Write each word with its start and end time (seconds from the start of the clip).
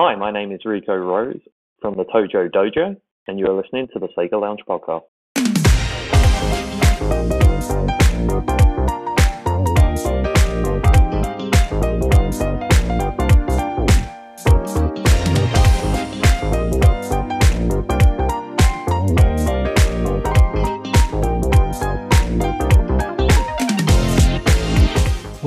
Hi, 0.00 0.14
my 0.14 0.30
name 0.30 0.52
is 0.52 0.60
Riku 0.64 0.90
Rose 0.90 1.40
from 1.82 1.96
the 1.96 2.04
Tojo 2.04 2.48
Dojo, 2.48 2.96
and 3.26 3.36
you 3.36 3.46
are 3.46 3.60
listening 3.60 3.88
to 3.92 3.98
the 3.98 4.06
Sega 4.16 4.40
Lounge 4.40 4.60
podcast. 4.64 5.02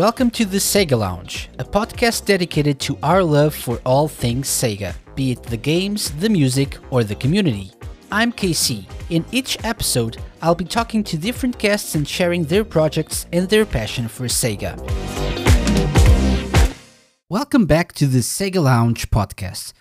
Welcome 0.02 0.32
to 0.32 0.46
the 0.46 0.58
Sega 0.58 0.98
Lounge, 0.98 1.48
a 1.60 1.64
podcast 1.64 2.26
dedicated 2.26 2.80
to 2.80 2.98
our 3.04 3.24
love 3.24 3.54
for 3.54 3.80
all 3.86 4.08
things 4.08 4.50
Sega, 4.50 4.96
be 5.14 5.34
it 5.34 5.44
the 5.44 5.58
games, 5.58 6.10
the 6.14 6.28
music, 6.28 6.80
or 6.90 7.04
the 7.04 7.14
community. 7.14 7.72
I'm 8.12 8.34
KC. 8.34 8.86
In 9.12 9.24
each 9.32 9.64
episode, 9.64 10.18
I'll 10.42 10.56
be 10.56 10.66
talking 10.66 11.04
to 11.04 11.20
different 11.20 11.60
guests 11.60 11.94
and 11.94 12.08
sharing 12.08 12.46
their 12.46 12.64
projects 12.64 13.28
and 13.32 13.48
their 13.48 13.64
passion 13.64 14.08
for 14.08 14.24
Sega. 14.24 14.74
Welcome 17.30 17.68
back 17.68 17.94
to 17.94 18.08
the 18.08 18.24
Sega 18.24 18.64
Lounge 18.64 19.12
podcast. 19.12 19.74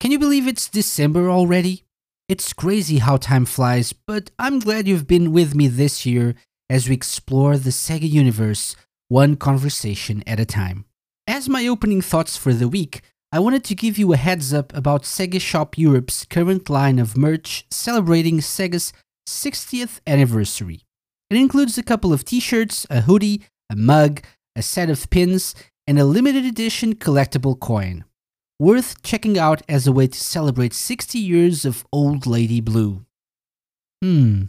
Can 0.00 0.10
you 0.10 0.18
believe 0.18 0.48
it's 0.48 0.68
December 0.68 1.30
already? 1.30 1.84
It's 2.28 2.52
crazy 2.52 2.98
how 2.98 3.16
time 3.16 3.44
flies, 3.44 3.92
but 3.92 4.32
I'm 4.40 4.58
glad 4.58 4.88
you've 4.88 5.06
been 5.06 5.30
with 5.30 5.54
me 5.54 5.68
this 5.68 6.04
year 6.04 6.34
as 6.68 6.88
we 6.88 6.96
explore 6.96 7.56
the 7.56 7.70
Sega 7.70 8.10
universe 8.10 8.74
one 9.08 9.36
conversation 9.36 10.22
at 10.26 10.38
a 10.38 10.44
time. 10.44 10.84
As 11.26 11.48
my 11.48 11.66
opening 11.66 12.00
thoughts 12.00 12.36
for 12.36 12.52
the 12.52 12.68
week, 12.68 13.02
I 13.32 13.38
wanted 13.38 13.64
to 13.64 13.74
give 13.74 13.98
you 13.98 14.12
a 14.12 14.16
heads 14.16 14.54
up 14.54 14.74
about 14.74 15.02
Sega 15.02 15.40
Shop 15.40 15.76
Europe's 15.76 16.24
current 16.24 16.70
line 16.70 16.98
of 16.98 17.16
merch 17.16 17.66
celebrating 17.70 18.38
Sega's 18.38 18.92
60th 19.28 20.00
anniversary. 20.06 20.84
It 21.30 21.36
includes 21.36 21.76
a 21.76 21.82
couple 21.82 22.12
of 22.12 22.24
t 22.24 22.40
shirts, 22.40 22.86
a 22.88 23.02
hoodie, 23.02 23.42
a 23.68 23.76
mug, 23.76 24.22
a 24.56 24.62
set 24.62 24.88
of 24.88 25.10
pins, 25.10 25.54
and 25.86 25.98
a 25.98 26.04
limited 26.04 26.44
edition 26.44 26.94
collectible 26.94 27.58
coin. 27.58 28.04
Worth 28.58 29.02
checking 29.02 29.38
out 29.38 29.62
as 29.68 29.86
a 29.86 29.92
way 29.92 30.06
to 30.06 30.18
celebrate 30.18 30.72
60 30.72 31.18
years 31.18 31.64
of 31.64 31.86
Old 31.92 32.26
Lady 32.26 32.60
Blue. 32.60 33.04
Hmm, 34.02 34.44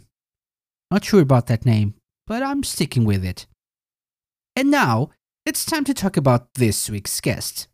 not 0.90 1.04
sure 1.04 1.20
about 1.20 1.46
that 1.46 1.66
name, 1.66 1.94
but 2.26 2.42
I'm 2.42 2.62
sticking 2.62 3.04
with 3.04 3.24
it. 3.24 3.46
And 4.60 4.70
now, 4.70 5.08
it's 5.46 5.64
time 5.64 5.84
to 5.84 5.94
talk 5.94 6.18
about 6.18 6.52
this 6.52 6.90
week's 6.90 7.18
guest. 7.22 7.66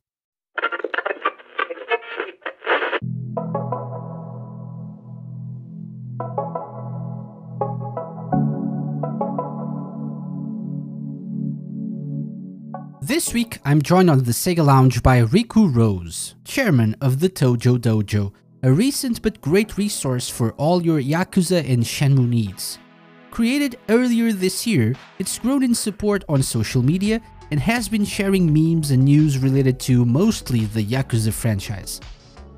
This 13.03 13.35
week, 13.35 13.59
I'm 13.65 13.83
joined 13.83 14.09
on 14.09 14.23
the 14.23 14.31
Sega 14.31 14.65
Lounge 14.65 15.03
by 15.03 15.23
Riku 15.23 15.75
Rose, 15.75 16.37
chairman 16.45 16.95
of 17.01 17.19
the 17.19 17.29
Tojo 17.29 17.79
Dojo, 17.79 18.33
a 18.63 18.71
recent 18.71 19.23
but 19.23 19.41
great 19.41 19.77
resource 19.77 20.29
for 20.29 20.53
all 20.53 20.81
your 20.85 21.01
Yakuza 21.03 21.69
and 21.69 21.83
Shenmue 21.83 22.29
needs. 22.29 22.79
Created 23.37 23.79
earlier 23.91 24.33
this 24.33 24.67
year, 24.67 24.95
it's 25.19 25.39
grown 25.39 25.63
in 25.63 25.75
support 25.75 26.25
on 26.27 26.43
social 26.43 26.83
media 26.83 27.21
and 27.51 27.61
has 27.61 27.87
been 27.87 28.03
sharing 28.03 28.51
memes 28.51 28.93
and 28.93 29.05
news 29.05 29.37
related 29.37 29.79
to 29.79 30.07
mostly 30.07 30.65
the 30.65 30.83
Yakuza 30.83 31.31
franchise. 31.31 32.01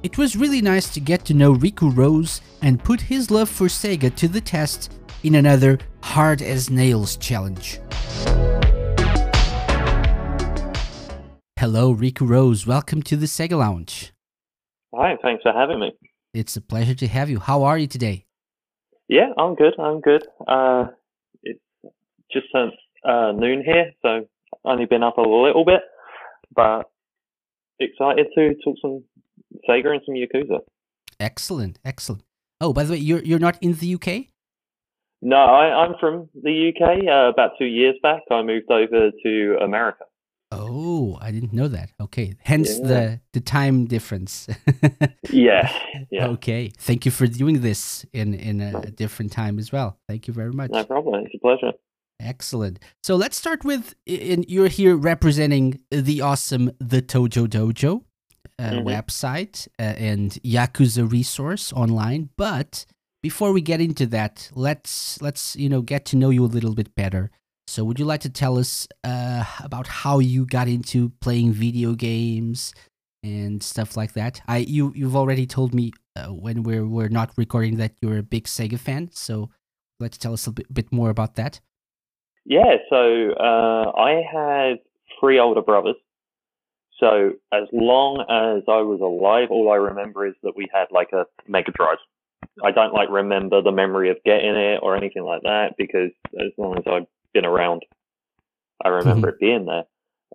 It 0.04 0.16
was 0.16 0.36
really 0.36 0.62
nice 0.62 0.88
to 0.94 1.00
get 1.00 1.24
to 1.24 1.34
know 1.34 1.52
Riku 1.52 1.90
Rose 1.96 2.42
and 2.62 2.78
put 2.78 3.00
his 3.00 3.28
love 3.28 3.48
for 3.48 3.66
Sega 3.66 4.14
to 4.14 4.28
the 4.28 4.40
test 4.40 4.92
in 5.24 5.34
another 5.34 5.80
Hard 6.00 6.42
as 6.42 6.70
Nails 6.70 7.16
challenge. 7.16 7.80
Hello, 11.58 11.92
Riku 11.92 12.28
Rose. 12.28 12.68
Welcome 12.68 13.02
to 13.02 13.16
the 13.16 13.26
Sega 13.26 13.58
Lounge. 13.58 14.12
Hi, 14.94 15.16
thanks 15.22 15.42
for 15.42 15.52
having 15.52 15.80
me. 15.80 15.90
It's 16.32 16.56
a 16.56 16.60
pleasure 16.60 16.94
to 16.94 17.08
have 17.08 17.28
you. 17.28 17.40
How 17.40 17.64
are 17.64 17.78
you 17.78 17.88
today? 17.88 18.27
Yeah, 19.08 19.32
I'm 19.38 19.54
good. 19.54 19.74
I'm 19.78 20.00
good. 20.00 20.24
Uh, 20.46 20.86
it's 21.42 21.60
just 22.30 22.46
since 22.54 22.74
uh, 23.04 23.32
noon 23.32 23.62
here, 23.64 23.92
so 24.02 24.26
only 24.64 24.84
been 24.84 25.02
up 25.02 25.18
a 25.18 25.22
little 25.22 25.64
bit, 25.64 25.80
but 26.54 26.90
excited 27.80 28.26
to 28.34 28.54
talk 28.62 28.76
some 28.82 29.04
Sega 29.68 29.88
and 29.88 30.02
some 30.04 30.14
Yakuza. 30.14 30.60
Excellent, 31.18 31.78
excellent. 31.84 32.22
Oh, 32.60 32.72
by 32.72 32.84
the 32.84 32.92
way, 32.92 32.98
you're 32.98 33.22
you're 33.22 33.38
not 33.38 33.56
in 33.62 33.74
the 33.74 33.94
UK? 33.94 34.26
No, 35.20 35.36
I, 35.36 35.84
I'm 35.84 35.94
from 35.98 36.28
the 36.34 36.68
UK. 36.68 37.06
Uh, 37.08 37.30
about 37.30 37.52
two 37.58 37.64
years 37.64 37.96
back, 38.02 38.22
I 38.30 38.42
moved 38.42 38.70
over 38.70 39.10
to 39.22 39.58
America. 39.62 40.04
Oh, 40.50 41.18
I 41.20 41.30
didn't 41.30 41.52
know 41.52 41.68
that. 41.68 41.90
Okay, 42.00 42.34
hence 42.40 42.78
Yeah. 42.78 42.86
the 42.88 43.20
the 43.34 43.40
time 43.40 43.84
difference. 43.86 44.48
Yeah, 45.30 45.70
yeah, 46.10 46.28
Okay, 46.28 46.72
thank 46.78 47.04
you 47.04 47.10
for 47.12 47.26
doing 47.26 47.60
this 47.60 48.06
in 48.14 48.32
in 48.34 48.60
a 48.62 48.90
different 48.90 49.30
time 49.32 49.58
as 49.58 49.70
well. 49.72 49.98
Thank 50.08 50.26
you 50.26 50.32
very 50.34 50.52
much. 50.52 50.70
no 50.70 50.84
problem. 50.84 51.24
It's 51.26 51.34
a 51.34 51.38
pleasure. 51.38 51.72
Excellent. 52.20 52.78
So 53.02 53.14
let's 53.16 53.36
start 53.36 53.62
with 53.64 53.94
in, 54.06 54.44
you're 54.48 54.68
here 54.68 54.96
representing 54.96 55.80
the 55.90 56.20
awesome 56.22 56.70
the 56.80 57.02
Tojo 57.02 57.46
Dojo 57.46 58.02
uh, 58.58 58.62
Mhm. 58.72 58.84
website 58.84 59.68
uh, 59.78 59.82
and 60.10 60.32
Yakuza 60.42 61.04
resource 61.10 61.72
online. 61.74 62.30
But 62.36 62.86
before 63.22 63.52
we 63.52 63.60
get 63.60 63.80
into 63.80 64.06
that, 64.06 64.50
let's 64.54 65.20
let's 65.20 65.54
you 65.56 65.68
know 65.68 65.82
get 65.82 66.04
to 66.06 66.16
know 66.16 66.30
you 66.30 66.44
a 66.44 66.54
little 66.56 66.74
bit 66.74 66.94
better. 66.94 67.30
So 67.68 67.84
would 67.84 67.98
you 67.98 68.06
like 68.06 68.22
to 68.22 68.30
tell 68.30 68.58
us 68.58 68.88
uh, 69.04 69.44
about 69.62 69.86
how 69.86 70.20
you 70.20 70.46
got 70.46 70.68
into 70.68 71.10
playing 71.20 71.52
video 71.52 71.92
games 71.92 72.72
and 73.22 73.62
stuff 73.62 73.94
like 73.94 74.14
that? 74.14 74.40
I 74.48 74.58
you 74.58 74.90
you've 74.96 75.14
already 75.14 75.46
told 75.46 75.74
me 75.74 75.92
uh, 76.16 76.28
when 76.28 76.62
we're 76.62 76.86
we're 76.86 77.10
not 77.10 77.30
recording 77.36 77.76
that 77.76 77.92
you're 78.00 78.16
a 78.16 78.22
big 78.22 78.44
Sega 78.44 78.78
fan. 78.80 79.10
So 79.12 79.50
let's 80.00 80.16
tell 80.16 80.32
us 80.32 80.46
a 80.46 80.52
bit, 80.52 80.72
bit 80.72 80.90
more 80.90 81.10
about 81.10 81.34
that. 81.34 81.60
Yeah, 82.46 82.76
so 82.88 83.32
uh, 83.32 83.92
I 83.94 84.22
had 84.32 84.78
three 85.20 85.38
older 85.38 85.60
brothers. 85.60 85.96
So 86.98 87.32
as 87.52 87.68
long 87.70 88.20
as 88.30 88.62
I 88.66 88.80
was 88.80 89.00
alive, 89.02 89.48
all 89.50 89.70
I 89.70 89.76
remember 89.76 90.26
is 90.26 90.34
that 90.42 90.56
we 90.56 90.66
had 90.72 90.86
like 90.90 91.12
a 91.12 91.26
Mega 91.46 91.72
Drive. 91.72 91.98
I 92.64 92.70
don't 92.70 92.94
like 92.94 93.10
remember 93.10 93.60
the 93.60 93.72
memory 93.72 94.08
of 94.08 94.16
getting 94.24 94.56
it 94.56 94.80
or 94.82 94.96
anything 94.96 95.22
like 95.22 95.42
that 95.42 95.74
because 95.76 96.12
as 96.40 96.50
long 96.56 96.78
as 96.78 96.84
I've 96.86 97.06
been 97.34 97.44
around, 97.44 97.82
I 98.84 98.88
remember 98.88 99.30
it 99.30 99.40
being 99.40 99.66
there. 99.66 99.84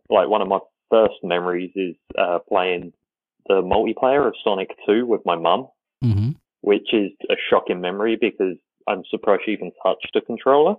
Like 0.10 0.28
one 0.28 0.42
of 0.42 0.48
my 0.48 0.60
first 0.90 1.16
memories 1.24 1.72
is 1.76 1.96
uh, 2.18 2.40
playing 2.48 2.94
the 3.48 3.62
multiplayer 3.62 4.28
of 4.28 4.36
Sonic 4.44 4.70
2 4.86 5.06
with 5.06 5.22
my 5.26 5.36
mum, 5.36 5.68
Mm-hmm. 6.04 6.32
which 6.60 6.94
is 6.94 7.12
a 7.30 7.36
shocking 7.50 7.80
memory 7.80 8.18
because 8.20 8.58
I'm 8.88 9.04
surprised 9.10 9.44
she 9.46 9.52
even 9.52 9.72
touched 9.82 10.14
a 10.16 10.22
controller. 10.22 10.76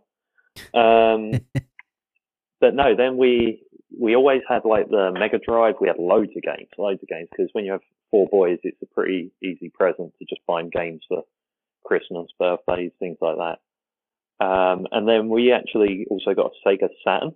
Um, 0.74 1.40
but 2.60 2.74
no, 2.74 2.94
then 2.94 3.16
we 3.16 3.62
we 3.98 4.14
always 4.14 4.42
had 4.48 4.64
like 4.64 4.88
the 4.90 5.12
Mega 5.12 5.38
Drive. 5.38 5.76
We 5.80 5.88
had 5.88 5.98
loads 5.98 6.32
of 6.36 6.42
games, 6.42 6.68
loads 6.76 7.02
of 7.02 7.08
games. 7.08 7.28
Because 7.30 7.48
when 7.52 7.64
you 7.64 7.72
have 7.72 7.80
four 8.10 8.26
boys, 8.28 8.58
it's 8.64 8.80
a 8.82 8.86
pretty 8.86 9.32
easy 9.42 9.70
present 9.70 10.12
to 10.18 10.24
just 10.28 10.42
find 10.46 10.70
games 10.70 11.02
for 11.08 11.22
Christmas, 11.84 12.28
birthdays, 12.38 12.92
things 12.98 13.18
like 13.20 13.36
that. 13.36 13.58
Um, 14.40 14.86
and 14.90 15.08
then 15.08 15.28
we 15.28 15.52
actually 15.52 16.06
also 16.10 16.34
got 16.34 16.50
a 16.52 16.68
Sega 16.68 16.88
Saturn, 17.04 17.32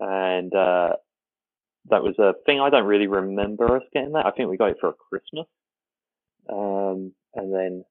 and 0.00 0.54
uh, 0.54 0.94
that 1.90 2.02
was 2.02 2.18
a 2.18 2.34
thing 2.46 2.60
I 2.60 2.70
don't 2.70 2.86
really 2.86 3.06
remember 3.06 3.76
us 3.76 3.82
getting 3.92 4.12
that. 4.12 4.26
I 4.26 4.30
think 4.30 4.50
we 4.50 4.56
got 4.56 4.70
it 4.70 4.78
for 4.80 4.90
a 4.90 4.94
Christmas. 4.94 5.46
Um, 6.50 7.12
and 7.34 7.52
then 7.52 7.84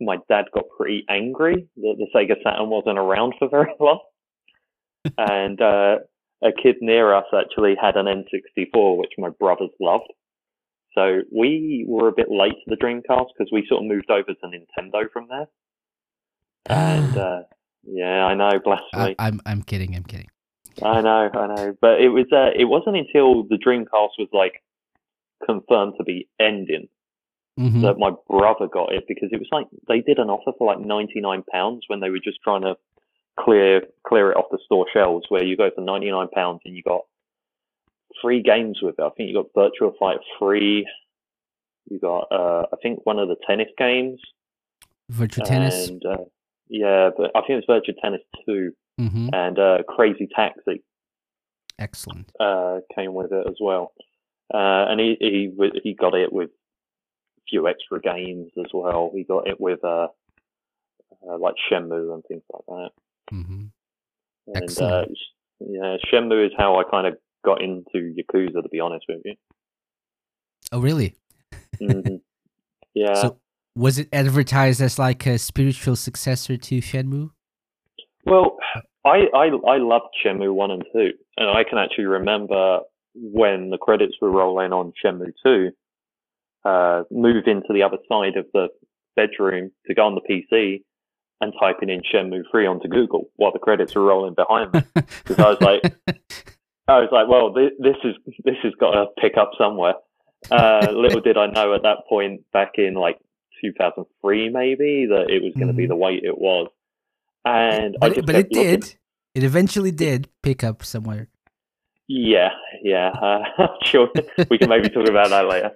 my 0.00 0.18
dad 0.28 0.46
got 0.54 0.64
pretty 0.76 1.04
angry 1.08 1.68
that 1.76 1.96
the 1.98 2.06
Sega 2.14 2.42
Saturn 2.42 2.68
wasn't 2.70 2.98
around 2.98 3.34
for 3.38 3.48
very 3.48 3.72
long. 3.80 4.00
and 5.16 5.60
uh, 5.60 5.96
a 6.42 6.52
kid 6.62 6.76
near 6.80 7.14
us 7.14 7.24
actually 7.36 7.74
had 7.80 7.96
an 7.96 8.06
N64, 8.06 8.98
which 8.98 9.12
my 9.18 9.30
brothers 9.30 9.70
loved. 9.80 10.12
So 10.94 11.20
we 11.32 11.84
were 11.86 12.08
a 12.08 12.14
bit 12.16 12.30
late 12.30 12.54
to 12.64 12.70
the 12.70 12.76
Dreamcast 12.76 13.28
because 13.36 13.50
we 13.52 13.66
sort 13.68 13.82
of 13.82 13.88
moved 13.88 14.10
over 14.10 14.32
to 14.32 14.46
Nintendo 14.46 15.10
from 15.12 15.26
there. 15.28 15.46
And 16.68 17.16
uh, 17.28 17.42
yeah, 17.84 18.24
I 18.26 18.34
know, 18.34 18.58
bless 18.62 18.80
me. 18.94 19.00
I, 19.00 19.14
I'm 19.18 19.40
I'm 19.46 19.62
kidding. 19.62 19.94
I'm 19.96 20.04
kidding. 20.04 20.28
I 20.82 21.00
know, 21.00 21.28
I 21.32 21.46
know, 21.54 21.74
but 21.80 22.00
it 22.00 22.08
was 22.10 22.26
uh, 22.32 22.50
it 22.56 22.66
wasn't 22.66 22.96
until 22.96 23.42
the 23.44 23.56
Dreamcast 23.56 24.18
was 24.18 24.28
like 24.32 24.62
confirmed 25.44 25.94
to 25.98 26.04
be 26.04 26.28
ending 26.40 26.88
Mhm. 27.58 27.82
that 27.82 27.98
my 27.98 28.12
brother 28.30 28.68
got 28.68 28.92
it 28.92 29.04
because 29.08 29.30
it 29.32 29.40
was 29.40 29.48
like 29.50 29.66
they 29.88 30.00
did 30.00 30.20
an 30.20 30.30
offer 30.30 30.52
for 30.56 30.66
like 30.68 30.78
ninety 30.78 31.20
nine 31.20 31.42
pounds 31.52 31.82
when 31.88 31.98
they 31.98 32.08
were 32.10 32.20
just 32.22 32.38
trying 32.44 32.62
to 32.62 32.76
clear 33.36 33.82
clear 34.06 34.30
it 34.30 34.36
off 34.36 34.44
the 34.52 34.60
store 34.64 34.86
shelves 34.92 35.26
where 35.28 35.42
you 35.42 35.56
go 35.56 35.68
for 35.74 35.80
ninety 35.80 36.08
nine 36.08 36.28
pounds 36.32 36.60
and 36.64 36.76
you 36.76 36.84
got 36.84 37.00
three 38.22 38.42
games 38.42 38.78
with 38.80 38.94
it. 38.98 39.02
I 39.02 39.10
think 39.10 39.28
you 39.30 39.34
got 39.34 39.52
Virtua 39.56 39.92
Fighter 39.98 40.20
three. 40.38 40.86
You 41.90 41.98
got 41.98 42.28
uh, 42.30 42.66
I 42.72 42.76
think 42.80 43.00
one 43.04 43.18
of 43.18 43.26
the 43.28 43.36
tennis 43.44 43.68
games. 43.76 44.20
Virtua 45.10 45.44
Tennis. 45.44 45.88
And 45.88 46.06
uh, 46.06 46.16
yeah, 46.68 47.10
but 47.16 47.30
I 47.34 47.40
think 47.40 47.62
it 47.62 47.64
was 47.68 47.82
Virtua 47.82 47.94
Tennis 48.00 48.20
two 48.46 48.72
hmm 48.98 49.28
and 49.32 49.58
uh, 49.58 49.78
Crazy 49.88 50.28
Taxi 50.34 50.82
Excellent. 51.78 52.32
uh, 52.40 52.80
came 52.94 53.14
with 53.14 53.32
it 53.32 53.46
as 53.46 53.56
well. 53.60 53.92
Uh, 54.52 54.86
and 54.88 55.00
he 55.00 55.16
he 55.20 55.70
he 55.82 55.94
got 55.94 56.14
it 56.14 56.32
with 56.32 56.50
a 56.50 57.42
few 57.48 57.68
extra 57.68 58.00
games 58.00 58.50
as 58.58 58.70
well. 58.72 59.10
He 59.14 59.24
got 59.24 59.46
it 59.46 59.60
with 59.60 59.84
uh, 59.84 60.08
uh 61.28 61.38
like 61.38 61.54
Shenmue 61.70 62.14
and 62.14 62.22
things 62.26 62.42
like 62.52 62.64
that. 62.66 62.90
hmm 63.30 63.66
And 64.46 64.62
uh, 64.78 65.02
Excellent. 65.02 65.18
yeah, 65.60 65.96
Shenmue 66.10 66.46
is 66.46 66.52
how 66.56 66.80
I 66.80 66.84
kind 66.90 67.06
of 67.06 67.18
got 67.44 67.62
into 67.62 68.14
Yakuza, 68.14 68.62
to 68.62 68.68
be 68.70 68.80
honest 68.80 69.04
with 69.08 69.22
you. 69.24 69.34
Oh, 70.72 70.80
really? 70.80 71.14
hmm 71.78 72.00
Yeah. 72.94 73.14
So 73.14 73.38
was 73.78 73.98
it 73.98 74.08
advertised 74.12 74.80
as 74.82 74.98
like 74.98 75.24
a 75.26 75.38
spiritual 75.38 75.94
successor 75.94 76.56
to 76.56 76.78
Shenmue? 76.80 77.30
Well, 78.24 78.56
I, 79.04 79.26
I 79.34 79.46
I 79.46 79.76
loved 79.78 80.16
Shenmue 80.24 80.52
one 80.52 80.72
and 80.72 80.84
two, 80.92 81.12
and 81.36 81.48
I 81.48 81.62
can 81.64 81.78
actually 81.78 82.06
remember 82.06 82.80
when 83.14 83.70
the 83.70 83.78
credits 83.78 84.14
were 84.20 84.30
rolling 84.30 84.72
on 84.72 84.92
Shenmue 85.02 85.32
two. 85.42 85.70
Uh, 86.64 87.04
move 87.10 87.44
into 87.46 87.72
the 87.72 87.82
other 87.82 87.98
side 88.08 88.36
of 88.36 88.46
the 88.52 88.68
bedroom 89.14 89.70
to 89.86 89.94
go 89.94 90.06
on 90.06 90.16
the 90.16 90.20
PC 90.20 90.82
and 91.40 91.52
typing 91.60 91.88
in 91.88 92.02
Shenmue 92.02 92.42
three 92.50 92.66
onto 92.66 92.88
Google 92.88 93.30
while 93.36 93.52
the 93.52 93.60
credits 93.60 93.94
were 93.94 94.02
rolling 94.02 94.34
behind 94.34 94.72
me. 94.74 94.82
Because 95.24 95.38
I 95.38 95.48
was 95.50 95.60
like, 95.60 95.94
I 96.88 96.98
was 96.98 97.08
like, 97.12 97.28
well, 97.28 97.52
this, 97.52 97.70
this 97.78 97.96
is 98.02 98.16
this 98.44 98.56
has 98.64 98.72
got 98.80 98.90
to 98.90 99.06
pick 99.20 99.36
up 99.36 99.52
somewhere. 99.56 99.94
Uh, 100.50 100.88
little 100.92 101.20
did 101.20 101.36
I 101.36 101.46
know 101.46 101.74
at 101.74 101.82
that 101.82 101.98
point, 102.08 102.42
back 102.52 102.72
in 102.74 102.94
like 102.94 103.18
2003, 103.60 104.48
maybe 104.50 105.06
that 105.06 105.30
it 105.30 105.42
was 105.42 105.52
going 105.54 105.68
to 105.68 105.72
be 105.72 105.84
Mhm. 105.84 105.88
the 105.88 105.96
weight 105.96 106.24
it 106.24 106.38
was. 106.38 106.68
And 107.44 107.96
I 108.02 108.08
but, 108.08 108.18
it, 108.18 108.26
but 108.26 108.34
it 108.34 108.52
looking. 108.52 108.80
did. 108.80 108.94
It 109.34 109.44
eventually 109.44 109.90
did 109.92 110.28
pick 110.42 110.64
up 110.64 110.84
somewhere. 110.84 111.28
Yeah, 112.08 112.50
yeah. 112.82 113.10
Uh, 113.10 113.66
sure, 113.84 114.08
we 114.50 114.58
can 114.58 114.68
maybe 114.68 114.88
talk 114.88 115.08
about 115.08 115.28
that 115.30 115.46
later. 115.48 115.72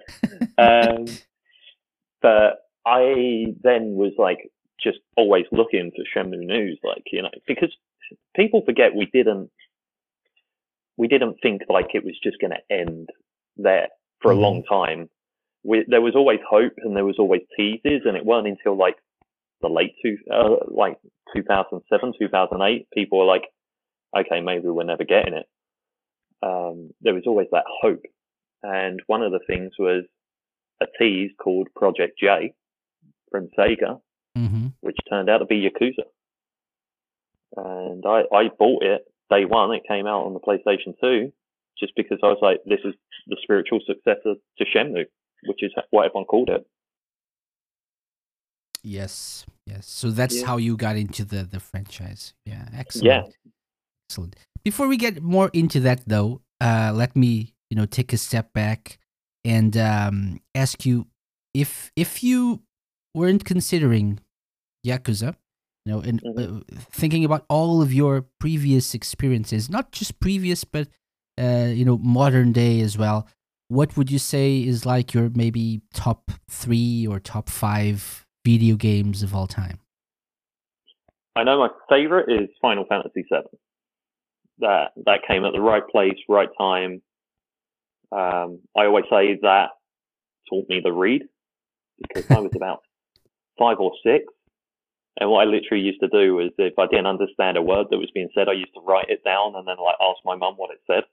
Um, 0.57 1.05
but 2.21 2.59
I 2.85 3.53
then 3.61 3.93
was 3.95 4.13
like 4.17 4.49
just 4.81 4.99
always 5.15 5.45
looking 5.51 5.91
for 5.95 6.03
Shenmue 6.13 6.45
news, 6.45 6.79
like 6.83 7.03
you 7.11 7.21
know, 7.21 7.29
because 7.47 7.69
people 8.35 8.61
forget 8.65 8.95
we 8.95 9.05
didn't 9.05 9.49
we 10.97 11.07
didn't 11.07 11.37
think 11.41 11.61
like 11.69 11.89
it 11.93 12.03
was 12.03 12.15
just 12.23 12.39
going 12.39 12.51
to 12.51 12.75
end 12.75 13.09
there 13.57 13.87
for 14.21 14.31
a 14.31 14.35
long 14.35 14.63
time. 14.63 15.09
We, 15.63 15.85
there 15.87 16.01
was 16.01 16.15
always 16.15 16.39
hope 16.49 16.73
and 16.77 16.95
there 16.95 17.05
was 17.05 17.19
always 17.19 17.41
teases, 17.55 18.01
and 18.05 18.17
it 18.17 18.25
wasn't 18.25 18.49
until 18.49 18.77
like 18.77 18.95
the 19.61 19.69
late 19.69 19.95
two, 20.03 20.17
uh, 20.31 20.55
like 20.67 20.97
2007, 21.35 22.13
2008, 22.19 22.87
people 22.93 23.19
were 23.19 23.25
like, 23.25 23.43
okay, 24.15 24.41
maybe 24.41 24.67
we're 24.67 24.83
never 24.83 25.05
getting 25.05 25.33
it. 25.33 25.47
Um, 26.43 26.89
there 27.01 27.13
was 27.13 27.23
always 27.25 27.47
that 27.51 27.63
hope. 27.81 28.03
And 28.61 29.01
one 29.07 29.23
of 29.23 29.31
the 29.31 29.39
things 29.47 29.71
was 29.79 30.03
a 30.81 30.85
tease 30.99 31.31
called 31.41 31.69
Project 31.75 32.19
J 32.19 32.53
from 33.31 33.49
Sega, 33.57 33.99
hmm 34.35 34.67
which 34.81 34.97
turned 35.09 35.29
out 35.29 35.37
to 35.37 35.45
be 35.45 35.67
Yakuza. 35.69 36.03
And 37.55 38.03
I, 38.05 38.23
I 38.35 38.49
bought 38.57 38.83
it 38.83 39.05
day 39.29 39.45
one. 39.45 39.73
It 39.73 39.83
came 39.87 40.07
out 40.07 40.25
on 40.25 40.33
the 40.33 40.39
PlayStation 40.39 40.93
2 40.99 41.31
just 41.79 41.93
because 41.95 42.19
I 42.21 42.27
was 42.27 42.39
like, 42.41 42.59
this 42.65 42.79
is 42.83 42.93
the 43.27 43.37
spiritual 43.41 43.79
successor 43.85 44.35
to 44.57 44.65
Shenmue, 44.65 45.05
which 45.47 45.63
is 45.63 45.71
what 45.91 46.05
everyone 46.05 46.25
called 46.25 46.49
it. 46.49 46.65
Yes, 48.83 49.45
yes. 49.65 49.87
So 49.87 50.11
that's 50.11 50.41
Yeah. 50.41 50.45
how 50.47 50.57
you 50.57 50.75
got 50.75 50.97
into 50.97 51.23
the 51.23 51.43
the 51.43 51.59
franchise. 51.59 52.33
Yeah, 52.45 52.67
excellent. 52.73 53.05
Yeah. 53.05 53.23
Excellent. 54.09 54.35
Before 54.63 54.87
we 54.87 54.97
get 54.97 55.21
more 55.21 55.49
into 55.53 55.79
that, 55.81 56.03
though, 56.07 56.41
uh, 56.59 56.91
let 56.93 57.15
me 57.15 57.53
you 57.69 57.77
know 57.77 57.85
take 57.85 58.11
a 58.13 58.17
step 58.17 58.51
back 58.53 58.99
and 59.45 59.75
um, 59.77 60.39
ask 60.53 60.85
you 60.85 61.07
if 61.53 61.91
if 61.95 62.23
you 62.23 62.63
weren't 63.15 63.45
considering 63.45 64.19
Yakuza, 64.85 65.35
you 65.85 65.91
know, 65.93 66.01
and 66.01 66.21
Mhm. 66.21 66.59
uh, 66.59 66.81
thinking 66.91 67.23
about 67.23 67.45
all 67.49 67.81
of 67.81 67.93
your 67.93 68.25
previous 68.39 68.93
experiences, 68.93 69.69
not 69.69 69.91
just 69.93 70.19
previous, 70.19 70.65
but 70.65 70.89
uh, 71.39 71.71
you 71.73 71.85
know, 71.85 71.97
modern 71.97 72.51
day 72.51 72.81
as 72.81 72.97
well. 72.97 73.27
What 73.73 73.97
would 73.97 74.11
you 74.11 74.19
say 74.19 74.59
is 74.59 74.85
like 74.85 75.15
your 75.15 75.31
maybe 75.33 75.81
top 75.95 76.29
three 76.47 77.07
or 77.09 77.19
top 77.19 77.49
five 77.49 78.23
video 78.45 78.75
games 78.75 79.23
of 79.23 79.33
all 79.33 79.47
time? 79.47 79.79
I 81.35 81.43
know 81.43 81.57
my 81.57 81.69
favorite 81.89 82.29
is 82.29 82.49
Final 82.61 82.85
Fantasy 82.87 83.23
VII. 83.23 83.57
That 84.59 84.91
that 85.07 85.21
came 85.27 85.43
at 85.43 85.53
the 85.53 85.59
right 85.59 85.81
place, 85.91 86.19
right 86.29 86.49
time. 86.55 87.01
Um, 88.11 88.59
I 88.77 88.85
always 88.85 89.05
say 89.09 89.39
that 89.41 89.69
taught 90.47 90.69
me 90.69 90.79
the 90.83 90.91
read 90.91 91.23
because 91.97 92.29
I 92.29 92.41
was 92.41 92.51
about 92.55 92.81
five 93.57 93.77
or 93.79 93.93
six, 94.05 94.25
and 95.19 95.31
what 95.31 95.47
I 95.47 95.49
literally 95.49 95.83
used 95.83 96.01
to 96.01 96.09
do 96.09 96.35
was 96.35 96.51
if 96.59 96.77
I 96.77 96.85
didn't 96.85 97.07
understand 97.07 97.57
a 97.57 97.63
word 97.63 97.87
that 97.89 97.97
was 97.97 98.11
being 98.13 98.29
said, 98.35 98.49
I 98.49 98.53
used 98.53 98.75
to 98.75 98.81
write 98.81 99.09
it 99.09 99.23
down 99.25 99.55
and 99.55 99.67
then 99.67 99.77
like 99.83 99.95
ask 99.99 100.19
my 100.23 100.35
mum 100.35 100.57
what 100.57 100.69
it 100.69 100.81
said. 100.85 101.05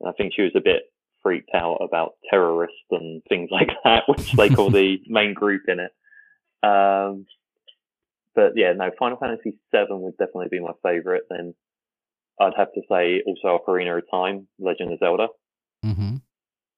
And 0.00 0.10
I 0.10 0.12
think 0.12 0.34
she 0.36 0.42
was 0.42 0.52
a 0.54 0.60
bit 0.60 0.90
freaked 1.24 1.50
out 1.54 1.78
about 1.78 2.12
terrorists 2.30 2.76
and 2.92 3.22
things 3.28 3.48
like 3.50 3.70
that, 3.84 4.04
which 4.06 4.30
they 4.34 4.48
call 4.50 4.70
the 4.70 4.98
main 5.08 5.34
group 5.34 5.62
in 5.66 5.80
it. 5.80 5.90
Um, 6.62 7.26
but 8.36 8.52
yeah, 8.54 8.72
no, 8.74 8.90
Final 8.98 9.18
Fantasy 9.18 9.58
VII 9.72 9.86
would 9.90 10.16
definitely 10.16 10.48
be 10.50 10.60
my 10.60 10.72
favorite. 10.82 11.24
Then 11.28 11.54
I'd 12.40 12.54
have 12.56 12.72
to 12.74 12.82
say 12.88 13.22
also 13.26 13.58
Ocarina 13.58 13.98
of 13.98 14.04
Time, 14.10 14.46
Legend 14.60 14.92
of 14.92 14.98
Zelda, 15.00 15.26
Mm-hmm. 15.84 16.16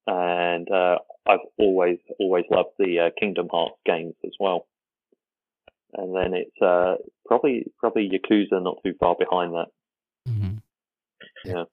and 0.08 0.70
uh, 0.70 0.96
I've 1.28 1.46
always 1.58 1.98
always 2.18 2.44
loved 2.50 2.70
the 2.78 2.98
uh, 3.06 3.10
Kingdom 3.20 3.48
Hearts 3.50 3.76
games 3.86 4.14
as 4.24 4.32
well. 4.40 4.66
And 5.94 6.14
then 6.14 6.34
it's 6.34 6.60
uh, 6.60 6.96
probably 7.24 7.66
probably 7.78 8.10
Yakuza, 8.10 8.62
not 8.62 8.78
too 8.84 8.94
far 8.98 9.14
behind 9.18 9.54
that. 9.54 9.66
Mm-hmm. 10.28 10.56
Yeah. 11.44 11.64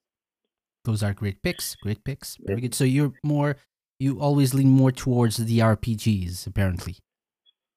Those 0.86 1.04
are 1.04 1.14
great 1.14 1.42
picks. 1.42 1.76
Great 1.76 2.04
picks. 2.04 2.38
Very 2.42 2.62
good. 2.62 2.76
So 2.76 2.84
you're 2.84 3.14
more, 3.24 3.58
you 4.00 4.20
always 4.20 4.54
lean 4.54 4.70
more 4.70 4.92
towards 4.92 5.38
the 5.38 5.60
RPGs, 5.60 6.46
apparently. 6.46 6.98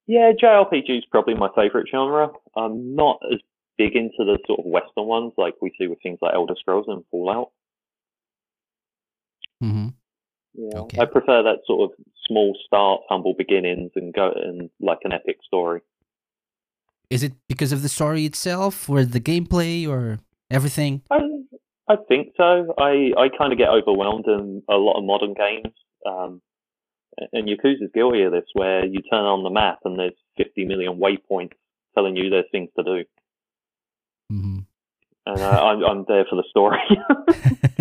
Yeah, 0.07 0.33
JRPG 0.41 0.99
is 0.99 1.05
probably 1.11 1.35
my 1.35 1.49
favorite 1.55 1.89
genre. 1.91 2.31
I'm 2.57 2.95
not 2.95 3.19
as 3.33 3.41
big 3.79 3.97
into 3.97 4.19
the 4.19 4.39
sort 4.47 4.61
of 4.61 4.67
Western 4.67 5.07
ones 5.07 5.33
like 5.37 5.55
we 5.61 5.73
see 5.79 5.87
with 5.87 5.99
things 6.03 6.19
like 6.23 6.35
Elder 6.35 6.55
Scrolls 6.59 6.87
and 6.89 7.05
Fallout. 7.11 7.51
Mm-hmm. 9.63 9.89
Yeah, 10.55 10.79
Okay. 10.81 11.01
I 11.01 11.05
prefer 11.05 11.43
that 11.43 11.59
sort 11.67 11.91
of 11.91 11.99
small 12.27 12.57
start, 12.65 13.03
humble 13.09 13.35
beginnings, 13.35 13.91
and 13.95 14.13
go 14.15 14.33
and 14.35 14.71
like 14.81 14.99
an 15.05 15.13
epic 15.13 15.39
story. 15.47 15.81
Is 17.11 17.23
it 17.23 17.33
because 17.49 17.73
of 17.73 17.83
the 17.83 17.89
story 17.89 18.25
itself, 18.25 18.89
or 18.89 19.05
the 19.05 19.21
gameplay, 19.21 19.87
or 19.87 20.19
everything? 20.51 21.03
I 21.11 21.21
I 21.89 21.97
think 22.09 22.29
so. 22.37 22.75
I 22.79 23.13
I 23.17 23.29
kind 23.37 23.53
of 23.53 23.59
get 23.59 23.69
overwhelmed 23.69 24.27
in 24.27 24.63
a 24.69 24.75
lot 24.77 24.99
of 24.99 25.05
modern 25.05 25.35
games. 25.35 25.73
Um, 26.05 26.41
and 27.33 27.49
Yakuza's 27.49 27.91
guilty 27.95 28.23
of 28.23 28.33
this, 28.33 28.45
where 28.53 28.85
you 28.85 29.01
turn 29.11 29.25
on 29.25 29.43
the 29.43 29.51
map 29.51 29.79
and 29.85 29.99
there's 29.99 30.13
50 30.37 30.67
million 30.67 30.99
waypoints 31.01 31.55
telling 31.95 32.15
you 32.17 32.29
there's 32.29 32.45
things 32.53 32.69
to 32.77 32.85
do, 32.85 33.05
Mm-hmm. 34.33 34.59
and 35.27 35.41
uh, 35.41 35.65
I'm 35.65 35.85
I'm 35.85 36.05
there 36.09 36.27
for 36.29 36.37
the 36.37 36.45
story. 36.51 36.81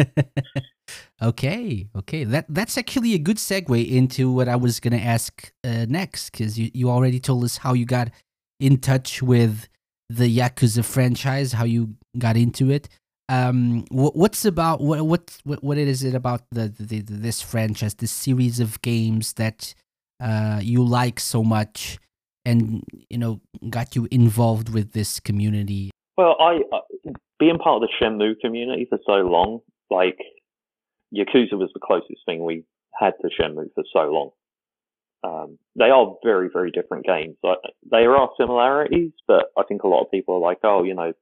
okay, 1.22 1.88
okay. 1.96 2.24
That 2.24 2.46
that's 2.50 2.78
actually 2.78 3.14
a 3.16 3.18
good 3.18 3.38
segue 3.38 3.90
into 3.90 4.32
what 4.32 4.48
I 4.48 4.56
was 4.56 4.80
gonna 4.80 4.98
ask 4.98 5.52
uh, 5.64 5.86
next, 5.90 6.32
because 6.32 6.58
you 6.60 6.70
you 6.74 6.90
already 6.90 7.20
told 7.20 7.44
us 7.44 7.58
how 7.58 7.74
you 7.74 7.86
got 7.86 8.10
in 8.60 8.78
touch 8.78 9.22
with 9.22 9.68
the 10.10 10.38
Yakuza 10.38 10.86
franchise, 10.86 11.54
how 11.54 11.66
you 11.66 11.96
got 12.18 12.38
into 12.38 12.70
it. 12.70 12.88
Um, 13.28 13.86
what, 13.90 14.16
what's 14.16 14.46
about 14.46 14.82
what 14.82 15.04
what 15.44 15.64
what 15.64 15.78
is 15.78 16.04
it 16.04 16.14
about 16.14 16.42
the, 16.52 16.68
the, 16.68 17.02
the 17.02 17.14
this 17.14 17.42
franchise, 17.42 17.96
this 17.96 18.12
series 18.12 18.60
of 18.60 18.82
games 18.82 19.34
that 19.34 19.74
uh 20.20 20.60
you 20.62 20.84
like 20.84 21.20
so 21.20 21.44
much, 21.44 21.98
and 22.46 22.84
you 23.10 23.18
know 23.18 23.42
got 23.70 23.96
you 23.96 24.08
involved 24.12 24.70
with 24.70 24.94
this 24.94 25.20
community? 25.20 25.92
Well, 26.18 26.36
I 26.40 26.62
uh, 26.72 27.12
being 27.40 27.58
part 27.58 27.82
of 27.82 27.90
the 27.90 28.06
Shenmue 28.06 28.40
community 28.42 28.86
for 28.90 29.00
so 29.06 29.14
long, 29.14 29.60
like 29.90 30.20
Yakuza 31.14 31.54
was 31.54 31.72
the 31.74 31.80
closest 31.84 32.22
thing 32.26 32.44
we 32.44 32.64
had 32.94 33.14
to 33.22 33.30
Shenmue 33.30 33.74
for 33.74 33.84
so 33.92 34.12
long. 34.12 34.30
Um, 35.24 35.58
they 35.76 35.90
are 35.90 36.16
very, 36.24 36.50
very 36.54 36.72
different 36.72 37.06
games. 37.06 37.36
Like, 37.42 37.58
there 37.90 38.16
are 38.16 38.30
similarities, 38.40 39.12
but 39.28 39.46
I 39.58 39.64
think 39.64 39.84
a 39.84 39.88
lot 39.88 40.04
of 40.04 40.12
people 40.12 40.36
are 40.36 40.40
like, 40.40 40.60
oh, 40.64 40.84
you 40.84 40.94
know, 40.94 41.14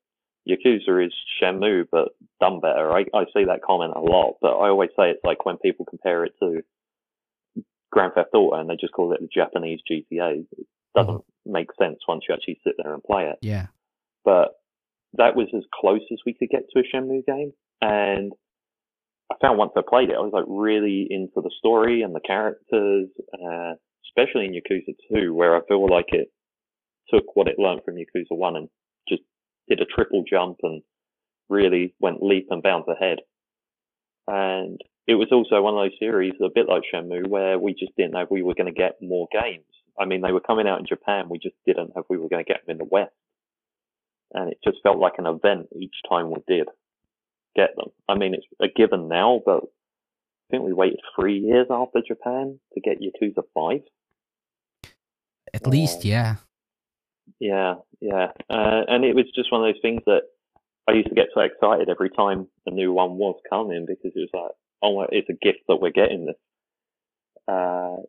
Yakuza 0.48 1.06
is 1.06 1.14
Shenmue, 1.42 1.86
but 1.92 2.10
done 2.40 2.60
better. 2.60 2.92
I, 2.92 3.06
I 3.14 3.26
see 3.34 3.46
that 3.46 3.62
comment 3.66 3.94
a 3.96 4.02
lot, 4.02 4.36
but 4.42 4.52
I 4.52 4.70
always 4.70 4.90
say 4.98 5.10
it's 5.10 5.24
like 5.24 5.46
when 5.46 5.58
people 5.58 5.86
compare 5.86 6.26
it 6.26 6.34
to 6.42 6.62
Grand 7.92 8.14
Theft 8.14 8.30
Auto 8.34 8.60
and 8.60 8.70
they 8.70 8.76
just 8.76 8.94
call 8.94 9.14
it 9.14 9.22
the 9.22 9.30
Japanese 9.34 9.80
GTA. 9.90 10.46
It 10.52 10.68
doesn't 10.96 11.14
mm-hmm. 11.14 11.52
make 11.52 11.70
sense 11.80 12.00
once 12.08 12.24
you 12.28 12.36
actually 12.36 12.60
sit 12.64 12.74
there 12.82 12.94
and 12.94 13.04
play 13.04 13.26
it. 13.26 13.38
Yeah. 13.42 13.68
But 14.26 14.56
that 15.14 15.36
was 15.36 15.48
as 15.56 15.64
close 15.74 16.02
as 16.12 16.20
we 16.26 16.34
could 16.34 16.50
get 16.50 16.64
to 16.72 16.80
a 16.80 16.84
Shenmue 16.84 17.26
game. 17.26 17.54
And 17.82 18.34
I 19.32 19.36
found 19.42 19.58
once 19.58 19.72
I 19.78 19.82
played 19.88 20.10
it, 20.10 20.16
I 20.16 20.22
was 20.22 20.34
like 20.34 20.46
really 20.48 21.08
into 21.10 21.36
the 21.36 21.52
story 21.58 22.02
and 22.02 22.14
the 22.14 22.20
characters, 22.20 23.08
uh, 23.34 23.74
especially 24.10 24.46
in 24.46 24.54
Yakuza 24.54 24.96
2, 25.14 25.34
where 25.34 25.56
I 25.56 25.66
feel 25.68 25.88
like 25.88 26.08
it 26.10 26.30
took 27.14 27.36
what 27.36 27.48
it 27.48 27.60
learned 27.60 27.82
from 27.86 27.96
Yakuza 27.96 28.32
1 28.32 28.56
and 28.56 28.70
did 29.68 29.82
a 29.82 29.86
triple 29.86 30.24
jump 30.30 30.58
and 30.64 30.82
really 31.50 31.94
went 32.00 32.24
leap 32.24 32.48
and 32.50 32.64
bounds 32.64 32.88
ahead. 32.88 33.20
And 34.28 34.80
it 35.08 35.16
was 35.16 35.30
also 35.32 35.62
one 35.62 35.74
of 35.74 35.84
those 35.84 36.00
series, 36.00 36.34
a 36.42 36.50
bit 36.54 36.68
like 36.70 36.84
Shenmue, 36.94 37.28
where 37.28 37.60
we 37.60 37.74
just 37.74 37.96
didn't 37.98 38.12
know 38.12 38.22
if 38.22 38.32
we 38.32 38.42
were 38.42 38.56
going 38.56 38.74
to 38.74 38.80
get 38.80 39.02
more 39.02 39.28
games. 39.32 39.66
I 40.00 40.06
mean, 40.06 40.22
they 40.22 40.32
were 40.32 40.40
coming 40.40 40.68
out 40.68 40.80
in 40.80 40.86
Japan. 40.86 41.30
We 41.30 41.40
just 41.40 41.56
didn't 41.66 41.96
know 41.96 42.02
if 42.02 42.06
we 42.10 42.18
were 42.18 42.30
going 42.30 42.44
to 42.44 42.48
get 42.48 42.66
them 42.66 42.72
in 42.72 42.78
the 42.78 42.90
West. 42.90 43.12
And 44.34 44.52
it 44.52 44.58
just 44.64 44.78
felt 44.82 44.98
like 44.98 45.14
an 45.18 45.28
event 45.28 45.68
each 45.80 45.96
time 46.10 46.32
we 46.32 46.42
did 46.48 46.68
get 47.56 47.76
them. 47.76 47.90
I 48.10 48.16
mean, 48.16 48.34
it's 48.34 48.46
a 48.60 48.68
given 48.68 49.08
now, 49.08 49.42
but 49.46 49.64
I 49.64 50.48
think 50.50 50.64
we 50.64 50.74
waited 50.74 51.00
three 51.16 51.38
years 51.38 51.68
after 51.70 52.02
Japan 52.06 52.60
to 52.74 52.82
get 52.82 53.00
Yakuza 53.00 53.44
5. 53.54 53.82
At 55.54 55.68
least, 55.68 55.98
um, 55.98 56.02
yeah. 56.04 56.36
Yeah, 57.40 57.76
yeah. 58.00 58.28
Uh, 58.50 58.82
and 58.88 59.04
it 59.04 59.16
was 59.16 59.26
just 59.36 59.52
one 59.52 59.62
of 59.62 59.74
those 59.74 59.82
things 59.82 60.02
that 60.06 60.24
I 60.88 60.94
used 60.94 61.10
to 61.10 61.16
get 61.16 61.28
so 61.34 61.42
excited 61.42 61.90
every 61.90 62.10
time 62.10 62.48
a 62.66 62.72
new 62.72 62.92
one 62.94 63.18
was 63.18 63.40
coming 63.50 63.86
because 63.88 64.12
it 64.16 64.20
was 64.20 64.30
like, 64.34 64.52
oh, 64.82 65.06
it's 65.10 65.30
a 65.30 65.46
gift 65.46 65.60
that 65.68 65.78
we're 65.78 65.92
getting 65.92 66.26
this. 66.26 66.36
Uh, 67.48 68.04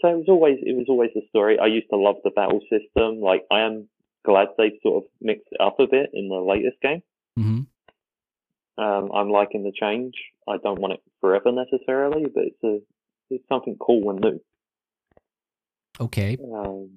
so 0.00 0.08
it 0.08 0.16
was 0.16 0.26
always 0.28 0.58
it 0.60 0.76
was 0.76 0.86
always 0.88 1.10
a 1.16 1.26
story. 1.28 1.58
I 1.58 1.66
used 1.66 1.88
to 1.90 1.96
love 1.96 2.16
the 2.22 2.30
battle 2.30 2.60
system. 2.70 3.20
Like 3.20 3.44
I 3.50 3.60
am 3.60 3.88
glad 4.24 4.48
they 4.58 4.78
sort 4.82 5.04
of 5.04 5.10
mixed 5.20 5.48
it 5.50 5.60
up 5.60 5.80
a 5.80 5.86
bit 5.86 6.10
in 6.12 6.28
the 6.28 6.36
latest 6.36 6.80
game. 6.82 7.02
Mm-hmm. 7.38 8.82
Um, 8.82 9.10
I'm 9.14 9.30
liking 9.30 9.64
the 9.64 9.72
change. 9.72 10.14
I 10.46 10.58
don't 10.62 10.80
want 10.80 10.94
it 10.94 11.00
forever 11.20 11.50
necessarily, 11.50 12.26
but 12.32 12.44
it's 12.44 12.62
a 12.64 12.78
it's 13.30 13.48
something 13.48 13.76
cool 13.80 14.10
and 14.10 14.20
new. 14.20 14.40
Okay. 16.00 16.36
Um, 16.52 16.90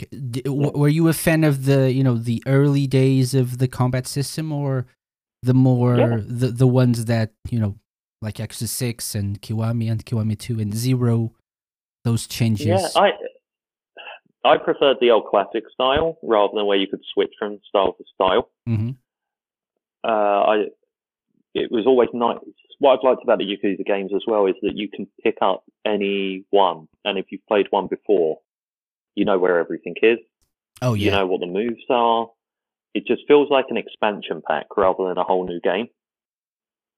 were 0.45 0.89
you 0.89 1.07
a 1.07 1.13
fan 1.13 1.43
of 1.43 1.65
the 1.65 1.91
you 1.91 2.03
know 2.03 2.17
the 2.17 2.43
early 2.45 2.87
days 2.87 3.33
of 3.33 3.57
the 3.57 3.67
combat 3.67 4.07
system, 4.07 4.51
or 4.51 4.85
the 5.41 5.53
more 5.53 5.97
yeah. 5.97 6.19
the 6.25 6.47
the 6.47 6.67
ones 6.67 7.05
that 7.05 7.31
you 7.49 7.59
know 7.59 7.75
like 8.21 8.35
Yakuza 8.35 8.67
Six 8.67 9.15
and 9.15 9.41
Kiwami 9.41 9.89
and 9.89 10.05
Kiwami 10.05 10.37
Two 10.37 10.59
and 10.59 10.75
Zero, 10.75 11.31
those 12.03 12.27
changes? 12.27 12.67
Yeah, 12.67 12.87
I 12.95 13.11
I 14.43 14.57
preferred 14.57 14.97
the 14.99 15.11
old 15.11 15.25
classic 15.27 15.63
style 15.73 16.17
rather 16.23 16.53
than 16.55 16.65
where 16.65 16.77
you 16.77 16.87
could 16.87 17.03
switch 17.13 17.33
from 17.39 17.59
style 17.67 17.93
to 17.93 18.03
style. 18.15 18.49
Mm-hmm. 18.67 18.91
Uh, 20.03 20.07
I 20.07 20.55
it 21.53 21.71
was 21.71 21.85
always 21.85 22.09
nice. 22.13 22.37
What 22.79 22.99
I've 22.99 23.03
liked 23.03 23.23
about 23.23 23.39
the 23.39 23.45
Yakuza 23.45 23.85
games 23.85 24.11
as 24.15 24.23
well 24.27 24.45
is 24.45 24.55
that 24.61 24.75
you 24.75 24.89
can 24.89 25.07
pick 25.23 25.37
up 25.41 25.63
any 25.85 26.45
one, 26.49 26.87
and 27.05 27.17
if 27.17 27.25
you've 27.29 27.45
played 27.47 27.67
one 27.71 27.87
before, 27.87 28.39
you 29.15 29.25
know 29.25 29.39
where 29.39 29.59
everything 29.59 29.95
is. 30.01 30.19
Oh 30.81 30.93
yeah. 30.93 31.05
You 31.05 31.11
know 31.11 31.27
what 31.27 31.39
the 31.41 31.47
moves 31.47 31.83
are. 31.89 32.29
It 32.93 33.05
just 33.05 33.23
feels 33.27 33.49
like 33.49 33.65
an 33.69 33.77
expansion 33.77 34.41
pack 34.45 34.65
rather 34.75 35.07
than 35.07 35.17
a 35.17 35.23
whole 35.23 35.45
new 35.45 35.59
game 35.59 35.87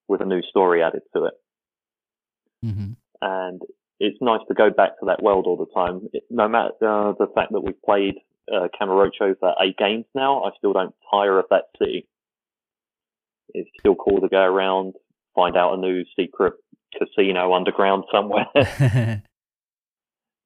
with 0.08 0.20
a 0.20 0.24
new 0.24 0.42
story 0.42 0.82
added 0.82 1.02
to 1.14 1.24
it. 1.24 1.34
Mm-hmm. 2.64 2.92
And 3.20 3.62
it's 4.00 4.18
nice 4.20 4.40
to 4.48 4.54
go 4.54 4.70
back 4.70 4.98
to 5.00 5.06
that 5.06 5.22
world 5.22 5.46
all 5.46 5.56
the 5.56 5.72
time. 5.74 6.08
It, 6.12 6.24
no 6.30 6.48
matter 6.48 6.72
uh, 6.82 7.12
the 7.18 7.28
fact 7.34 7.52
that 7.52 7.60
we've 7.60 7.80
played 7.82 8.14
uh, 8.52 8.68
Kamurocho 8.80 9.38
for 9.38 9.54
eight 9.60 9.76
games 9.76 10.04
now, 10.14 10.44
I 10.44 10.50
still 10.58 10.72
don't 10.72 10.94
tire 11.10 11.38
of 11.38 11.46
that 11.50 11.64
city. 11.78 12.08
It's 13.54 13.70
still 13.78 13.94
cool 13.94 14.20
to 14.20 14.28
go 14.28 14.42
around, 14.42 14.94
find 15.34 15.56
out 15.56 15.74
a 15.74 15.76
new 15.76 16.04
secret 16.16 16.54
casino 16.98 17.52
underground 17.54 18.04
somewhere. 18.12 18.46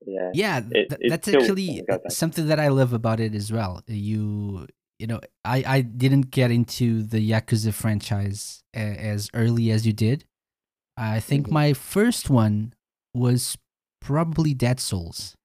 yeah, 0.06 0.30
yeah, 0.34 0.60
it, 0.70 0.88
th- 0.88 1.10
that's 1.10 1.28
actually 1.28 1.82
something 2.08 2.46
that 2.46 2.60
I 2.60 2.68
love 2.68 2.92
about 2.92 3.20
it 3.20 3.34
as 3.34 3.52
well. 3.52 3.82
You, 3.86 4.66
you 4.98 5.06
know, 5.06 5.20
I 5.44 5.64
I 5.66 5.80
didn't 5.80 6.30
get 6.30 6.50
into 6.50 7.02
the 7.02 7.30
Yakuza 7.30 7.72
franchise 7.72 8.62
a- 8.75 8.78
as 8.78 9.28
early 9.34 9.70
as 9.70 9.86
you 9.86 9.92
did. 9.92 10.25
I 10.96 11.20
think 11.20 11.46
mm-hmm. 11.46 11.54
my 11.54 11.72
first 11.72 12.30
one 12.30 12.72
was 13.14 13.58
probably 14.00 14.54
Dead 14.54 14.80
Souls. 14.80 15.36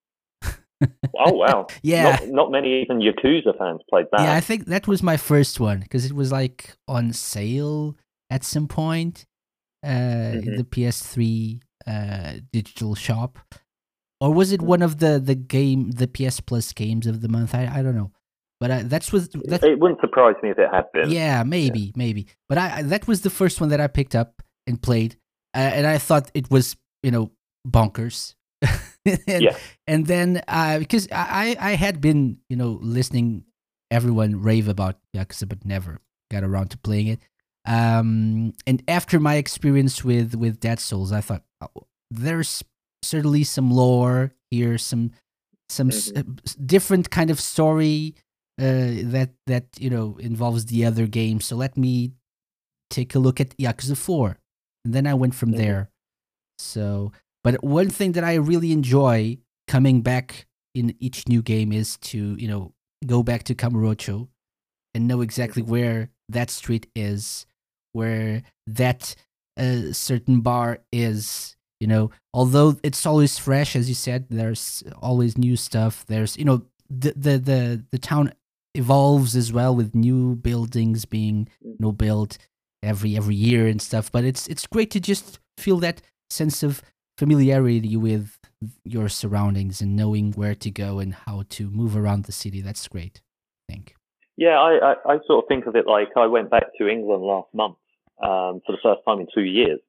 oh 0.43 1.33
wow! 1.33 1.67
yeah, 1.81 2.17
not, 2.21 2.29
not, 2.29 2.51
many 2.51 2.81
even 2.81 2.99
Yakuza 2.99 3.57
fans 3.57 3.81
played 3.89 4.05
that. 4.11 4.21
Yeah, 4.21 4.33
I 4.33 4.39
think 4.39 4.65
that 4.65 4.87
was 4.87 5.03
my 5.03 5.17
first 5.17 5.59
one 5.59 5.79
because 5.79 6.05
it 6.05 6.13
was 6.13 6.31
like 6.31 6.75
on 6.87 7.13
sale 7.13 7.97
at 8.29 8.43
some 8.43 8.67
point 8.67 9.25
uh, 9.83 9.87
mm-hmm. 9.87 10.49
in 10.49 10.55
the 10.55 10.63
PS3 10.63 11.61
uh, 11.87 12.33
digital 12.51 12.95
shop, 12.95 13.39
or 14.21 14.31
was 14.31 14.53
it 14.53 14.61
one 14.61 14.81
of 14.81 14.99
the 14.99 15.19
the 15.19 15.35
game 15.35 15.91
the 15.91 16.07
PS 16.07 16.39
Plus 16.39 16.71
games 16.71 17.07
of 17.07 17.21
the 17.21 17.27
month? 17.27 17.53
I 17.53 17.69
I 17.79 17.81
don't 17.81 17.95
know. 17.95 18.11
But 18.61 18.69
I, 18.69 18.83
that's 18.83 19.11
was 19.11 19.27
that's, 19.29 19.63
it 19.63 19.79
wouldn't 19.79 19.99
surprise 20.01 20.35
me 20.43 20.51
if 20.51 20.59
it 20.59 20.69
had 20.71 20.85
been. 20.93 21.09
Yeah, 21.09 21.41
maybe, 21.41 21.79
yeah. 21.79 21.91
maybe. 21.95 22.27
But 22.47 22.59
I 22.59 22.83
that 22.83 23.07
was 23.07 23.21
the 23.21 23.31
first 23.31 23.59
one 23.59 23.69
that 23.69 23.81
I 23.81 23.87
picked 23.87 24.13
up 24.13 24.43
and 24.67 24.79
played, 24.79 25.15
uh, 25.55 25.71
and 25.73 25.87
I 25.87 25.97
thought 25.97 26.29
it 26.35 26.51
was 26.51 26.77
you 27.01 27.09
know 27.09 27.31
bonkers. 27.67 28.35
and, 29.05 29.41
yeah. 29.41 29.57
and 29.87 30.05
then 30.05 30.43
uh, 30.47 30.77
because 30.77 31.07
I 31.11 31.57
I 31.59 31.71
had 31.71 31.99
been 31.99 32.37
you 32.49 32.55
know 32.55 32.77
listening 32.83 33.45
everyone 33.89 34.43
rave 34.43 34.67
about 34.67 34.99
Yakuza, 35.15 35.49
but 35.49 35.65
never 35.65 35.99
got 36.29 36.43
around 36.43 36.69
to 36.69 36.77
playing 36.77 37.07
it. 37.07 37.19
Um, 37.65 38.53
and 38.67 38.83
after 38.87 39.19
my 39.19 39.35
experience 39.35 40.03
with 40.03 40.35
with 40.35 40.59
Dead 40.59 40.79
Souls, 40.79 41.11
I 41.11 41.21
thought 41.21 41.43
oh, 41.61 41.87
there's 42.11 42.63
certainly 43.03 43.43
some 43.43 43.71
lore 43.71 44.33
here, 44.49 44.77
some 44.77 45.11
some 45.69 45.89
mm-hmm. 45.89 46.33
s- 46.45 46.55
different 46.55 47.09
kind 47.09 47.29
of 47.29 47.39
story 47.39 48.15
uh, 48.59 49.03
that 49.03 49.31
that 49.47 49.65
you 49.77 49.89
know 49.89 50.17
involves 50.19 50.65
the 50.65 50.85
other 50.85 51.07
game. 51.07 51.41
So 51.41 51.55
let 51.55 51.77
me 51.77 52.13
take 52.89 53.15
a 53.15 53.19
look 53.19 53.39
at 53.39 53.57
Yakuza 53.57 53.97
Four, 53.97 54.37
and 54.85 54.93
then 54.93 55.07
I 55.07 55.13
went 55.13 55.35
from 55.35 55.49
mm-hmm. 55.49 55.59
there. 55.59 55.89
So 56.59 57.11
but 57.43 57.63
one 57.63 57.89
thing 57.89 58.11
that 58.13 58.23
I 58.23 58.35
really 58.35 58.71
enjoy 58.71 59.37
coming 59.67 60.01
back 60.01 60.47
in 60.73 60.95
each 60.99 61.27
new 61.27 61.41
game 61.41 61.71
is 61.71 61.97
to, 61.97 62.35
you 62.35 62.47
know, 62.47 62.73
go 63.05 63.23
back 63.23 63.43
to 63.43 63.55
Kamurocho 63.55 64.27
and 64.93 65.07
know 65.07 65.21
exactly 65.21 65.61
mm-hmm. 65.61 65.71
where 65.71 66.09
that 66.29 66.49
street 66.49 66.87
is, 66.95 67.45
where 67.93 68.43
that 68.67 69.15
uh, 69.57 69.91
certain 69.91 70.41
bar 70.41 70.79
is. 70.91 71.55
You 71.81 71.87
know, 71.87 72.11
although 72.31 72.77
it's 72.83 73.07
always 73.07 73.39
fresh, 73.39 73.75
as 73.75 73.89
you 73.89 73.95
said, 73.95 74.27
there's 74.29 74.83
always 75.01 75.35
new 75.35 75.55
stuff. 75.55 76.05
There's, 76.05 76.37
you 76.37 76.45
know, 76.45 76.61
the 76.91 77.13
the 77.15 77.37
the, 77.39 77.83
the 77.89 77.97
town 77.97 78.33
evolves 78.75 79.35
as 79.35 79.51
well 79.51 79.75
with 79.75 79.95
new 79.95 80.35
buildings 80.35 81.05
being 81.05 81.49
you 81.59 81.75
know 81.79 81.91
built 81.91 82.37
every 82.83 83.17
every 83.17 83.33
year 83.33 83.65
and 83.65 83.81
stuff. 83.81 84.11
But 84.11 84.25
it's 84.25 84.45
it's 84.45 84.67
great 84.67 84.91
to 84.91 84.99
just 84.99 85.39
feel 85.57 85.77
that 85.77 86.03
sense 86.29 86.61
of 86.61 86.83
familiarity 87.17 87.97
with 87.97 88.37
your 88.83 89.09
surroundings 89.09 89.81
and 89.81 89.95
knowing 89.95 90.33
where 90.33 90.55
to 90.55 90.69
go 90.69 90.99
and 90.99 91.15
how 91.15 91.45
to 91.49 91.71
move 91.71 91.97
around 91.97 92.25
the 92.25 92.31
city. 92.31 92.61
That's 92.61 92.87
great. 92.87 93.21
I 93.67 93.73
think. 93.73 93.95
Yeah, 94.37 94.59
I, 94.59 94.91
I, 94.91 95.13
I 95.13 95.17
sort 95.25 95.43
of 95.43 95.47
think 95.47 95.65
of 95.65 95.75
it 95.75 95.87
like 95.87 96.09
I 96.15 96.27
went 96.27 96.51
back 96.51 96.65
to 96.77 96.87
England 96.87 97.23
last 97.23 97.49
month 97.53 97.77
um, 98.21 98.61
for 98.65 98.71
the 98.71 98.77
first 98.83 99.01
time 99.07 99.19
in 99.19 99.27
two 99.33 99.43
years, 99.43 99.79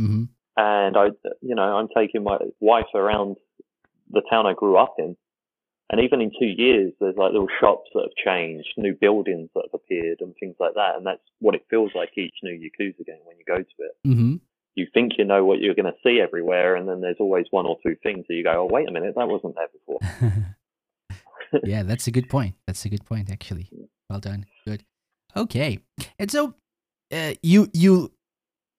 mm-hmm. 0.00 0.24
And 0.56 0.96
I, 0.96 1.06
you 1.40 1.54
know, 1.54 1.76
I'm 1.76 1.88
taking 1.96 2.24
my 2.24 2.38
wife 2.60 2.92
around 2.94 3.36
the 4.10 4.22
town 4.30 4.46
I 4.46 4.52
grew 4.54 4.76
up 4.76 4.94
in, 4.98 5.16
and 5.90 6.00
even 6.00 6.20
in 6.20 6.30
two 6.38 6.46
years, 6.46 6.92
there's 7.00 7.16
like 7.16 7.32
little 7.32 7.48
shops 7.60 7.90
that 7.94 8.02
have 8.02 8.24
changed, 8.24 8.68
new 8.76 8.94
buildings 8.94 9.50
that 9.54 9.64
have 9.70 9.80
appeared, 9.80 10.20
and 10.20 10.34
things 10.38 10.56
like 10.58 10.74
that. 10.74 10.96
And 10.96 11.06
that's 11.06 11.22
what 11.40 11.54
it 11.54 11.66
feels 11.68 11.92
like 11.94 12.16
each 12.16 12.34
new 12.42 12.52
Yakuza 12.52 13.04
game 13.04 13.20
when 13.24 13.36
you 13.38 13.44
go 13.46 13.58
to 13.58 13.64
it. 13.78 13.96
Mm-hmm 14.06 14.36
you 14.74 14.86
think 14.92 15.12
you 15.18 15.24
know 15.24 15.44
what 15.44 15.60
you're 15.60 15.74
going 15.74 15.86
to 15.86 15.98
see 16.02 16.20
everywhere, 16.20 16.76
and 16.76 16.88
then 16.88 17.00
there's 17.00 17.16
always 17.20 17.46
one 17.50 17.66
or 17.66 17.78
two 17.82 17.96
things 18.02 18.24
that 18.28 18.34
you 18.34 18.42
go, 18.42 18.62
"Oh, 18.62 18.68
wait 18.70 18.88
a 18.88 18.92
minute, 18.92 19.14
that 19.16 19.28
wasn't 19.28 19.54
there 19.54 19.68
before." 19.72 20.56
yeah, 21.64 21.82
that's 21.82 22.06
a 22.06 22.10
good 22.10 22.28
point. 22.28 22.56
That's 22.66 22.84
a 22.84 22.88
good 22.88 23.04
point, 23.04 23.30
actually. 23.30 23.70
Well 24.10 24.20
done. 24.20 24.46
Good. 24.66 24.84
Okay, 25.36 25.78
and 26.18 26.30
so 26.30 26.54
uh, 27.12 27.34
you 27.42 27.68
you 27.72 28.12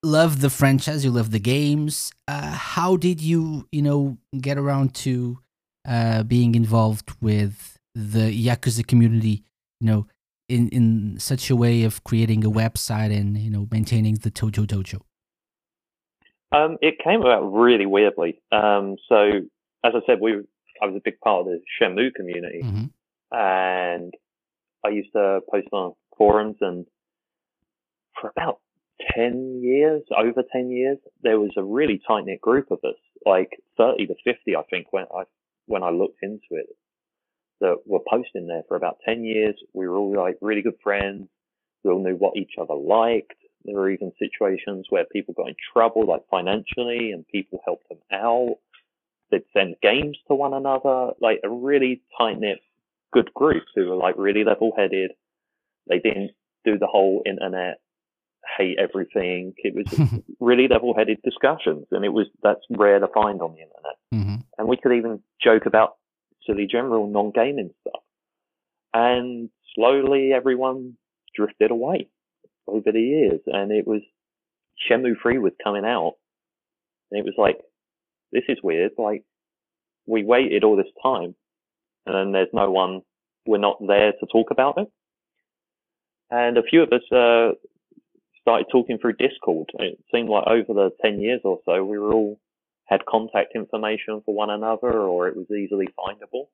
love 0.02 0.40
the 0.40 0.50
franchise, 0.50 1.04
you 1.04 1.10
love 1.10 1.30
the 1.30 1.40
games. 1.40 2.12
Uh, 2.28 2.52
how 2.52 2.96
did 2.96 3.20
you 3.20 3.68
you 3.72 3.82
know 3.82 4.18
get 4.40 4.58
around 4.58 4.94
to 4.94 5.38
uh, 5.86 6.22
being 6.22 6.54
involved 6.54 7.12
with 7.20 7.78
the 7.94 8.30
Yakuza 8.46 8.86
community? 8.86 9.42
You 9.80 9.86
know, 9.86 10.06
in 10.48 10.68
in 10.70 11.18
such 11.18 11.50
a 11.50 11.56
way 11.56 11.82
of 11.84 12.04
creating 12.04 12.44
a 12.44 12.50
website 12.50 13.16
and 13.16 13.36
you 13.36 13.50
know 13.50 13.68
maintaining 13.70 14.14
the 14.16 14.30
Tojo 14.30 14.66
Dojo? 14.66 15.00
Um, 16.52 16.78
it 16.80 16.98
came 17.02 17.20
about 17.20 17.42
really 17.42 17.86
weirdly. 17.86 18.40
Um, 18.52 18.96
so 19.08 19.30
as 19.84 19.92
I 19.94 20.00
said, 20.06 20.20
we 20.20 20.34
I 20.82 20.86
was 20.86 20.96
a 20.96 21.00
big 21.04 21.18
part 21.20 21.40
of 21.40 21.46
the 21.46 21.60
Shenmue 21.80 22.14
community, 22.14 22.62
hmm 22.62 22.84
and 23.32 24.14
I 24.84 24.90
used 24.90 25.12
to 25.12 25.40
post 25.50 25.66
on 25.72 25.94
forums, 26.16 26.56
and 26.60 26.86
for 28.20 28.30
about 28.30 28.60
ten 29.14 29.60
years, 29.62 30.02
over 30.16 30.42
ten 30.52 30.70
years, 30.70 30.98
there 31.22 31.40
was 31.40 31.52
a 31.56 31.62
really 31.62 32.00
tight 32.06 32.24
knit 32.24 32.40
group 32.40 32.70
of 32.70 32.78
us, 32.84 32.96
like 33.24 33.60
thirty 33.76 34.06
to 34.06 34.14
fifty, 34.24 34.56
I 34.56 34.62
think, 34.70 34.92
when 34.92 35.06
I 35.14 35.24
when 35.66 35.82
I 35.82 35.90
looked 35.90 36.22
into 36.22 36.46
it, 36.52 36.66
that 37.60 37.76
were 37.86 38.00
posting 38.08 38.46
there 38.46 38.62
for 38.68 38.76
about 38.76 38.98
ten 39.04 39.24
years. 39.24 39.54
We 39.72 39.88
were 39.88 39.96
all 39.96 40.14
like 40.14 40.38
really 40.40 40.62
good 40.62 40.78
friends. 40.82 41.28
We 41.82 41.90
all 41.90 42.02
knew 42.02 42.16
what 42.16 42.36
each 42.36 42.54
other 42.60 42.74
liked. 42.74 43.34
There 43.64 43.74
were 43.74 43.90
even 43.90 44.12
situations 44.18 44.86
where 44.90 45.04
people 45.12 45.34
got 45.34 45.48
in 45.48 45.56
trouble, 45.72 46.06
like 46.06 46.22
financially, 46.30 47.10
and 47.12 47.26
people 47.28 47.60
helped 47.64 47.88
them 47.88 47.98
out. 48.12 48.58
They'd 49.30 49.42
send 49.52 49.74
games 49.82 50.16
to 50.28 50.34
one 50.34 50.54
another, 50.54 51.10
like 51.20 51.40
a 51.42 51.50
really 51.50 52.00
tight 52.16 52.38
knit, 52.38 52.60
good 53.12 53.32
group 53.34 53.64
who 53.74 53.88
were 53.88 53.96
like 53.96 54.14
really 54.16 54.44
level 54.44 54.72
headed. 54.76 55.12
They 55.88 55.98
didn't 55.98 56.32
do 56.64 56.78
the 56.78 56.86
whole 56.86 57.22
internet 57.26 57.80
hate 58.58 58.78
everything. 58.78 59.54
It 59.56 59.74
was 59.74 60.22
really 60.40 60.68
level 60.68 60.94
headed 60.96 61.18
discussions, 61.22 61.86
and 61.90 62.04
it 62.04 62.12
was 62.12 62.26
that's 62.42 62.60
rare 62.70 62.98
to 62.98 63.08
find 63.08 63.40
on 63.40 63.54
the 63.54 63.62
internet. 63.62 63.96
hmm 64.12 64.42
And 64.58 64.68
we 64.68 64.76
could 64.76 64.92
even 64.92 65.20
joke 65.42 65.66
about 65.66 65.96
silly 66.46 66.66
general 66.70 67.06
non 67.06 67.32
gaming 67.32 67.70
stuff. 67.80 68.02
And 68.94 69.50
slowly 69.74 70.32
everyone 70.32 70.96
drifted 71.34 71.70
away 71.70 72.08
over 72.66 72.92
the 72.92 73.00
years. 73.00 73.40
And 73.46 73.70
it 73.70 73.86
was 73.86 74.00
Shenmue 74.88 75.20
3 75.20 75.38
was 75.38 75.52
coming 75.62 75.84
out. 75.84 76.14
And 77.10 77.18
it 77.18 77.24
was 77.24 77.34
like, 77.36 77.58
this 78.32 78.44
is 78.48 78.58
weird. 78.62 78.92
Like, 78.96 79.24
we 80.06 80.24
waited 80.24 80.64
all 80.64 80.76
this 80.76 80.86
time 81.02 81.34
and 82.06 82.14
then 82.14 82.32
there's 82.32 82.48
no 82.52 82.70
one, 82.70 83.02
we're 83.46 83.58
not 83.58 83.78
there 83.86 84.12
to 84.12 84.26
talk 84.30 84.50
about 84.50 84.78
it. 84.78 84.88
And 86.30 86.56
a 86.56 86.62
few 86.62 86.82
of 86.82 86.92
us, 86.92 87.02
uh, 87.12 87.54
started 88.46 88.66
talking 88.70 88.96
through 88.98 89.14
Discord. 89.14 89.70
It 89.74 89.98
seemed 90.14 90.28
like 90.28 90.46
over 90.46 90.72
the 90.72 90.90
10 91.02 91.20
years 91.20 91.40
or 91.42 91.58
so, 91.64 91.84
we 91.84 91.98
were 91.98 92.12
all 92.12 92.38
had 92.84 93.04
contact 93.04 93.56
information 93.56 94.22
for 94.24 94.32
one 94.32 94.50
another 94.50 94.92
or 94.92 95.26
it 95.26 95.36
was 95.36 95.50
easily 95.50 95.88
findable. 95.98 96.46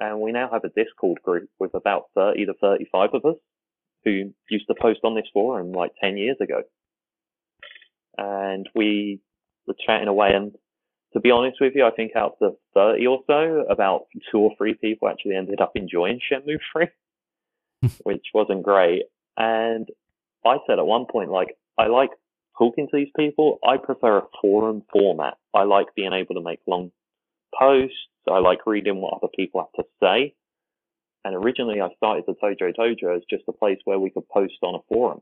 And 0.00 0.20
we 0.20 0.32
now 0.32 0.50
have 0.52 0.64
a 0.64 0.68
Discord 0.68 1.22
group 1.22 1.48
with 1.60 1.74
about 1.74 2.06
30 2.16 2.46
to 2.46 2.54
35 2.54 3.10
of 3.14 3.24
us 3.24 3.36
who 4.04 4.32
used 4.50 4.66
to 4.66 4.74
post 4.74 4.98
on 5.04 5.14
this 5.14 5.28
forum 5.32 5.70
like 5.70 5.92
10 6.02 6.16
years 6.16 6.38
ago. 6.40 6.62
And 8.18 8.68
we 8.74 9.20
were 9.68 9.76
chatting 9.86 10.08
away 10.08 10.32
and 10.34 10.56
to 11.12 11.20
be 11.20 11.30
honest 11.30 11.58
with 11.60 11.72
you, 11.76 11.86
I 11.86 11.92
think 11.92 12.16
out 12.16 12.36
of 12.40 12.56
the 12.74 12.90
30 12.98 13.06
or 13.06 13.20
so, 13.28 13.64
about 13.70 14.06
two 14.30 14.38
or 14.38 14.50
three 14.58 14.74
people 14.74 15.08
actually 15.08 15.36
ended 15.36 15.60
up 15.60 15.72
enjoying 15.76 16.18
Shenmue 16.20 16.58
3, 16.72 16.88
which 18.02 18.26
wasn't 18.34 18.64
great. 18.64 19.04
And 19.38 19.88
I 20.46 20.58
said 20.66 20.78
at 20.78 20.86
one 20.86 21.06
point, 21.10 21.30
like, 21.30 21.56
I 21.78 21.86
like 21.86 22.10
talking 22.58 22.88
to 22.90 22.96
these 22.96 23.10
people. 23.16 23.58
I 23.66 23.76
prefer 23.76 24.18
a 24.18 24.26
forum 24.40 24.82
format. 24.92 25.34
I 25.54 25.64
like 25.64 25.86
being 25.94 26.12
able 26.12 26.34
to 26.34 26.42
make 26.42 26.60
long 26.66 26.90
posts. 27.58 27.96
I 28.30 28.38
like 28.38 28.66
reading 28.66 29.00
what 29.00 29.14
other 29.14 29.30
people 29.36 29.60
have 29.60 29.84
to 29.84 29.88
say. 30.02 30.34
And 31.24 31.34
originally 31.34 31.80
I 31.80 31.88
started 31.96 32.24
the 32.26 32.34
Tojo 32.34 32.72
Dojo 32.76 33.16
as 33.16 33.22
just 33.28 33.44
a 33.48 33.52
place 33.52 33.78
where 33.84 33.98
we 33.98 34.10
could 34.10 34.28
post 34.28 34.54
on 34.62 34.74
a 34.74 34.82
forum. 34.88 35.20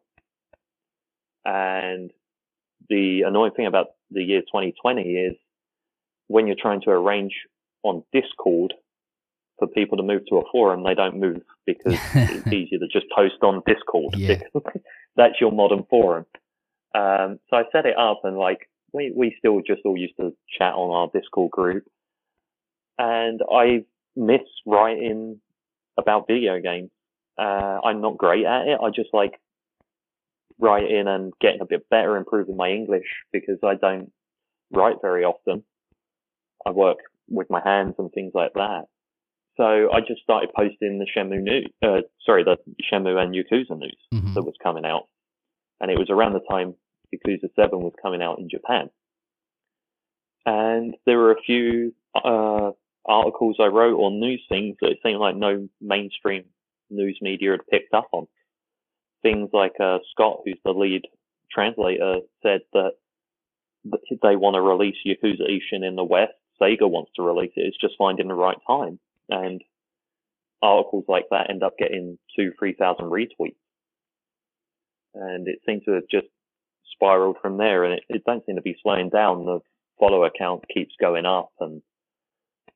And 1.45 2.11
the 2.89 3.23
annoying 3.27 3.53
thing 3.53 3.67
about 3.67 3.89
the 4.11 4.23
year 4.23 4.41
2020 4.41 5.03
is 5.03 5.35
when 6.29 6.47
you're 6.47 6.57
trying 6.61 6.81
to 6.83 6.91
arrange 6.91 7.35
on 7.83 8.03
Discord 8.13 8.75
for 9.59 9.69
people 9.69 9.97
to 9.97 10.03
move 10.03 10.23
to 10.29 10.39
a 10.39 10.51
forum, 10.51 10.83
they 10.85 10.95
don't 10.95 11.19
move 11.19 11.43
because 11.67 11.99
it's 12.15 12.47
easier 12.49 12.79
to 12.79 12.89
just 12.89 13.07
post 13.15 13.37
on 13.43 13.63
Discord. 13.67 14.17
Yeah. 14.17 14.41
That's 15.17 15.41
your 15.41 15.53
modern 15.53 15.85
forum. 15.89 16.27
Um, 16.95 17.39
so 17.51 17.57
I 17.57 17.65
set 17.73 17.87
it 17.87 17.99
up 17.99 18.21
and 18.25 18.37
like 18.37 18.69
we, 18.93 19.13
we 19.15 19.35
still 19.39 19.61
just 19.67 19.83
all 19.85 19.97
used 19.97 20.17
to 20.21 20.35
chat 20.59 20.75
on 20.75 20.91
our 20.91 21.11
Discord 21.13 21.51
group. 21.51 21.85
And 22.99 23.41
I 23.51 23.85
miss 24.17 24.43
writing 24.65 25.41
about 25.99 26.27
video 26.29 26.61
games. 26.61 26.91
Uh, 27.37 27.81
I'm 27.85 28.01
not 28.01 28.17
great 28.17 28.47
at 28.47 28.69
it. 28.69 28.79
I 28.81 28.91
just 28.91 29.11
like 29.13 29.41
writing 30.59 31.09
and 31.09 31.33
getting 31.41 31.61
a 31.61 31.67
bit 31.67 31.89
better, 31.91 32.17
improving 32.17 32.57
my 32.57 32.71
English 32.71 33.07
because 33.33 33.59
I 33.65 33.75
don't 33.75 34.13
write 34.71 34.97
very 35.03 35.25
often. 35.25 35.65
I 36.65 36.71
work 36.71 36.99
with 37.29 37.51
my 37.51 37.61
hands 37.65 37.95
and 37.99 38.11
things 38.13 38.33
like 38.35 38.53
that. 38.55 38.85
So 39.57 39.65
I 39.93 40.01
just 40.01 40.23
started 40.23 40.51
posting 40.55 40.99
the 40.99 41.07
Shenmue 41.17 41.43
news, 41.43 41.67
uh, 41.83 42.01
sorry, 42.27 42.45
the 42.45 42.57
Shenmue 42.93 43.17
and 43.17 43.35
Yakuza 43.35 43.79
news 43.79 43.97
hmm 44.11 44.35
that 44.35 44.43
was 44.43 44.55
coming 44.63 44.85
out. 44.85 45.07
And 45.81 45.91
it 45.91 45.99
was 45.99 46.11
around 46.11 46.33
the 46.33 46.41
time 46.51 46.75
Yakuza 47.15 47.49
7 47.55 47.81
was 47.81 47.93
coming 48.03 48.23
out 48.23 48.39
in 48.39 48.49
Japan. 48.49 48.91
And 50.47 50.95
there 51.07 51.19
were 51.19 51.33
a 51.33 51.43
few, 51.47 51.95
uh, 52.15 52.73
articles 53.07 53.57
I 53.61 53.67
wrote 53.67 53.97
or 53.97 54.11
news 54.11 54.43
things 54.49 54.77
that 54.81 54.91
it 54.91 54.99
seemed 55.05 55.21
like 55.21 55.37
no 55.37 55.69
mainstream 55.81 56.45
news 56.91 57.19
media 57.21 57.53
had 57.53 57.67
picked 57.71 57.95
up 57.95 58.09
on. 58.13 58.27
Things 59.23 59.51
like, 59.53 59.75
uh, 59.81 59.99
Scott, 60.11 60.41
who's 60.45 60.59
the 60.65 60.73
lead 60.73 61.03
translator, 61.51 62.21
said 62.43 62.61
that 62.73 62.93
they 63.85 64.37
want 64.37 64.55
to 64.55 64.63
release 64.63 64.97
Yakuza 65.07 65.49
Ishin 65.49 65.87
in 65.87 65.97
the 65.97 66.05
West. 66.05 66.33
Sega 66.61 66.89
wants 66.89 67.11
to 67.17 67.23
release 67.23 67.53
it. 67.57 67.67
It's 67.67 67.81
just 67.81 67.95
finding 67.99 68.29
the 68.29 68.35
right 68.35 68.59
time. 68.67 68.99
And 69.29 69.63
articles 70.63 71.05
like 71.09 71.27
that 71.31 71.51
end 71.51 71.63
up 71.63 71.77
getting 71.79 72.19
two, 72.37 72.53
three 72.59 72.75
thousand 72.75 73.07
retweets. 73.07 73.57
And 75.15 75.47
it 75.47 75.61
seems 75.67 75.85
to 75.85 75.93
have 75.93 76.09
just 76.11 76.27
spiraled 76.93 77.37
from 77.41 77.59
there. 77.59 77.85
And 77.85 77.95
it, 77.95 78.05
it 78.09 78.23
don't 78.27 78.45
seem 78.47 78.57
to 78.57 78.63
be 78.63 78.77
slowing 78.83 79.11
down. 79.11 79.45
The 79.45 79.61
follower 79.99 80.31
count 80.37 80.65
keeps 80.73 80.95
going 81.01 81.27
up. 81.27 81.51
And 81.61 81.83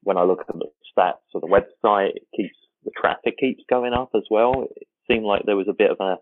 when 0.02 0.16
I 0.16 0.22
look 0.22 0.40
at 0.40 0.54
the 0.54 0.66
stats 0.96 1.34
of 1.34 1.40
the 1.40 1.48
website, 1.48 2.11
it 2.14 2.22
keeps, 2.34 2.56
the 2.84 2.92
traffic 2.96 3.37
keeps 3.38 3.62
going 3.68 3.92
up 3.92 4.11
as 4.14 4.22
well. 4.30 4.66
It 4.76 4.87
seemed 5.11 5.24
like 5.24 5.42
there 5.44 5.56
was 5.56 5.68
a 5.68 5.76
bit 5.76 5.90
of 5.90 5.98
a 6.00 6.16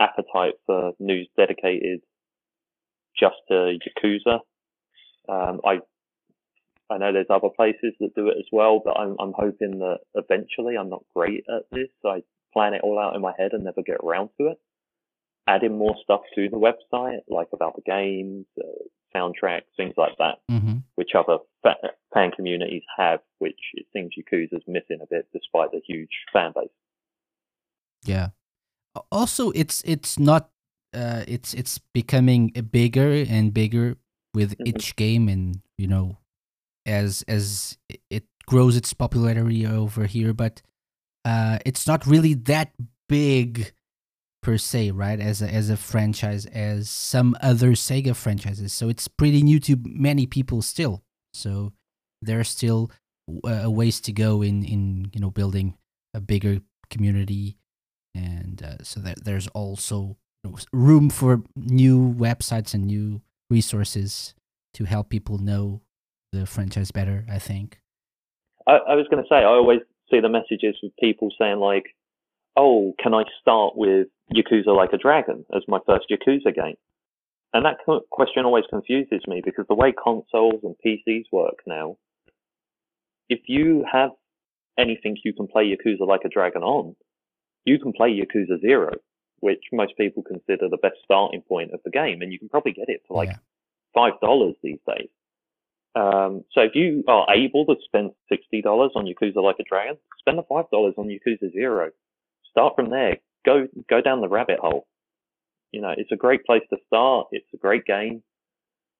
appetite 0.00 0.54
for 0.66 0.92
news 0.98 1.28
dedicated 1.36 2.00
just 3.18 3.36
to 3.48 3.76
Yakuza. 3.76 4.38
Um, 5.28 5.60
I 5.64 5.80
I 6.90 6.98
know 6.98 7.12
there's 7.12 7.26
other 7.30 7.48
places 7.54 7.94
that 8.00 8.14
do 8.14 8.28
it 8.28 8.36
as 8.38 8.46
well, 8.52 8.80
but 8.84 8.98
I'm 8.98 9.16
I'm 9.20 9.32
hoping 9.32 9.78
that 9.78 10.00
eventually 10.14 10.76
I'm 10.76 10.90
not 10.90 11.04
great 11.14 11.44
at 11.48 11.64
this. 11.70 11.88
So 12.02 12.08
I 12.10 12.22
plan 12.52 12.74
it 12.74 12.82
all 12.82 12.98
out 12.98 13.14
in 13.14 13.22
my 13.22 13.32
head 13.38 13.52
and 13.52 13.64
never 13.64 13.82
get 13.82 13.98
around 14.02 14.30
to 14.38 14.48
it. 14.48 14.58
Adding 15.46 15.78
more 15.78 15.94
stuff 16.02 16.20
to 16.34 16.48
the 16.48 16.56
website, 16.58 17.20
like 17.28 17.48
about 17.52 17.76
the 17.76 17.82
games, 17.82 18.46
uh, 18.58 18.84
soundtracks, 19.14 19.70
things 19.76 19.94
like 19.96 20.16
that, 20.18 20.38
hmm 20.48 20.78
which 20.96 21.12
other 21.16 21.38
fa- 21.62 21.92
fan 22.12 22.30
communities 22.30 22.82
have, 22.98 23.20
which 23.38 23.58
it 23.74 23.86
seems 23.92 24.10
Yakuza's 24.18 24.62
missing 24.66 24.98
a 25.02 25.06
bit 25.08 25.26
despite 25.32 25.70
the 25.72 25.80
huge 25.86 26.10
fan 26.32 26.52
base. 26.54 26.68
Yeah. 28.04 28.28
Also, 29.10 29.50
it's 29.52 29.82
it's 29.86 30.18
not 30.18 30.50
uh 30.92 31.24
it's 31.28 31.54
it's 31.54 31.78
becoming 31.94 32.48
bigger 32.70 33.24
and 33.28 33.54
bigger 33.54 33.96
with 34.34 34.58
Mhm. 34.58 34.66
each 34.68 34.96
game, 34.96 35.28
and 35.28 35.60
you 35.78 35.86
know, 35.86 36.18
as 36.86 37.24
as 37.28 37.78
it 38.08 38.24
grows 38.46 38.76
its 38.76 38.92
popularity 38.92 39.66
over 39.66 40.06
here, 40.06 40.32
but 40.32 40.62
uh, 41.24 41.58
it's 41.64 41.86
not 41.86 42.06
really 42.06 42.34
that 42.34 42.72
big 43.08 43.72
per 44.42 44.56
se, 44.56 44.90
right? 44.90 45.20
As 45.20 45.42
a 45.42 45.52
as 45.52 45.70
a 45.70 45.76
franchise, 45.76 46.46
as 46.46 46.88
some 46.88 47.36
other 47.40 47.72
Sega 47.72 48.16
franchises. 48.16 48.72
So 48.72 48.88
it's 48.88 49.08
pretty 49.08 49.42
new 49.42 49.60
to 49.60 49.76
many 49.84 50.26
people 50.26 50.62
still. 50.62 51.02
So 51.34 51.72
there's 52.22 52.48
still 52.48 52.90
uh, 53.44 53.62
a 53.64 53.70
ways 53.70 54.00
to 54.00 54.12
go 54.12 54.42
in 54.42 54.64
in 54.64 55.10
you 55.12 55.20
know 55.20 55.30
building 55.30 55.76
a 56.14 56.20
bigger 56.20 56.60
community 56.90 57.56
and 58.14 58.62
uh, 58.62 58.82
so 58.82 59.00
that 59.00 59.24
there's 59.24 59.46
also 59.48 60.16
room 60.72 61.10
for 61.10 61.42
new 61.54 62.12
websites 62.14 62.74
and 62.74 62.86
new 62.86 63.20
resources 63.48 64.34
to 64.74 64.84
help 64.84 65.08
people 65.10 65.38
know 65.38 65.82
the 66.32 66.46
franchise 66.46 66.90
better 66.90 67.24
i 67.30 67.38
think 67.38 67.78
I, 68.66 68.76
I 68.90 68.94
was 68.94 69.06
going 69.10 69.22
to 69.22 69.28
say, 69.28 69.36
I 69.36 69.44
always 69.44 69.80
see 70.10 70.20
the 70.20 70.28
messages 70.28 70.76
with 70.82 70.92
people 71.00 71.30
saying 71.40 71.58
like, 71.58 71.86
"Oh, 72.56 72.92
can 73.02 73.14
I 73.14 73.24
start 73.40 73.72
with 73.74 74.08
Yakuza 74.32 74.76
Like 74.76 74.92
a 74.92 74.98
Dragon 74.98 75.46
as 75.56 75.62
my 75.66 75.78
first 75.86 76.06
Yakuza 76.10 76.54
game?" 76.54 76.76
And 77.54 77.64
that 77.64 77.78
question 78.10 78.44
always 78.44 78.64
confuses 78.68 79.22
me 79.26 79.40
because 79.42 79.64
the 79.66 79.74
way 79.74 79.92
consoles 79.92 80.60
and 80.62 80.76
PCs 80.84 81.24
work 81.32 81.60
now, 81.66 81.96
if 83.30 83.40
you 83.46 83.84
have 83.90 84.10
anything 84.78 85.16
you 85.24 85.32
can 85.32 85.48
play 85.48 85.64
Yakuza 85.64 86.06
Like 86.06 86.20
a 86.26 86.28
Dragon 86.28 86.62
on, 86.62 86.94
you 87.64 87.78
can 87.78 87.92
play 87.94 88.10
Yakuza 88.10 88.60
Zero, 88.60 88.92
which 89.40 89.64
most 89.72 89.96
people 89.96 90.22
consider 90.22 90.68
the 90.68 90.76
best 90.76 90.96
starting 91.02 91.40
point 91.40 91.72
of 91.72 91.80
the 91.84 91.90
game, 91.90 92.20
and 92.20 92.30
you 92.30 92.38
can 92.38 92.50
probably 92.50 92.72
get 92.72 92.90
it 92.90 93.00
for 93.08 93.16
like 93.16 93.30
Yeah. 93.30 93.38
five 93.94 94.20
dollars 94.20 94.54
these 94.62 94.80
days. 94.86 95.08
Um, 95.94 96.44
so 96.52 96.62
if 96.62 96.74
you 96.74 97.02
are 97.08 97.26
able 97.34 97.66
to 97.66 97.74
spend 97.84 98.10
sixty 98.28 98.62
dollars 98.62 98.92
on 98.94 99.06
Yakuza 99.06 99.42
Like 99.42 99.56
a 99.58 99.64
Dragon, 99.64 99.96
spend 100.18 100.38
the 100.38 100.44
five 100.48 100.70
dollars 100.70 100.94
on 100.96 101.08
Yakuza 101.08 101.52
Zero. 101.52 101.90
Start 102.50 102.74
from 102.76 102.90
there. 102.90 103.18
Go 103.44 103.66
go 103.88 104.00
down 104.00 104.20
the 104.20 104.28
rabbit 104.28 104.58
hole. 104.60 104.86
You 105.72 105.80
know, 105.80 105.94
it's 105.96 106.12
a 106.12 106.16
great 106.16 106.44
place 106.44 106.62
to 106.70 106.76
start. 106.86 107.28
It's 107.32 107.46
a 107.54 107.56
great 107.56 107.84
game, 107.86 108.22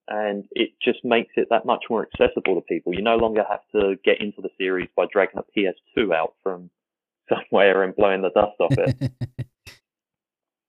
and 0.09 0.45
it 0.53 0.71
just 0.83 0.99
makes 1.05 1.33
it 1.37 1.49
that 1.51 1.65
much 1.65 1.85
more 1.89 2.07
accessible 2.13 2.57
to 2.57 2.61
people. 2.63 2.95
You 2.95 3.03
no 3.03 3.17
longer 3.17 3.45
have 3.49 3.61
to 3.73 3.97
get 4.05 4.21
into 4.21 4.41
the 4.43 4.51
series 4.59 4.89
by 4.97 5.07
dragging 5.13 5.39
a 5.41 5.59
PS2 5.59 6.15
out 6.15 6.35
from 6.43 6.71
somewhere 7.29 7.85
and 7.85 7.95
blowing 7.95 8.23
the 8.23 8.31
dust 8.31 8.59
off 8.59 8.73
it. 8.73 9.13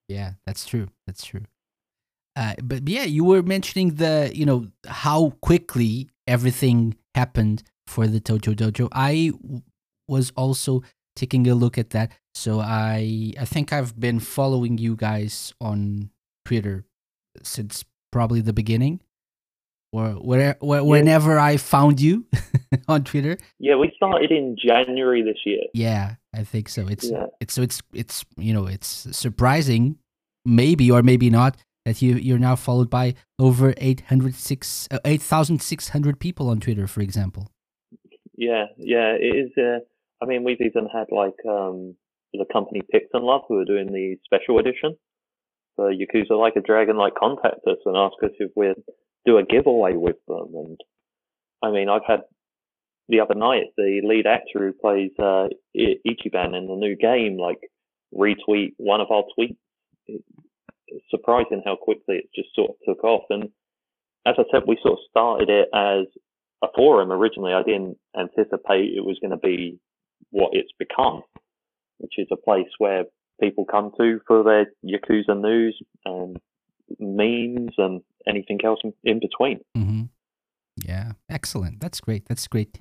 yeah, 0.07 0.33
that's 0.45 0.65
true. 0.65 0.87
That's 1.07 1.23
true. 1.25 1.45
Uh, 2.35 2.53
but 2.63 2.87
yeah, 2.87 3.03
you 3.03 3.23
were 3.23 3.41
mentioning 3.43 3.95
the 3.95 4.31
you 4.33 4.45
know 4.45 4.67
how 4.87 5.31
quickly 5.41 6.09
everything 6.27 6.95
happened 7.15 7.63
for 7.87 8.07
the 8.07 8.21
Tojo 8.21 8.55
Dojo. 8.55 8.87
I 8.93 9.31
w- 9.41 9.61
was 10.07 10.31
also 10.37 10.81
taking 11.15 11.47
a 11.47 11.55
look 11.55 11.77
at 11.77 11.89
that. 11.91 12.11
So 12.33 12.59
I 12.61 13.33
I 13.39 13.45
think 13.45 13.73
I've 13.73 13.99
been 13.99 14.19
following 14.19 14.77
you 14.77 14.95
guys 14.95 15.53
on 15.59 16.09
Twitter 16.45 16.85
since 17.43 17.83
probably 18.11 18.39
the 18.41 18.53
beginning, 18.53 19.01
or 19.91 20.11
where, 20.11 20.55
where, 20.61 20.83
whenever 20.83 21.37
I 21.39 21.57
found 21.57 21.99
you 21.99 22.25
on 22.87 23.03
Twitter. 23.03 23.37
Yeah, 23.59 23.75
we 23.75 23.91
started 23.95 24.31
in 24.31 24.55
January 24.57 25.21
this 25.21 25.37
year. 25.45 25.63
Yeah, 25.73 26.15
I 26.33 26.43
think 26.45 26.69
so. 26.69 26.87
It's 26.87 27.09
Yeah. 27.09 27.25
it's 27.41 27.53
so 27.53 27.61
it's 27.61 27.81
it's 27.93 28.23
you 28.37 28.53
know 28.53 28.67
it's 28.67 28.87
surprising, 29.17 29.97
maybe 30.45 30.89
or 30.89 31.03
maybe 31.03 31.29
not 31.29 31.57
that 31.85 32.01
you 32.01 32.15
you're 32.15 32.39
now 32.39 32.55
followed 32.55 32.89
by 32.89 33.15
over 33.39 33.73
806 33.77 34.87
uh, 34.91 34.99
8,600 35.05 36.19
people 36.19 36.49
on 36.49 36.59
Twitter, 36.59 36.87
for 36.87 37.01
example. 37.01 37.51
Yeah, 38.35 38.65
yeah, 38.77 39.13
it 39.19 39.35
is. 39.35 39.51
Uh, 39.57 39.79
I 40.21 40.25
mean, 40.25 40.43
we've 40.43 40.61
even 40.61 40.87
had 40.91 41.07
like 41.11 41.37
um, 41.47 41.95
the 42.33 42.45
company 42.51 42.81
Pix'n 42.91 43.21
Love 43.21 43.41
who 43.47 43.59
are 43.59 43.65
doing 43.65 43.87
the 43.87 44.17
special 44.25 44.59
edition 44.59 44.95
for 45.75 45.91
Yakuza 45.91 46.39
Like 46.39 46.55
a 46.55 46.61
Dragon, 46.61 46.97
like 46.97 47.15
contact 47.15 47.65
us 47.67 47.77
and 47.85 47.97
ask 47.97 48.15
us 48.23 48.31
if 48.39 48.51
we'd 48.55 48.75
do 49.25 49.37
a 49.37 49.43
giveaway 49.43 49.93
with 49.95 50.17
them. 50.27 50.53
And 50.53 50.77
I 51.61 51.71
mean, 51.71 51.89
I've 51.89 52.05
had 52.07 52.21
the 53.09 53.19
other 53.19 53.35
night 53.35 53.65
the 53.77 54.01
lead 54.03 54.25
actor 54.25 54.59
who 54.59 54.73
plays 54.73 55.11
uh, 55.19 55.47
Ichiban 55.75 56.57
in 56.57 56.67
the 56.67 56.75
new 56.75 56.95
game 56.95 57.37
like 57.37 57.59
retweet 58.13 58.73
one 58.77 59.01
of 59.01 59.11
our 59.11 59.23
tweets. 59.37 59.57
Surprising 61.09 61.61
how 61.65 61.75
quickly 61.75 62.17
it 62.17 62.29
just 62.35 62.49
sort 62.55 62.71
of 62.71 62.75
took 62.87 63.03
off. 63.03 63.23
And 63.29 63.49
as 64.25 64.35
I 64.37 64.43
said, 64.51 64.63
we 64.67 64.77
sort 64.81 64.99
of 64.99 65.05
started 65.09 65.49
it 65.49 65.69
as 65.73 66.05
a 66.63 66.67
forum 66.75 67.11
originally. 67.11 67.53
I 67.53 67.63
didn't 67.63 67.97
anticipate 68.17 68.93
it 68.95 69.05
was 69.05 69.17
going 69.21 69.31
to 69.31 69.37
be 69.37 69.79
what 70.29 70.51
it's 70.53 70.71
become, 70.77 71.23
which 71.97 72.13
is 72.17 72.27
a 72.31 72.35
place 72.35 72.69
where 72.77 73.05
people 73.39 73.65
come 73.65 73.91
to 73.99 74.19
for 74.27 74.43
their 74.43 74.67
Yakuza 74.85 75.39
news 75.39 75.81
and 76.05 76.37
memes 76.99 77.73
and 77.77 78.01
anything 78.27 78.59
else 78.63 78.79
in, 79.03 79.19
between. 79.19 79.61
hmm 79.75 80.03
Yeah, 80.85 81.13
excellent. 81.29 81.79
That's 81.79 81.99
great. 81.99 82.25
That's 82.27 82.47
great. 82.47 82.79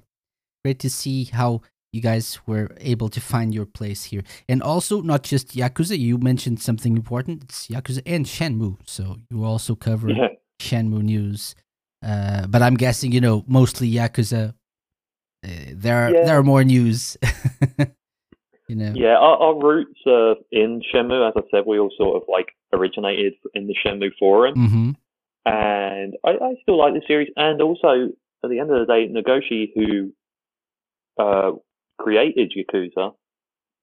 Great 0.64 0.78
to 0.80 0.90
see 0.90 1.24
how 1.24 1.62
you 1.92 2.00
guys 2.00 2.38
were 2.46 2.68
able 2.80 3.08
to 3.08 3.20
find 3.20 3.52
your 3.54 3.66
place 3.66 4.04
here, 4.04 4.22
and 4.48 4.62
also 4.62 5.00
not 5.00 5.22
just 5.22 5.54
Yakuza. 5.56 5.98
You 5.98 6.18
mentioned 6.18 6.60
something 6.60 6.96
important. 6.96 7.44
It's 7.44 7.66
Yakuza 7.68 8.02
and 8.06 8.26
Shenmue, 8.26 8.76
so 8.86 9.16
you 9.30 9.44
also 9.44 9.74
cover 9.74 10.10
Yeah. 10.10 10.28
Shenmue 10.60 11.02
news. 11.02 11.54
Uh, 12.06 12.46
but 12.46 12.62
I'm 12.62 12.76
guessing 12.76 13.12
you 13.12 13.20
know 13.20 13.44
mostly 13.46 13.90
Yakuza. 13.90 14.54
Uh, 15.44 15.48
there 15.74 15.98
are 16.04 16.10
Yeah. 16.14 16.24
there 16.26 16.38
are 16.38 16.42
more 16.44 16.64
news. 16.64 17.16
you 18.68 18.76
know. 18.76 18.92
Yeah, 18.94 19.16
our, 19.18 19.36
our 19.38 19.58
roots 19.58 20.00
are 20.06 20.36
in 20.52 20.82
Shenmue. 20.94 21.26
As 21.28 21.34
I 21.36 21.42
said, 21.50 21.64
we 21.66 21.78
all 21.78 21.90
sort 21.96 22.16
of 22.22 22.28
like 22.28 22.48
originated 22.72 23.34
in 23.54 23.66
the 23.66 23.74
Shenmue 23.84 24.12
forum. 24.18 24.54
Mm-hmm. 24.54 24.90
and 25.46 26.14
I, 26.24 26.30
I 26.30 26.54
still 26.62 26.78
like 26.78 26.94
the 26.94 27.02
series. 27.08 27.28
And 27.36 27.60
also, 27.62 28.10
at 28.44 28.50
the 28.50 28.58
end 28.60 28.70
of 28.70 28.86
the 28.86 28.92
day, 28.92 29.08
Nagoshi, 29.08 29.70
who 29.74 30.12
uh, 31.22 31.52
created 32.04 32.52
Yakuza, 32.56 33.14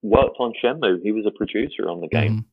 worked 0.02 0.36
on 0.38 0.52
Shenmue. 0.62 1.02
He 1.02 1.12
was 1.12 1.26
a 1.26 1.30
producer 1.40 1.88
on 1.88 2.00
the 2.00 2.08
game. 2.08 2.32
Mm-hmm. 2.32 2.48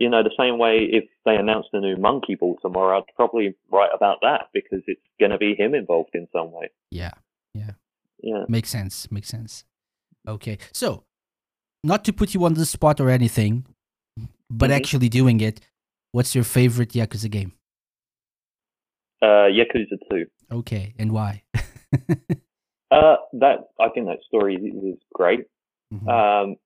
You 0.00 0.10
know, 0.10 0.22
the 0.22 0.34
same 0.38 0.58
way 0.58 0.74
if 0.98 1.04
they 1.24 1.36
announced 1.36 1.70
a 1.72 1.80
new 1.80 1.96
Monkey 1.96 2.34
Ball 2.34 2.56
tomorrow, 2.60 2.98
I'd 2.98 3.14
probably 3.14 3.54
write 3.72 3.90
about 3.94 4.18
that 4.22 4.42
because 4.52 4.82
it's 4.86 5.00
going 5.20 5.30
to 5.30 5.38
be 5.38 5.54
him 5.54 5.74
involved 5.74 6.10
in 6.14 6.26
some 6.32 6.52
way. 6.52 6.70
Yeah. 6.90 7.12
Yeah. 7.54 7.72
Yeah. 8.22 8.44
Makes 8.48 8.68
sense. 8.70 9.10
Makes 9.10 9.28
sense. 9.28 9.64
Okay. 10.28 10.58
So, 10.72 11.04
not 11.84 12.04
to 12.04 12.12
put 12.12 12.34
you 12.34 12.44
on 12.44 12.54
the 12.54 12.66
spot 12.66 13.00
or 13.00 13.08
anything, 13.10 13.64
but 14.50 14.70
Mhm. 14.70 14.76
actually 14.78 15.08
doing 15.08 15.40
it, 15.40 15.60
what's 16.12 16.34
your 16.34 16.44
favorite 16.44 16.90
Yakuza 16.90 17.30
game? 17.30 17.52
Uh, 19.22 19.48
Yakuza 19.58 19.96
2. 20.10 20.26
Okay. 20.52 20.94
And 20.98 21.12
why? 21.12 21.42
Uh, 22.90 23.16
that 23.34 23.68
I 23.80 23.88
think 23.88 24.06
that 24.06 24.18
story 24.26 24.54
is 24.54 24.98
great. 25.12 25.46
Mhm. 25.92 26.08
Um, 26.08 26.56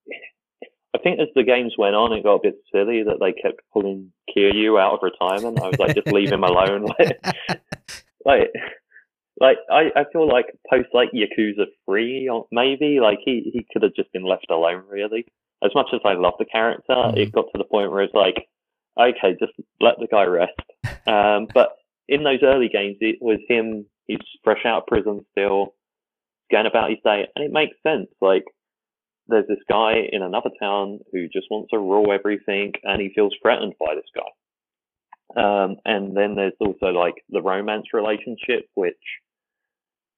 I 0.95 0.99
think 0.99 1.21
as 1.21 1.29
the 1.35 1.45
games 1.45 1.75
went 1.79 1.95
on, 1.95 2.13
it 2.13 2.25
got 2.25 2.37
a 2.37 2.43
bit 2.43 2.57
silly 2.73 3.03
that 3.05 3.19
they 3.21 3.33
kept 3.33 3.61
pulling 3.73 4.13
Kiryu 4.37 4.81
out 4.81 4.95
of 4.95 5.01
retirement. 5.03 5.63
I 5.63 5.69
was 5.69 5.79
like, 5.79 5.95
just 5.95 6.09
leave 6.09 6.33
him 6.33 6.45
alone. 6.45 6.87
Like, 8.27 8.51
like, 9.41 9.57
I, 9.71 9.91
I 9.97 10.05
feel 10.13 10.29
like 10.29 10.45
post 10.69 10.89
like 10.93 11.09
Yakuza 11.13 11.65
three 11.87 12.29
or 12.29 12.47
maybe 12.53 13.01
like 13.01 13.19
he 13.25 13.51
he 13.51 13.67
could 13.73 13.83
have 13.83 13.95
just 13.95 14.13
been 14.13 14.25
left 14.25 14.51
alone. 14.51 14.85
Really, 14.91 15.25
as 15.65 15.71
much 15.75 15.87
as 15.95 16.01
I 16.05 16.13
love 16.13 16.35
the 16.39 16.45
character, 16.45 17.13
it 17.17 17.33
got 17.33 17.47
to 17.53 17.57
the 17.59 17.65
point 17.65 17.91
where 17.91 18.03
it's 18.03 18.13
like, 18.13 18.47
okay, 19.01 19.35
just 19.41 19.53
let 19.81 19.95
the 19.99 20.07
guy 20.07 20.25
rest. 20.25 20.53
Um, 21.07 21.49
but 21.55 21.71
in 22.09 22.25
those 22.25 22.41
early 22.43 22.69
games, 22.69 22.99
it 23.01 23.17
was 23.23 23.39
him. 23.49 23.87
He's 24.07 24.19
fresh 24.45 24.67
out 24.67 24.83
of 24.83 24.87
prison 24.87 25.25
still, 25.33 25.75
going 26.51 26.67
about 26.67 26.91
his 26.91 26.99
day, 27.05 27.27
and 27.35 27.45
it 27.45 27.53
makes 27.53 27.77
sense. 27.83 28.09
Like 28.21 28.45
there's 29.31 29.47
this 29.49 29.63
guy 29.69 29.95
in 30.13 30.23
another 30.23 30.51
town 30.61 31.01
who 31.13 31.29
just 31.29 31.47
wants 31.51 31.71
to 31.71 31.79
rule 31.79 32.13
everything 32.13 32.73
and 32.83 33.01
he 33.01 33.13
feels 33.15 33.35
threatened 33.41 33.75
by 33.79 33.95
this 33.95 34.11
guy. 34.15 34.31
Um, 35.37 35.77
and 35.85 36.17
then 36.17 36.35
there's 36.35 36.59
also 36.61 36.87
like 36.87 37.15
the 37.31 37.41
romance 37.41 37.87
relationship, 37.93 38.67
which 38.75 38.97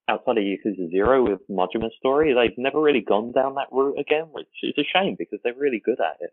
outside 0.08 0.38
of 0.38 0.44
Yakuza 0.44 0.90
Zero 0.90 1.22
with 1.22 1.40
Majima's 1.50 1.94
story, 1.98 2.34
they've 2.34 2.56
never 2.56 2.80
really 2.80 3.02
gone 3.02 3.32
down 3.32 3.54
that 3.54 3.68
route 3.70 3.98
again, 3.98 4.28
which 4.32 4.48
is 4.62 4.74
a 4.78 4.84
shame 4.92 5.16
because 5.18 5.38
they're 5.44 5.54
really 5.54 5.82
good 5.84 6.00
at 6.00 6.16
it. 6.20 6.32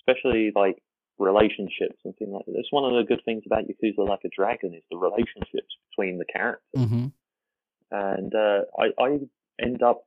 Especially 0.00 0.52
like 0.54 0.76
relationships 1.18 1.98
and 2.04 2.14
things 2.16 2.30
like 2.32 2.44
that. 2.44 2.52
That's 2.54 2.72
one 2.72 2.84
of 2.84 2.92
the 2.98 3.08
good 3.08 3.24
things 3.24 3.44
about 3.46 3.64
Yakuza 3.64 4.06
Like 4.06 4.20
a 4.24 4.28
Dragon 4.34 4.74
is 4.74 4.82
the 4.90 4.98
relationships 4.98 5.72
between 5.90 6.18
the 6.18 6.26
characters 6.30 6.60
hmm 6.76 7.06
and 7.92 8.34
uh, 8.34 8.60
I, 8.78 9.02
I 9.02 9.18
end 9.60 9.82
up 9.82 10.04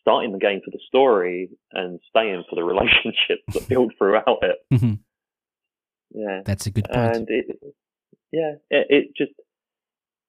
starting 0.00 0.32
the 0.32 0.38
game 0.38 0.60
for 0.64 0.70
the 0.70 0.80
story 0.86 1.48
and 1.72 2.00
staying 2.10 2.44
for 2.48 2.56
the 2.56 2.64
relationships 2.64 3.42
that 3.54 3.68
build 3.68 3.92
throughout 3.98 4.42
it. 4.42 4.58
hmm 4.70 4.94
Yeah, 6.12 6.42
That's 6.44 6.66
a 6.66 6.70
good 6.70 6.84
point. 6.88 7.16
and 7.16 7.26
it, 7.30 7.46
yeah, 8.32 8.54
it, 8.70 8.86
it 8.90 9.06
just 9.16 9.32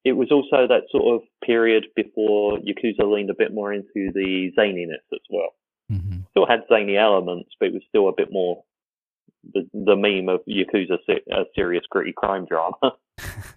it 0.03 0.13
was 0.13 0.31
also 0.31 0.67
that 0.67 0.83
sort 0.91 1.15
of 1.15 1.27
period 1.43 1.87
before 1.95 2.59
Yakuza 2.59 3.03
leaned 3.11 3.29
a 3.29 3.35
bit 3.37 3.53
more 3.53 3.73
into 3.73 4.11
the 4.13 4.51
zaniness 4.57 5.03
as 5.13 5.19
well. 5.29 5.49
hmm 5.89 6.19
Still 6.31 6.47
had 6.47 6.61
zany 6.71 6.97
elements, 6.97 7.49
but 7.59 7.67
it 7.67 7.73
was 7.73 7.83
still 7.89 8.09
a 8.09 8.13
bit 8.15 8.31
more 8.31 8.63
the 9.53 9.67
the 9.73 9.95
meme 9.95 10.29
of 10.29 10.41
Yakuza 10.47 10.97
a 11.31 11.43
serious 11.55 11.83
gritty 11.89 12.13
crime 12.15 12.45
drama. 12.45 12.93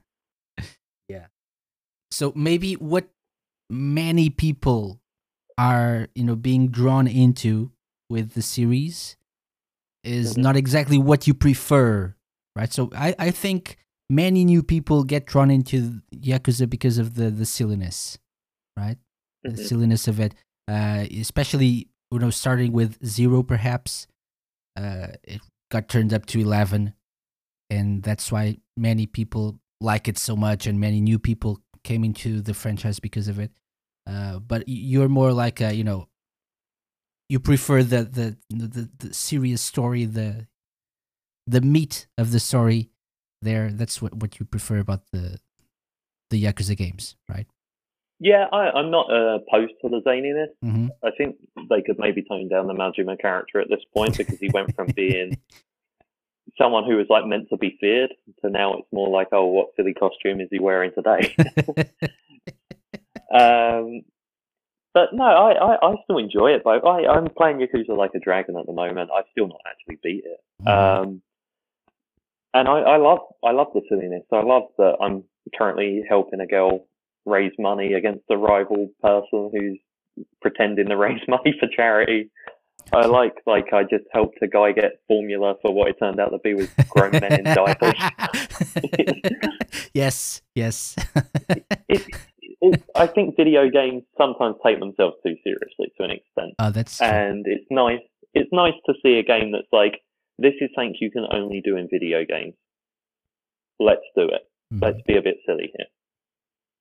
So 2.20 2.34
maybe 2.36 2.74
what 2.74 3.08
many 3.70 4.28
people 4.28 5.00
are, 5.56 6.08
you 6.14 6.22
know, 6.22 6.36
being 6.36 6.68
drawn 6.68 7.06
into 7.06 7.72
with 8.10 8.34
the 8.34 8.42
series 8.42 9.16
is 10.04 10.36
not 10.36 10.54
exactly 10.54 10.98
what 10.98 11.26
you 11.26 11.32
prefer, 11.32 12.14
right? 12.54 12.70
So 12.70 12.90
I, 12.94 13.14
I 13.18 13.30
think 13.30 13.78
many 14.10 14.44
new 14.44 14.62
people 14.62 15.02
get 15.02 15.24
drawn 15.24 15.50
into 15.50 16.02
Yakuza 16.14 16.68
because 16.68 16.98
of 16.98 17.14
the 17.14 17.30
the 17.30 17.46
silliness, 17.46 18.18
right? 18.76 18.98
The 19.42 19.52
Mhm. 19.52 19.68
silliness 19.68 20.06
of 20.06 20.20
it, 20.20 20.34
uh, 20.68 21.06
especially 21.18 21.88
you 22.10 22.18
know, 22.18 22.28
starting 22.28 22.72
with 22.72 23.02
zero, 23.02 23.42
perhaps. 23.42 24.06
Uh, 24.76 25.16
it 25.24 25.40
got 25.70 25.88
turned 25.88 26.12
up 26.12 26.26
to 26.26 26.38
eleven, 26.38 26.92
and 27.70 28.02
that's 28.02 28.30
why 28.30 28.58
many 28.76 29.06
people 29.06 29.58
like 29.80 30.06
it 30.06 30.18
so 30.18 30.36
much, 30.36 30.66
and 30.66 30.78
many 30.78 31.00
new 31.00 31.18
people 31.18 31.62
came 31.84 32.04
into 32.04 32.40
the 32.40 32.54
franchise 32.54 33.00
because 33.00 33.28
of 33.28 33.38
it. 33.38 33.50
Uh, 34.06 34.38
but 34.38 34.64
you're 34.66 35.08
more 35.08 35.32
like 35.32 35.60
a, 35.60 35.72
you 35.72 35.84
know, 35.84 36.08
you 37.28 37.38
prefer 37.38 37.82
the 37.82 38.04
the, 38.04 38.36
the 38.48 38.88
the 38.98 39.14
serious 39.14 39.60
story, 39.60 40.04
the 40.04 40.46
the 41.46 41.60
meat 41.60 42.08
of 42.18 42.32
the 42.32 42.40
story. 42.40 42.90
There, 43.42 43.70
that's 43.70 44.02
what 44.02 44.14
what 44.14 44.38
you 44.38 44.46
prefer 44.46 44.78
about 44.78 45.02
the 45.12 45.38
the 46.30 46.42
Yakuza 46.42 46.76
games, 46.76 47.16
right? 47.28 47.46
Yeah, 48.18 48.46
I, 48.52 48.70
I'm 48.70 48.90
not 48.90 49.10
uh, 49.10 49.38
opposed 49.38 49.72
to 49.82 49.88
the 49.88 50.02
zaniness. 50.06 50.48
hmm 50.62 50.88
I 51.02 51.10
think 51.16 51.36
they 51.70 51.80
could 51.80 51.98
maybe 51.98 52.22
tone 52.22 52.48
down 52.48 52.66
the 52.66 52.74
Majima 52.74 53.18
character 53.18 53.60
at 53.60 53.68
this 53.70 53.80
point 53.94 54.18
because 54.18 54.38
he 54.38 54.50
went 54.52 54.74
from 54.74 54.88
being 54.96 55.38
someone 56.60 56.84
who 56.84 56.96
was 56.96 57.06
like 57.08 57.26
meant 57.26 57.48
to 57.48 57.56
be 57.56 57.76
feared 57.80 58.12
so 58.42 58.48
now 58.48 58.74
it's 58.74 58.88
more 58.92 59.08
like, 59.08 59.28
oh, 59.32 59.46
what 59.46 59.68
silly 59.76 59.94
costume 59.94 60.40
is 60.40 60.48
he 60.50 60.58
wearing 60.58 60.92
today? 60.94 61.34
um, 63.34 64.02
but 64.92 65.10
no, 65.12 65.24
I, 65.24 65.52
I, 65.52 65.88
I 65.90 65.94
still 66.04 66.18
enjoy 66.18 66.48
it. 66.48 66.62
But 66.64 66.84
I, 66.84 67.06
I'm 67.06 67.28
playing 67.36 67.58
Yakuza 67.58 67.96
Like 67.96 68.10
a 68.14 68.18
Dragon 68.18 68.56
at 68.58 68.66
the 68.66 68.72
moment. 68.72 69.10
I've 69.16 69.24
still 69.30 69.46
not 69.46 69.60
actually 69.68 69.98
beat 70.02 70.24
it. 70.24 70.40
Mhm. 70.66 71.02
Um, 71.02 71.22
and 72.52 72.68
I, 72.68 72.80
I 72.80 72.96
love 72.96 73.20
I 73.44 73.52
love 73.52 73.68
the 73.74 73.82
silliness. 73.88 74.24
I 74.32 74.42
love 74.42 74.64
that 74.78 74.96
I'm 75.00 75.22
currently 75.56 76.02
helping 76.08 76.40
a 76.40 76.46
girl 76.46 76.86
raise 77.24 77.52
money 77.58 77.92
against 77.92 78.24
a 78.30 78.36
rival 78.36 78.90
person 79.00 79.50
who's 79.52 79.78
pretending 80.42 80.88
to 80.88 80.96
raise 80.96 81.20
money 81.28 81.54
for 81.60 81.68
charity. 81.68 82.30
I 82.92 83.06
like 83.06 83.34
like 83.46 83.72
I 83.72 83.82
just 83.84 84.04
helped 84.12 84.38
a 84.42 84.48
guy 84.48 84.72
get 84.72 85.00
formula 85.08 85.54
for 85.62 85.72
what 85.72 85.88
it 85.88 85.96
turned 85.98 86.20
out 86.20 86.30
to 86.30 86.38
be 86.38 86.54
was 86.54 86.68
grown 86.90 87.12
men 87.12 87.32
in 87.32 87.44
diapers. 87.44 87.94
yes, 89.94 90.42
yes. 90.54 90.96
It, 91.88 92.06
it, 92.62 92.82
I 92.94 93.06
think 93.06 93.36
video 93.36 93.70
games 93.70 94.02
sometimes 94.18 94.56
take 94.64 94.78
themselves 94.80 95.16
too 95.26 95.34
seriously 95.42 95.92
to 95.96 96.04
an 96.04 96.10
extent, 96.10 96.54
oh, 96.58 96.70
that's 96.70 96.98
true. 96.98 97.06
and 97.06 97.44
it's 97.46 97.64
nice. 97.70 98.00
It's 98.34 98.50
nice 98.52 98.74
to 98.86 98.94
see 99.02 99.18
a 99.18 99.22
game 99.22 99.52
that's 99.52 99.66
like 99.72 100.00
this 100.38 100.52
is 100.60 100.70
something 100.74 100.94
you 101.00 101.10
can 101.10 101.26
only 101.32 101.60
do 101.64 101.76
in 101.76 101.88
video 101.90 102.24
games. 102.24 102.54
Let's 103.78 104.02
do 104.14 104.28
it. 104.28 104.42
Mhm. 104.72 104.82
Let's 104.82 105.00
be 105.06 105.16
a 105.16 105.22
bit 105.22 105.38
silly 105.46 105.72
here. 105.76 105.86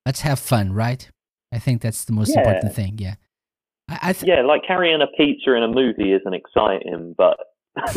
Let's 0.05 0.21
have 0.21 0.39
fun, 0.39 0.73
right? 0.73 1.09
I 1.51 1.59
think 1.59 1.81
that's 1.81 2.05
the 2.05 2.13
most 2.13 2.33
Yeah. 2.35 2.41
important 2.41 2.73
thing. 2.73 2.97
Yeah. 2.99 3.15
I, 4.01 4.13
th- 4.13 4.27
Yeah, 4.27 4.41
like 4.43 4.61
carrying 4.65 5.01
a 5.01 5.07
pizza 5.17 5.53
in 5.55 5.63
a 5.63 5.67
movie 5.67 6.11
isn't 6.13 6.33
exciting, 6.33 7.15
but 7.17 7.37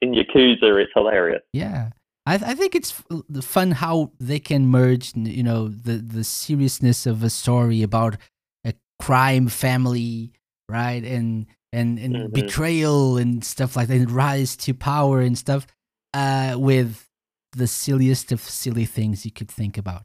in 0.00 0.12
Yakuza 0.14 0.80
it's 0.82 0.92
hilarious. 0.94 1.42
Yeah, 1.52 1.90
I, 2.26 2.34
I 2.34 2.54
think 2.54 2.74
it's 2.74 2.92
f- 2.92 3.22
the 3.28 3.42
fun 3.42 3.72
how 3.72 4.12
they 4.18 4.38
can 4.38 4.66
merge, 4.66 5.12
you 5.14 5.42
know, 5.42 5.68
the 5.68 5.94
the 5.98 6.24
seriousness 6.24 7.06
of 7.06 7.22
a 7.22 7.30
story 7.30 7.82
about 7.82 8.16
a 8.64 8.72
crime 9.00 9.48
family, 9.48 10.32
right, 10.68 11.04
and 11.04 11.46
and 11.72 11.98
and 11.98 12.14
Mhm. 12.14 12.32
betrayal 12.32 13.16
and 13.18 13.44
stuff 13.44 13.76
like 13.76 13.88
that, 13.88 13.96
and 13.96 14.10
rise 14.10 14.56
to 14.56 14.74
power 14.74 15.20
and 15.20 15.36
stuff, 15.36 15.66
uh, 16.14 16.56
with 16.58 17.08
the 17.52 17.66
silliest 17.66 18.32
of 18.32 18.40
silly 18.40 18.84
things 18.84 19.24
you 19.24 19.30
could 19.32 19.50
think 19.50 19.76
about. 19.78 20.02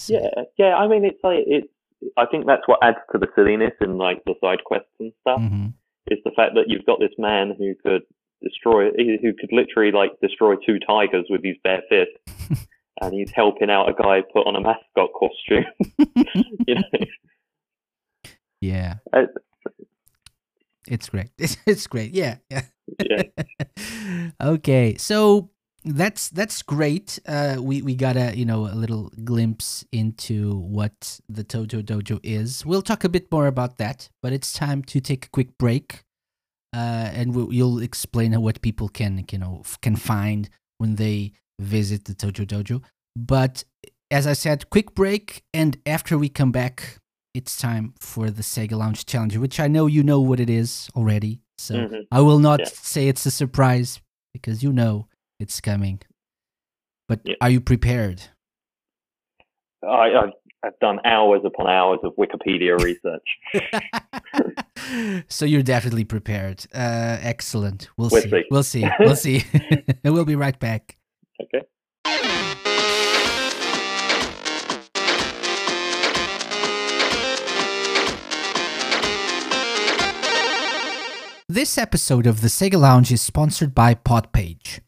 So- 0.00 0.14
Yeah, 0.14 0.42
yeah. 0.58 0.76
I 0.76 0.86
mean, 0.88 1.04
it's 1.04 1.22
like 1.24 1.44
it's. 1.46 1.68
I 2.16 2.26
think 2.26 2.46
that's 2.46 2.66
what 2.66 2.78
adds 2.82 2.98
to 3.12 3.18
the 3.18 3.28
silliness 3.34 3.72
in 3.80 3.96
like 3.98 4.22
the 4.24 4.34
side 4.40 4.64
quests 4.64 4.90
and 5.00 5.12
stuff. 5.20 5.40
Mhm. 5.40 5.72
Is 6.08 6.18
the 6.24 6.32
fact 6.32 6.54
that 6.56 6.64
you've 6.68 6.84
got 6.86 6.98
this 7.00 7.14
man 7.18 7.54
who 7.56 7.74
could 7.82 8.02
destroy, 8.42 8.90
who 8.90 9.32
could 9.34 9.52
literally 9.52 9.92
like 9.92 10.10
destroy 10.20 10.56
two 10.56 10.78
tigers 10.80 11.26
with 11.30 11.44
his 11.44 11.56
bare 11.62 11.82
fist, 11.88 12.10
and 13.00 13.14
he's 13.14 13.30
helping 13.30 13.70
out 13.70 13.88
a 13.88 13.94
guy 13.94 14.20
put 14.32 14.46
on 14.46 14.56
a 14.56 14.60
mascot 14.60 15.10
costume. 15.18 15.64
you 16.66 16.74
know, 16.74 17.06
yeah, 18.60 18.94
Uh, 19.12 19.26
it's 20.88 21.08
great. 21.08 21.30
It's, 21.38 21.56
it's 21.66 21.86
great. 21.86 22.12
Yeah, 22.12 22.36
yeah. 22.50 22.62
yeah. 23.04 23.22
okay, 24.40 24.96
so 24.96 25.50
that's 25.84 26.28
that's 26.30 26.62
great. 26.62 27.18
Uh, 27.26 27.56
we 27.60 27.82
we 27.82 27.94
got 27.94 28.16
a 28.16 28.36
you 28.36 28.44
know 28.44 28.66
a 28.66 28.74
little 28.74 29.10
glimpse 29.24 29.84
into 29.92 30.54
what 30.58 31.20
the 31.28 31.44
Tojo 31.44 31.82
Dojo 31.82 32.20
is. 32.22 32.64
We'll 32.64 32.82
talk 32.82 33.04
a 33.04 33.08
bit 33.08 33.30
more 33.30 33.46
about 33.46 33.78
that, 33.78 34.08
but 34.22 34.32
it's 34.32 34.52
time 34.52 34.82
to 34.84 35.00
take 35.00 35.26
a 35.26 35.30
quick 35.30 35.58
break, 35.58 36.04
uh, 36.74 37.10
and 37.12 37.34
we'll, 37.34 37.52
you'll 37.52 37.80
explain 37.80 38.40
what 38.40 38.62
people 38.62 38.88
can 38.88 39.24
you 39.30 39.38
know 39.38 39.62
can 39.80 39.96
find 39.96 40.48
when 40.78 40.96
they 40.96 41.32
visit 41.60 42.04
the 42.04 42.14
Tojo 42.14 42.46
Dojo. 42.46 42.82
But 43.16 43.64
as 44.10 44.26
I 44.26 44.32
said, 44.34 44.70
quick 44.70 44.94
break, 44.94 45.42
and 45.52 45.78
after 45.86 46.16
we 46.18 46.28
come 46.28 46.52
back, 46.52 46.98
it's 47.34 47.56
time 47.56 47.94
for 48.00 48.30
the 48.30 48.42
Sega 48.42 48.72
Lounge 48.72 49.04
Challenger, 49.06 49.40
which 49.40 49.58
I 49.58 49.68
know 49.68 49.86
you 49.86 50.02
know 50.02 50.20
what 50.20 50.38
it 50.40 50.50
is 50.50 50.88
already. 50.94 51.40
So 51.58 51.74
Mhm. 51.74 52.06
I 52.10 52.20
will 52.20 52.38
not 52.38 52.60
Yeah. 52.60 52.68
say 52.72 53.08
it's 53.08 53.24
a 53.26 53.30
surprise 53.30 54.00
because 54.34 54.62
you 54.62 54.72
know 54.72 55.06
it's 55.42 55.60
coming. 55.60 56.00
But 57.08 57.20
Yeah. 57.24 57.34
are 57.40 57.50
you 57.50 57.60
prepared? 57.60 58.22
I, 59.86 60.10
I've, 60.22 60.30
I've 60.64 60.78
done 60.80 61.00
hours 61.04 61.42
upon 61.44 61.66
hours 61.68 61.98
of 62.04 62.12
Wikipedia 62.16 62.78
research. 62.80 63.28
so 65.28 65.44
you're 65.44 65.62
definitely 65.62 66.04
prepared. 66.04 66.64
Uh, 66.72 67.18
excellent. 67.20 67.88
We'll, 67.98 68.08
We'll 68.10 68.22
see. 68.22 68.30
see. 68.30 68.44
We'll 68.50 68.62
see. 68.62 68.88
We'll 69.00 69.16
see. 69.16 69.44
we'll 70.04 70.24
be 70.24 70.36
right 70.36 70.58
back. 70.58 70.96
Okay. 71.42 71.66
This 81.48 81.76
episode 81.76 82.26
of 82.26 82.40
the 82.40 82.48
Sega 82.48 82.78
Lounge 82.80 83.12
is 83.12 83.20
sponsored 83.20 83.74
by 83.74 83.94
Podpage. 83.94 84.80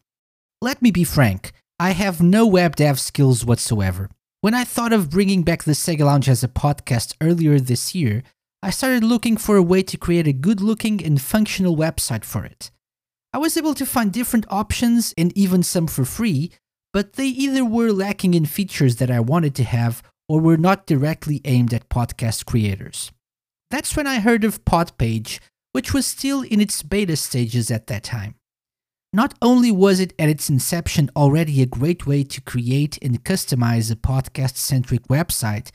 Let 0.64 0.80
me 0.80 0.90
be 0.90 1.04
frank, 1.04 1.52
I 1.78 1.90
have 1.90 2.22
no 2.22 2.46
web 2.46 2.76
dev 2.76 2.98
skills 2.98 3.44
whatsoever. 3.44 4.08
When 4.40 4.54
I 4.54 4.64
thought 4.64 4.94
of 4.94 5.10
bringing 5.10 5.42
back 5.42 5.64
the 5.64 5.72
Sega 5.72 6.06
Lounge 6.06 6.26
as 6.26 6.42
a 6.42 6.48
podcast 6.48 7.14
earlier 7.20 7.60
this 7.60 7.94
year, 7.94 8.22
I 8.62 8.70
started 8.70 9.04
looking 9.04 9.36
for 9.36 9.56
a 9.56 9.62
way 9.62 9.82
to 9.82 9.98
create 9.98 10.26
a 10.26 10.32
good 10.32 10.62
looking 10.62 11.04
and 11.04 11.20
functional 11.20 11.76
website 11.76 12.24
for 12.24 12.46
it. 12.46 12.70
I 13.34 13.36
was 13.36 13.58
able 13.58 13.74
to 13.74 13.84
find 13.84 14.10
different 14.10 14.46
options 14.48 15.12
and 15.18 15.36
even 15.36 15.62
some 15.62 15.86
for 15.86 16.06
free, 16.06 16.50
but 16.94 17.12
they 17.12 17.26
either 17.26 17.62
were 17.62 17.92
lacking 17.92 18.32
in 18.32 18.46
features 18.46 18.96
that 18.96 19.10
I 19.10 19.20
wanted 19.20 19.54
to 19.56 19.64
have 19.64 20.02
or 20.30 20.40
were 20.40 20.56
not 20.56 20.86
directly 20.86 21.42
aimed 21.44 21.74
at 21.74 21.90
podcast 21.90 22.46
creators. 22.46 23.12
That's 23.70 23.94
when 23.94 24.06
I 24.06 24.20
heard 24.20 24.44
of 24.44 24.64
Podpage, 24.64 25.40
which 25.72 25.92
was 25.92 26.06
still 26.06 26.40
in 26.40 26.58
its 26.58 26.82
beta 26.82 27.16
stages 27.16 27.70
at 27.70 27.86
that 27.88 28.04
time. 28.04 28.36
Not 29.14 29.34
only 29.40 29.70
was 29.70 30.00
it 30.00 30.12
at 30.18 30.28
its 30.28 30.50
inception 30.50 31.08
already 31.14 31.62
a 31.62 31.66
great 31.66 32.04
way 32.04 32.24
to 32.24 32.40
create 32.40 32.98
and 33.00 33.22
customize 33.22 33.92
a 33.92 33.94
podcast 33.94 34.56
centric 34.56 35.06
website, 35.06 35.70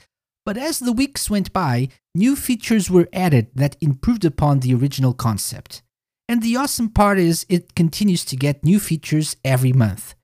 but 0.46 0.58
as 0.58 0.80
the 0.80 0.92
weeks 0.92 1.30
went 1.30 1.54
by, 1.54 1.88
new 2.14 2.36
features 2.36 2.92
were 2.92 3.08
added 3.14 3.48
that 3.56 3.78
improved 3.80 4.26
upon 4.26 4.60
the 4.60 4.74
original 4.74 5.14
concept. 5.14 5.82
And 6.28 6.44
the 6.44 6.58
awesome 6.58 6.90
part 6.90 7.18
is 7.18 7.46
it 7.48 7.76
continues 7.76 8.26
to 8.26 8.36
get 8.36 8.66
new 8.66 8.78
features 8.78 9.38
every 9.46 9.72
month. 9.72 10.16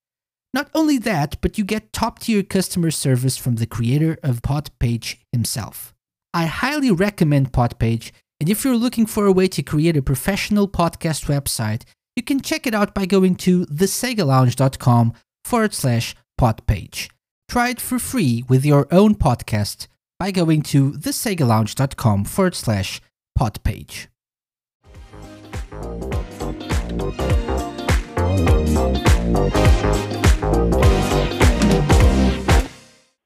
Not 0.53 0.69
only 0.75 0.97
that, 0.97 1.37
but 1.39 1.57
you 1.57 1.63
get 1.63 1.93
top 1.93 2.19
tier 2.19 2.43
customer 2.43 2.91
service 2.91 3.37
from 3.37 3.55
the 3.55 3.65
creator 3.65 4.17
of 4.23 4.41
Podpage 4.41 5.19
himself. 5.31 5.95
I 6.33 6.47
highly 6.47 6.91
recommend 6.91 7.53
Podpage, 7.53 8.11
and 8.41 8.49
if 8.49 8.65
you're 8.65 8.75
looking 8.75 9.05
for 9.05 9.25
a 9.25 9.31
way 9.31 9.47
to 9.47 9.63
create 9.63 9.95
a 9.95 10.01
professional 10.01 10.67
podcast 10.67 11.27
website, 11.27 11.83
you 12.15 12.23
can 12.23 12.39
check 12.39 12.65
it 12.65 12.73
out 12.73 12.93
by 12.93 13.05
going 13.05 13.35
to 13.35 13.65
thesegalounge.com 13.65 15.13
forward 15.43 15.73
slash 15.73 16.15
podpage. 16.39 17.09
Try 17.49 17.69
it 17.69 17.81
for 17.81 17.99
free 17.99 18.43
with 18.47 18.65
your 18.65 18.87
own 18.91 19.15
podcast 19.15 19.87
by 20.17 20.31
going 20.31 20.61
to 20.63 20.93
thesegalounge.com 20.93 22.25
forward 22.25 22.55
slash 22.55 23.01
podpage. 23.37 24.07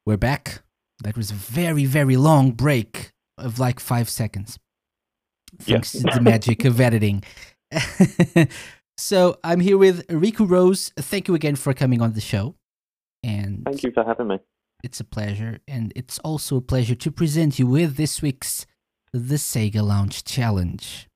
We're 0.05 0.17
back. 0.17 0.63
That 1.03 1.15
was 1.15 1.29
a 1.29 1.35
very, 1.35 1.85
very 1.85 2.17
long 2.17 2.51
break 2.51 3.11
of 3.37 3.59
like 3.59 3.79
five 3.79 4.09
seconds. 4.09 4.57
Thanks 5.61 5.91
to 5.93 5.99
the 5.99 6.21
magic 6.21 6.65
of 6.65 6.81
editing. 6.81 7.23
so 8.99 9.37
I'm 9.43 9.59
here 9.59 9.77
with 9.77 10.05
Riku 10.07 10.49
Rose. 10.49 10.91
Thank 10.97 11.27
you 11.27 11.35
again 11.35 11.55
for 11.55 11.73
coming 11.73 12.01
on 12.01 12.13
the 12.13 12.21
show. 12.21 12.55
And 13.23 13.63
Thank 13.65 13.83
you 13.83 13.91
for 13.91 14.03
having 14.03 14.27
me. 14.27 14.39
it's 14.83 14.99
a 14.99 15.03
pleasure. 15.03 15.59
And 15.67 15.91
it's 15.95 16.19
also 16.19 16.57
a 16.57 16.61
pleasure 16.61 16.95
to 16.95 17.11
present 17.11 17.59
you 17.59 17.67
with 17.67 17.95
this 17.95 18.21
week's 18.21 18.65
The 19.13 19.35
Sega 19.35 19.81
Lounge 19.83 20.23
Challenge. 20.23 21.07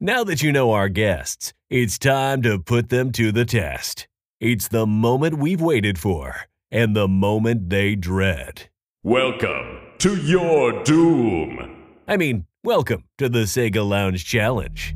Now 0.00 0.24
that 0.24 0.42
you 0.42 0.52
know 0.52 0.72
our 0.72 0.88
guests, 0.88 1.52
it's 1.70 1.98
time 1.98 2.42
to 2.42 2.58
put 2.58 2.88
them 2.88 3.12
to 3.12 3.32
the 3.32 3.44
test. 3.44 4.08
It's 4.40 4.68
the 4.68 4.86
moment 4.86 5.38
we've 5.38 5.60
waited 5.60 5.98
for 5.98 6.46
and 6.70 6.96
the 6.96 7.08
moment 7.08 7.70
they 7.70 7.94
dread. 7.94 8.68
Welcome 9.04 9.78
to 9.98 10.16
your 10.16 10.82
doom. 10.84 11.84
I 12.08 12.16
mean, 12.16 12.46
Welcome 12.64 13.02
to 13.18 13.28
the 13.28 13.40
Sega 13.40 13.84
Lounge 13.84 14.24
Challenge. 14.24 14.94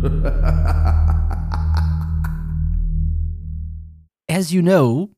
As 4.28 4.52
you 4.52 4.62
know, 4.62 5.10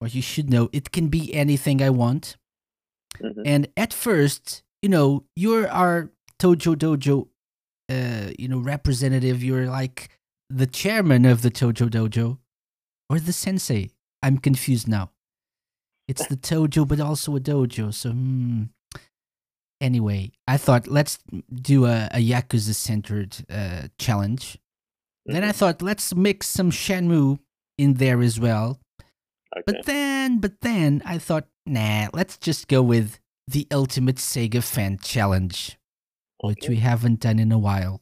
or 0.00 0.08
you 0.08 0.22
should 0.22 0.50
know, 0.50 0.68
it 0.72 0.92
can 0.92 1.08
be 1.08 1.34
anything 1.34 1.82
I 1.82 1.90
want. 1.90 2.36
Mhm. 3.18 3.42
And 3.44 3.68
at 3.76 3.92
first, 3.92 4.62
you 4.82 4.88
know, 4.88 5.24
you're 5.34 5.68
our 5.68 6.10
Tojo 6.38 6.76
Dojo, 6.76 7.28
uh, 7.88 8.32
you 8.38 8.48
know, 8.48 8.58
representative. 8.58 9.42
You're 9.42 9.66
like 9.66 10.10
the 10.48 10.66
chairman 10.66 11.24
of 11.24 11.42
the 11.42 11.50
Tojo 11.50 11.88
Dojo, 11.88 12.38
or 13.08 13.18
the 13.18 13.32
sensei. 13.32 13.90
I'm 14.22 14.38
confused 14.38 14.86
now. 14.86 15.10
It's 16.06 16.26
the 16.26 16.36
Tojo, 16.36 16.86
but 16.86 17.00
also 17.00 17.34
a 17.36 17.40
dojo. 17.40 17.92
So, 17.92 18.10
hmm. 18.10 18.64
Anyway, 19.80 20.32
I 20.46 20.56
thought 20.58 20.86
let's 20.88 21.18
do 21.52 21.86
a, 21.86 22.08
a 22.12 22.18
Yakuza 22.18 22.74
centered 22.74 23.36
uh, 23.50 23.88
challenge. 23.98 24.58
Then 25.26 25.42
I 25.44 25.50
Mhm. 25.50 25.54
thought 25.54 25.82
let's 25.82 26.14
mix 26.14 26.46
some 26.48 26.70
Shenmue 26.70 27.38
in 27.78 27.94
there 27.94 28.20
as 28.20 28.38
well. 28.38 28.78
Okay. 29.56 29.62
But 29.66 29.86
then, 29.86 30.38
but 30.40 30.60
then 30.60 31.02
I 31.04 31.18
thought, 31.18 31.48
nah, 31.66 32.08
let's 32.12 32.36
just 32.36 32.68
go 32.68 32.82
with 32.82 33.18
the 33.48 33.66
Ultimate 33.72 34.16
Sega 34.16 34.62
Fan 34.62 34.98
Challenge, 34.98 35.76
which 36.42 36.68
we 36.68 36.76
haven't 36.76 37.20
done 37.20 37.38
in 37.38 37.50
a 37.50 37.58
while. 37.58 38.00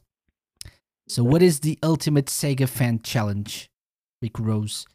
So, 1.07 1.23
what 1.23 1.41
is 1.41 1.61
the 1.61 1.79
Ultimate 1.81 2.27
Sega 2.27 2.67
Fan 2.69 3.01
Challenge, 3.01 3.69
Riku 4.23 4.45
Rose? 4.45 4.85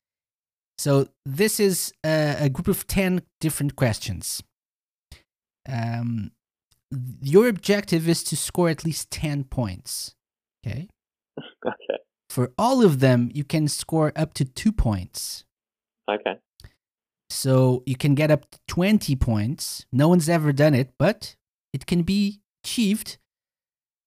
So, 0.79 1.09
this 1.25 1.59
is 1.59 1.93
a, 2.05 2.37
a 2.41 2.49
group 2.49 2.69
of 2.69 2.87
10 2.87 3.23
different 3.41 3.75
questions. 3.75 4.43
Um, 5.69 6.31
your 7.21 7.49
objective 7.49 8.09
is 8.09 8.23
to 8.25 8.37
score 8.37 8.69
at 8.69 8.85
least 8.85 9.11
10 9.11 9.45
points. 9.45 10.15
Okay. 10.67 10.89
okay. 11.67 11.99
For 12.29 12.53
all 12.59 12.85
of 12.85 13.01
them, 13.01 13.31
you 13.35 13.45
can 13.45 13.69
score 13.69 14.13
up 14.17 14.35
to 14.35 14.45
two 14.45 14.73
points. 14.73 15.45
Okay. 16.11 16.39
So 17.31 17.83
you 17.87 17.97
can 17.97 18.15
get 18.15 18.31
up 18.31 18.51
to 18.51 18.59
20 18.69 19.17
points. 19.17 19.87
No 19.93 20.09
one's 20.09 20.29
ever 20.29 20.53
done 20.53 20.75
it, 20.75 20.93
but 20.99 21.37
it 21.73 21.87
can 21.87 22.03
be 22.03 22.41
achieved. 22.63 23.19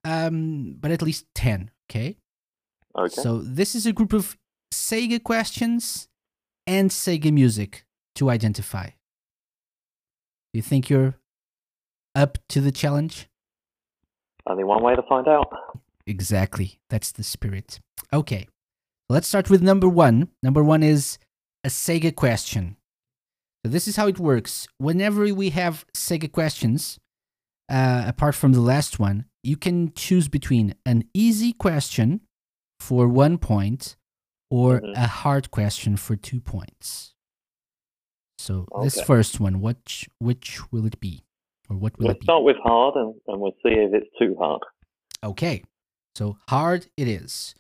Um, 0.04 0.76
but 0.80 0.92
at 0.92 1.02
least 1.02 1.26
10, 1.36 1.72
okay? 1.90 2.18
Okay. 2.98 3.22
So 3.22 3.40
this 3.40 3.76
is 3.76 3.86
a 3.86 3.94
group 3.94 4.14
of 4.14 4.38
Sega 4.74 5.22
questions 5.22 6.08
and 6.66 6.90
Sega 6.90 7.32
music 7.32 7.86
to 8.16 8.30
identify. 8.30 8.88
Do 8.88 8.94
you 10.54 10.62
think 10.62 10.90
you're 10.90 11.16
up 12.18 12.38
to 12.50 12.60
the 12.62 12.72
challenge? 12.72 13.28
Only 14.50 14.64
one 14.64 14.84
way 14.84 14.96
to 14.96 15.04
find 15.04 15.28
out. 15.28 15.50
Exactly. 16.06 16.80
That's 16.90 17.12
the 17.12 17.24
spirit. 17.24 17.80
Okay. 18.12 18.48
Let's 19.10 19.28
start 19.28 19.50
with 19.50 19.62
number 19.62 19.88
one. 19.88 20.30
Number 20.42 20.64
one 20.64 20.84
is 20.84 21.18
a 21.64 21.70
Sega 21.70 22.14
question. 22.16 22.78
So 23.66 23.72
this 23.72 23.88
is 23.88 23.96
how 23.98 24.08
it 24.08 24.20
works. 24.20 24.68
Whenever 24.78 25.34
we 25.34 25.50
have 25.52 25.86
Sega 25.94 26.32
questions, 26.32 27.00
uh, 27.70 28.04
apart 28.08 28.36
from 28.36 28.54
the 28.54 28.62
last 28.62 29.00
one, 29.00 29.26
you 29.44 29.58
can 29.58 29.94
choose 29.94 30.28
between 30.28 30.76
an 30.86 31.04
easy 31.14 31.54
question 31.54 32.22
for 32.80 33.08
one 33.08 33.38
point 33.38 33.96
or 34.50 34.80
Mhm. 34.80 34.94
a 34.96 35.08
hard 35.08 35.52
question 35.52 35.98
for 35.98 36.16
two 36.16 36.40
points. 36.40 37.14
So 38.38 38.66
this 38.82 39.02
first 39.02 39.40
one, 39.40 39.62
which 39.62 40.08
which 40.20 40.72
will 40.72 40.86
it 40.86 41.00
be, 41.00 41.24
or 41.70 41.78
what 41.78 41.98
will 41.98 42.08
We'll 42.08 42.18
start 42.22 42.44
with 42.44 42.58
hard 42.64 42.96
and, 42.96 43.14
and 43.28 43.42
we'll 43.42 43.56
see 43.64 43.74
if 43.74 43.94
it's 43.94 44.10
too 44.20 44.36
hard. 44.40 44.62
Okay, 45.24 45.64
so 46.16 46.38
hard 46.48 46.88
it 46.98 47.08
is. 47.08 47.56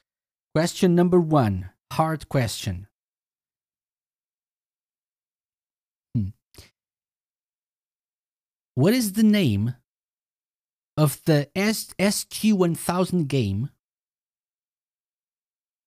Question 0.54 0.96
number 0.96 1.20
one 1.20 1.70
hard 1.91 2.30
question. 2.30 2.88
Hmm. 6.15 6.30
What 8.76 8.93
is 8.93 9.13
the 9.13 9.24
name 9.24 9.76
of 10.96 11.22
the 11.26 11.50
S- 11.56 11.93
SG1000 12.00 13.28
game 13.28 13.70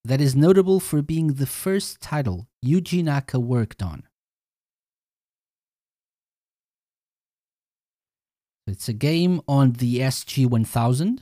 that 0.05 0.21
is 0.21 0.35
notable 0.35 0.81
for 0.81 1.03
being 1.03 1.35
the 1.35 1.47
first 1.47 2.01
title 2.01 2.49
Yuji 2.65 3.05
Naka 3.05 3.39
worked 3.39 3.83
on? 3.83 4.05
It's 8.67 8.89
a 8.89 8.93
game 8.93 9.41
on 9.49 9.73
the 9.73 9.99
SG1000, 9.99 11.21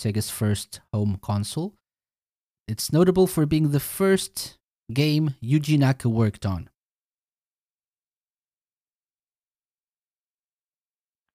Sega's 0.00 0.30
first 0.30 0.80
home 0.92 1.18
console. 1.22 1.74
It's 2.68 2.92
notable 2.92 3.26
for 3.26 3.46
being 3.46 3.70
the 3.70 3.80
first 3.80 4.56
game 4.92 5.34
Yuji 5.42 5.78
Naka 5.78 6.08
worked 6.08 6.46
on. 6.46 6.68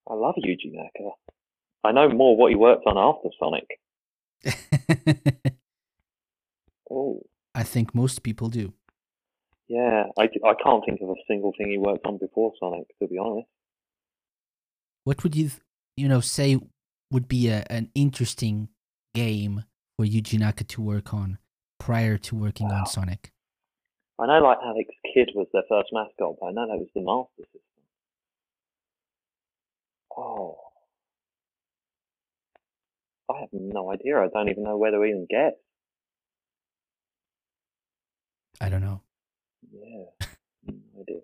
I 0.10 0.14
love 0.14 0.36
Yuji 0.38 0.72
Naka. 0.72 1.10
I 1.84 1.92
know 1.92 2.10
more 2.10 2.38
what 2.38 2.52
he 2.52 2.56
worked 2.56 2.86
on 2.86 2.98
after 2.98 3.30
Sonic. 3.40 3.68
Oh, 6.90 7.24
I 7.56 7.64
think 7.64 7.96
most 7.96 8.22
people 8.22 8.48
do. 8.50 8.72
yeah. 9.68 10.04
I, 10.20 10.24
I 10.24 10.54
can't 10.64 10.86
think 10.86 11.02
of 11.02 11.10
a 11.10 11.16
single 11.28 11.52
thing 11.58 11.72
he 11.72 11.80
worked 11.80 12.06
on 12.06 12.20
before 12.20 12.54
Sonic, 12.60 12.86
to 13.02 13.08
be 13.08 13.18
honest. 13.18 13.48
What 15.06 15.24
would 15.24 15.36
you, 15.36 15.52
you 15.96 16.08
know, 16.10 16.20
say 16.20 16.60
would 17.12 17.28
be 17.28 17.48
a, 17.48 17.66
an 17.70 17.90
interesting 17.96 18.70
game 19.14 19.64
for 19.96 20.06
Yuji 20.06 20.40
Naka 20.40 20.64
to 20.66 20.82
work 20.82 21.14
on 21.14 21.38
prior 21.80 22.18
to 22.18 22.36
working 22.36 22.68
Wow. 22.70 22.80
on 22.80 22.86
Sonic? 22.88 23.32
I 24.20 24.26
know, 24.28 24.40
like, 24.46 24.58
Alex 24.64 24.90
Kidd 25.14 25.30
was 25.36 25.48
their 25.54 25.64
first 25.70 25.90
mascot, 25.94 26.36
but 26.40 26.48
I 26.48 26.52
know 26.52 26.68
that 26.68 26.78
was 26.80 26.88
the 26.96 27.02
Master 27.02 27.44
System. 27.54 27.62
Oh. 30.18 30.58
I 33.30 33.42
have 33.42 33.50
no 33.54 33.92
idea. 33.92 34.18
I 34.20 34.28
don't 34.34 34.50
even 34.50 34.64
know 34.64 34.78
where 34.78 34.92
to 34.92 35.04
even 35.04 35.28
guess. 35.30 35.54
I 38.62 38.70
don't 38.70 38.82
know. 38.82 39.02
Yeah, 39.72 40.06
no 40.68 41.02
idea. 41.02 41.20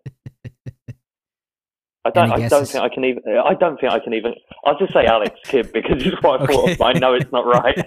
I 2.03 2.09
don't. 2.09 2.31
I 2.31 2.47
don't 2.47 2.67
think 2.67 2.83
I 2.83 2.89
can 2.89 3.03
even. 3.05 3.23
I 3.27 3.53
don't 3.53 3.79
think 3.79 3.93
I 3.93 3.99
can 3.99 4.13
even. 4.13 4.33
I'll 4.65 4.77
just 4.77 4.91
say 4.91 5.05
Alex 5.05 5.39
Kidd 5.43 5.71
because 5.73 6.03
it's 6.05 6.21
what 6.23 6.41
I 6.41 6.45
thought. 6.47 6.71
Of, 6.71 6.81
I 6.81 6.93
know 6.93 7.13
it's 7.13 7.31
not 7.31 7.45
right. 7.45 7.77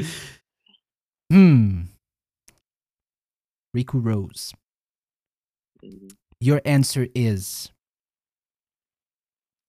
hmm. 1.30 1.82
Riku 3.76 4.04
Rose. 4.04 4.52
Your 6.40 6.60
answer 6.64 7.06
is 7.14 7.70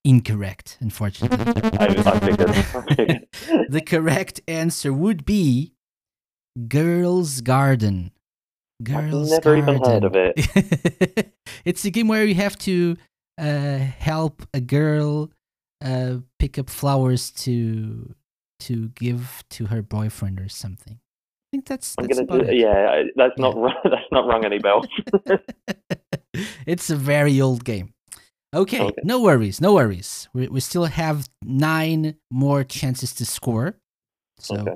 incorrect, 0.04 0.78
unfortunately. 0.80 1.38
I, 1.78 1.86
I 1.86 2.20
figured. 2.20 2.50
I 2.50 2.62
figured. 2.62 3.28
the 3.68 3.82
correct 3.82 4.40
answer 4.48 4.92
would 4.92 5.24
be 5.24 5.74
Girls 6.68 7.40
Garden. 7.40 8.10
Girls 8.82 9.30
never 9.30 9.56
Garden. 9.60 9.76
even 9.76 9.84
heard 9.90 10.04
of 10.04 10.14
it. 10.16 11.32
it's 11.64 11.84
a 11.84 11.90
game 11.90 12.08
where 12.08 12.24
you 12.24 12.34
have 12.34 12.58
to 12.58 12.96
uh, 13.38 13.78
help 13.78 14.42
a 14.52 14.60
girl 14.60 15.30
uh, 15.84 16.16
pick 16.38 16.58
up 16.58 16.68
flowers 16.70 17.30
to 17.30 18.14
to 18.60 18.88
give 18.90 19.44
to 19.50 19.66
her 19.66 19.82
boyfriend 19.82 20.40
or 20.40 20.48
something. 20.48 20.94
I 20.98 21.48
think 21.52 21.66
that's 21.66 21.94
I'm 21.98 22.06
gonna 22.06 22.26
do. 22.26 22.54
Yeah, 22.54 22.90
I- 22.90 23.10
that's 23.16 23.38
not. 23.38 23.56
rung- 23.56 23.74
That's 23.84 24.10
not 24.12 24.26
rung 24.26 24.44
any 24.44 24.58
bells. 24.58 24.86
it's 26.66 26.90
a 26.90 26.96
very 26.96 27.40
old 27.40 27.64
game. 27.64 27.92
Okay, 28.54 28.80
Okay. 28.80 29.02
no 29.04 29.20
worries, 29.20 29.60
no 29.60 29.74
worries. 29.74 30.28
We, 30.32 30.48
we 30.48 30.60
still 30.60 30.84
have 30.86 31.28
nine 31.42 32.16
more 32.30 32.64
chances 32.64 33.12
to 33.14 33.26
score. 33.26 33.74
So 34.38 34.56
Okay. 34.56 34.74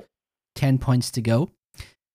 10 0.55 0.77
points 0.79 1.11
to 1.11 1.21
go. 1.21 1.49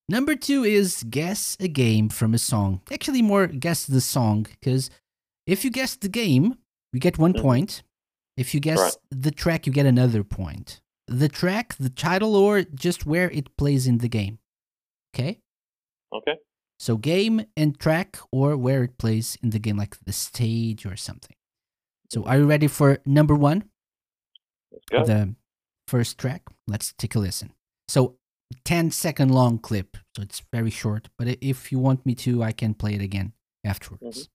Number 0.09 0.36
two 0.36 0.62
is 0.64 1.02
guess 1.11 1.57
a 1.59 1.68
game 1.68 2.09
from 2.09 2.32
a 2.34 2.38
song. 2.38 2.80
Actually, 2.92 3.22
more 3.22 3.46
guess 3.48 3.86
the 3.86 4.00
song, 4.00 4.44
because 4.44 4.88
if 5.46 5.64
you 5.64 5.70
guess 5.70 5.96
the 5.96 6.09
game, 6.09 6.59
you 6.92 7.00
get 7.00 7.18
one 7.18 7.32
Mhm. 7.34 7.42
point. 7.42 7.82
If 8.36 8.54
you 8.54 8.61
guess 8.61 8.78
Right. 8.78 8.94
the 9.11 9.30
track, 9.30 9.66
you 9.66 9.72
get 9.72 9.86
another 9.86 10.22
point. 10.22 10.80
The 11.09 11.28
track, 11.28 11.74
the 11.76 11.90
title, 11.90 12.36
or 12.36 12.62
just 12.62 13.07
where 13.07 13.30
it 13.30 13.57
plays 13.57 13.86
in 13.86 13.98
the 13.98 14.09
game. 14.09 14.38
Okay? 15.14 15.40
Okay. 16.12 16.38
So 16.78 16.96
game 16.96 17.46
and 17.57 17.78
track 17.78 18.18
or 18.30 18.57
where 18.57 18.84
it 18.84 18.98
plays 18.98 19.36
in 19.42 19.50
the 19.50 19.59
game, 19.59 19.76
like 19.76 19.98
the 20.04 20.12
stage 20.12 20.84
or 20.86 20.96
something. 20.96 21.34
So 22.12 22.24
are 22.24 22.38
you 22.38 22.46
ready 22.46 22.68
for 22.68 22.98
number 23.07 23.34
one? 23.34 23.70
Let's 24.70 24.84
go. 24.86 25.04
The 25.04 25.34
first 25.88 26.18
track. 26.18 26.42
Let's 26.68 26.92
take 26.92 27.14
a 27.14 27.18
listen. 27.18 27.52
So 27.88 28.18
10 28.64 28.90
second 28.90 29.30
long 29.32 29.59
clip. 29.59 29.97
So 30.14 30.22
it's 30.22 30.42
very 30.53 30.70
short. 30.70 31.09
But 31.18 31.38
if 31.40 31.72
you 31.72 31.78
want 31.78 32.07
me 32.07 32.14
to, 32.16 32.42
I 32.42 32.53
can 32.53 32.74
play 32.74 32.94
it 32.94 33.03
again 33.03 33.32
afterwards. 33.64 34.28
Mm-hmm. 34.28 34.32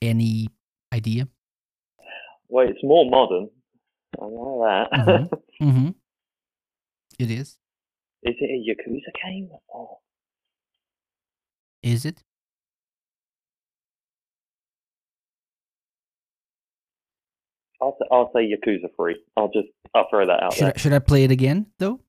Any 0.00 0.48
idea? 0.94 1.28
Well, 2.48 2.68
it's 2.68 2.78
more 2.84 3.10
modern. 3.10 3.50
I 4.20 4.24
like 4.24 4.90
that. 4.90 5.06
Mm-hmm. 5.06 5.34
mm-hmm. 5.68 5.88
It 7.18 7.30
is. 7.30 7.58
Is 8.22 8.34
it 8.38 8.50
a 8.50 8.90
Yakuza 8.90 9.12
game? 9.24 9.50
Oh. 9.74 9.98
Is 11.82 12.04
it? 12.04 12.22
I'll, 17.80 17.96
say- 18.00 18.08
I'll 18.10 18.30
say 18.34 18.40
Yakuza 18.50 18.88
3. 18.96 19.16
I'll 19.36 19.48
just, 19.48 19.68
I'll 19.94 20.06
throw 20.10 20.26
that 20.26 20.42
out 20.42 20.52
Should 20.54 20.64
there. 20.64 20.72
I, 20.74 20.78
should 20.78 20.92
I 20.92 20.98
play 20.98 21.24
it 21.24 21.30
again 21.30 21.66
though? 21.78 22.00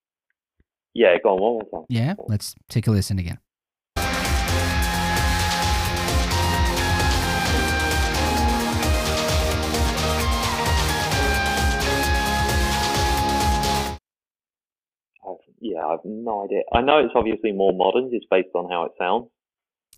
Yeah, 0.94 1.16
go 1.24 1.30
on, 1.30 1.42
one 1.42 1.54
more 1.54 1.82
time. 1.82 1.86
Yeah. 1.90 2.16
Let's 2.28 2.56
take 2.68 2.88
a 2.88 2.92
listen 2.92 3.20
again. 3.20 3.40
Yeah, 15.62 15.86
I've 15.86 16.00
no 16.06 16.46
idea. 16.46 16.62
I 16.74 16.82
know 16.82 17.00
it's 17.00 17.14
obviously 17.16 17.52
more 17.52 17.74
modern 17.74 18.10
just 18.12 18.30
based 18.30 18.50
on 18.56 18.72
how 18.72 18.86
it 18.86 18.94
sounds. 18.98 19.28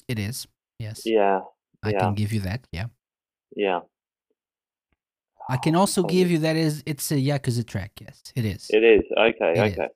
It 0.08 0.18
is. 0.18 0.48
Yes. 0.80 1.04
Yeah, 1.06 1.42
I 1.84 1.92
yeah. 1.92 2.00
can 2.00 2.16
give 2.16 2.34
you 2.34 2.40
that. 2.42 2.68
Yeah. 2.72 2.86
yeah. 3.56 3.82
I 5.52 5.58
can 5.58 5.76
also 5.76 6.02
Oh, 6.02 6.08
give 6.08 6.32
you 6.32 6.38
that 6.40 6.56
is 6.56 6.82
it's 6.86 7.12
a 7.12 7.16
Yakuza 7.16 7.68
track. 7.68 7.92
Yes, 8.00 8.24
it 8.38 8.46
is. 8.46 8.68
It 8.70 8.86
is. 8.86 9.02
Okay, 9.18 9.52
It 9.52 9.74
okay. 9.74 9.90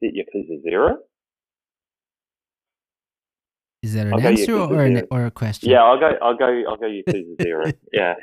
Is 0.00 0.12
it 0.14 0.14
Yakuza 0.16 0.62
0? 0.62 0.98
Is 3.82 3.92
that 3.92 4.06
an 4.06 4.14
I'll 4.14 4.26
answer 4.26 4.54
or 4.58 4.84
an, 4.84 5.06
or 5.10 5.26
a 5.26 5.30
question? 5.30 5.68
Yeah, 5.70 5.82
I'll 5.82 6.00
go, 6.00 6.12
I'll 6.22 6.36
go, 6.36 6.62
I'll 6.66 6.78
go 6.78 6.86
Yakuza 6.86 7.42
0. 7.42 7.64
yeah. 7.92 8.14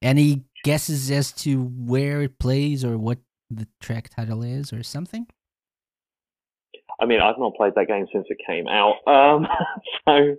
Any 0.00 0.44
guesses 0.64 1.10
as 1.10 1.30
to 1.44 1.64
where 1.64 2.22
it 2.22 2.38
plays 2.38 2.82
or 2.82 2.96
what 2.96 3.18
the 3.50 3.68
track 3.78 4.08
title 4.08 4.42
is 4.42 4.72
or 4.72 4.82
something? 4.82 5.26
I 6.98 7.04
mean, 7.04 7.20
I've 7.20 7.38
not 7.38 7.54
played 7.56 7.74
that 7.76 7.88
game 7.88 8.06
since 8.10 8.26
it 8.30 8.38
came 8.46 8.68
out. 8.68 9.06
Um, 9.06 9.46
so 10.08 10.36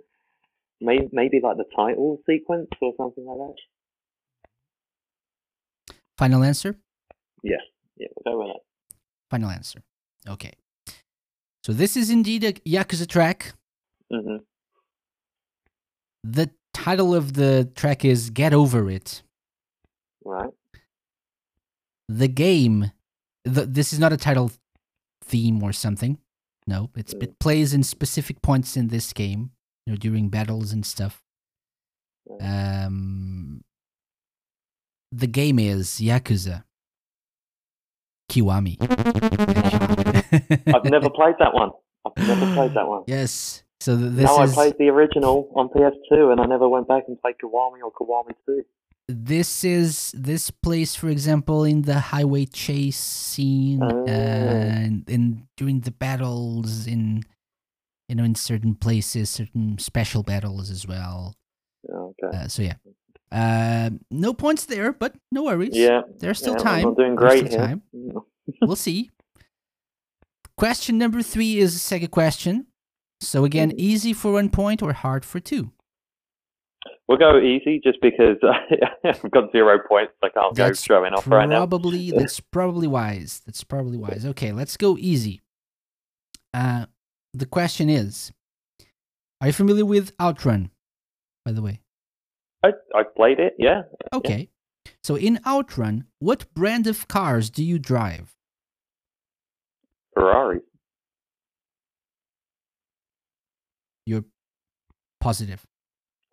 maybe, 0.82 1.08
maybe 1.12 1.40
like 1.42 1.56
the 1.56 1.64
title 1.74 2.18
sequence 2.26 2.68
or 2.80 2.92
something 2.96 3.24
like 3.24 3.38
that. 3.38 3.56
Final 6.18 6.42
answer? 6.44 6.76
Yeah, 7.42 7.56
we'll 7.98 8.08
go 8.24 8.38
with 8.38 8.48
that. 8.54 8.60
Final 9.30 9.50
answer. 9.50 9.82
Okay. 10.28 10.52
So 11.64 11.72
this 11.72 11.96
is 11.96 12.10
indeed 12.10 12.44
a 12.44 12.52
Yakuza 12.52 13.06
track. 13.08 13.54
hmm 14.10 14.36
The 16.24 16.50
title 16.74 17.14
of 17.14 17.34
the 17.34 17.70
track 17.74 18.04
is 18.04 18.30
Get 18.30 18.52
Over 18.52 18.90
It. 18.90 19.22
Right. 20.24 20.50
The 22.08 22.28
game, 22.28 22.92
the, 23.44 23.64
this 23.66 23.92
is 23.92 23.98
not 23.98 24.12
a 24.12 24.16
title 24.16 24.52
theme 25.24 25.62
or 25.62 25.72
something. 25.72 26.18
No, 26.66 26.90
it's, 26.94 27.14
Mm. 27.14 27.22
it 27.24 27.38
plays 27.40 27.74
in 27.74 27.82
specific 27.82 28.40
points 28.42 28.76
in 28.76 28.88
this 28.88 29.12
game, 29.12 29.50
you 29.86 29.92
know, 29.92 29.96
during 29.96 30.28
battles 30.28 30.72
and 30.72 30.84
stuff. 30.86 31.22
Um, 32.40 33.62
the 35.10 35.26
game 35.26 35.58
is 35.58 35.98
Yakuza 36.00 36.64
Kiwami. 38.30 38.76
I've 40.74 40.84
never 40.84 41.10
played 41.10 41.34
that 41.38 41.52
one. 41.52 41.70
I've 42.04 42.26
never 42.28 42.54
played 42.54 42.74
that 42.74 42.86
one. 42.88 43.02
Yes. 43.06 43.62
So 43.80 43.96
th- 43.98 44.12
this 44.12 44.26
no, 44.26 44.42
is 44.42 44.52
I 44.52 44.54
played 44.54 44.74
the 44.78 44.88
original 44.88 45.50
on 45.56 45.68
PS2 45.68 46.30
and 46.32 46.40
I 46.40 46.46
never 46.46 46.68
went 46.68 46.86
back 46.88 47.04
and 47.08 47.20
played 47.20 47.34
Kiwami 47.42 47.80
or 47.84 47.90
Kiwami 47.92 48.34
2. 48.46 48.62
this 49.08 49.64
is 49.64 50.12
this 50.16 50.50
plays, 50.50 50.94
for 50.94 51.08
example, 51.08 51.64
in 51.64 51.82
the 51.82 51.98
highway 51.98 52.46
chase 52.46 52.96
scene 52.98 53.82
Oh. 53.82 54.04
and 54.06 55.08
in 55.10 55.48
during 55.56 55.80
the 55.80 55.90
battles 55.90 56.86
in 56.86 57.24
you 58.12 58.16
know 58.16 58.24
in 58.24 58.34
certain 58.34 58.74
places, 58.74 59.30
certain 59.30 59.78
special 59.78 60.22
battles 60.22 60.70
as 60.70 60.86
well. 60.86 61.34
Okay. 61.90 62.36
Uh, 62.36 62.46
so 62.46 62.60
yeah, 62.60 62.74
uh, 63.32 63.88
no 64.10 64.34
points 64.34 64.66
there, 64.66 64.92
but 64.92 65.14
no 65.30 65.44
worries. 65.44 65.70
yeah. 65.72 66.02
there's 66.18 66.38
still 66.38 66.52
yeah, 66.58 66.62
time. 66.62 66.88
I'm 66.88 66.94
doing 66.94 67.14
great 67.14 67.46
still 67.46 67.58
here. 67.58 67.68
time. 67.68 67.82
Mm. 67.96 68.22
we'll 68.60 68.76
see. 68.76 69.10
Question 70.58 70.98
number 70.98 71.22
three 71.22 71.56
is 71.56 71.74
a 71.74 71.78
second 71.78 72.10
question. 72.10 72.66
So 73.22 73.46
again, 73.46 73.70
Mhm. 73.70 73.78
easy 73.78 74.12
for 74.12 74.32
one 74.32 74.50
point 74.50 74.82
or 74.82 74.92
hard 74.92 75.24
for 75.24 75.40
two. 75.40 75.72
We'll 77.08 77.16
go 77.16 77.38
easy 77.38 77.80
just 77.82 77.98
because 78.02 78.36
I've 79.04 79.30
got 79.30 79.52
zero 79.52 79.78
points. 79.88 80.12
Like 80.20 80.32
I 80.36 80.40
can't 80.42 80.56
go 80.56 80.64
That's 80.66 80.82
showing 80.82 81.14
off 81.14 81.26
right 81.26 81.48
now. 81.48 81.66
Probably 81.66 82.10
that's 82.10 82.40
probably 82.56 82.88
wise. 82.88 83.40
That's 83.46 83.64
probably 83.64 83.96
wise. 83.96 84.26
Okay, 84.26 84.52
let's 84.52 84.76
go 84.76 84.98
easy. 84.98 85.40
Uh, 86.52 86.84
the 87.32 87.46
question 87.46 87.88
is, 87.88 88.32
are 89.40 89.48
you 89.48 89.52
familiar 89.52 89.84
with 89.84 90.12
Outrun? 90.20 90.70
By 91.44 91.52
the 91.52 91.62
way, 91.62 91.80
I, 92.62 92.70
I 92.94 93.02
played 93.02 93.40
it, 93.40 93.54
yeah. 93.58 93.82
okay. 94.12 94.48
So 95.02 95.16
in 95.16 95.40
Outrun, 95.46 96.04
what 96.20 96.52
brand 96.54 96.86
of 96.86 97.08
cars 97.08 97.50
do 97.50 97.64
you 97.64 97.78
drive? 97.78 98.36
Ferrari. 100.14 100.60
You're 104.06 104.24
positive. 105.20 105.64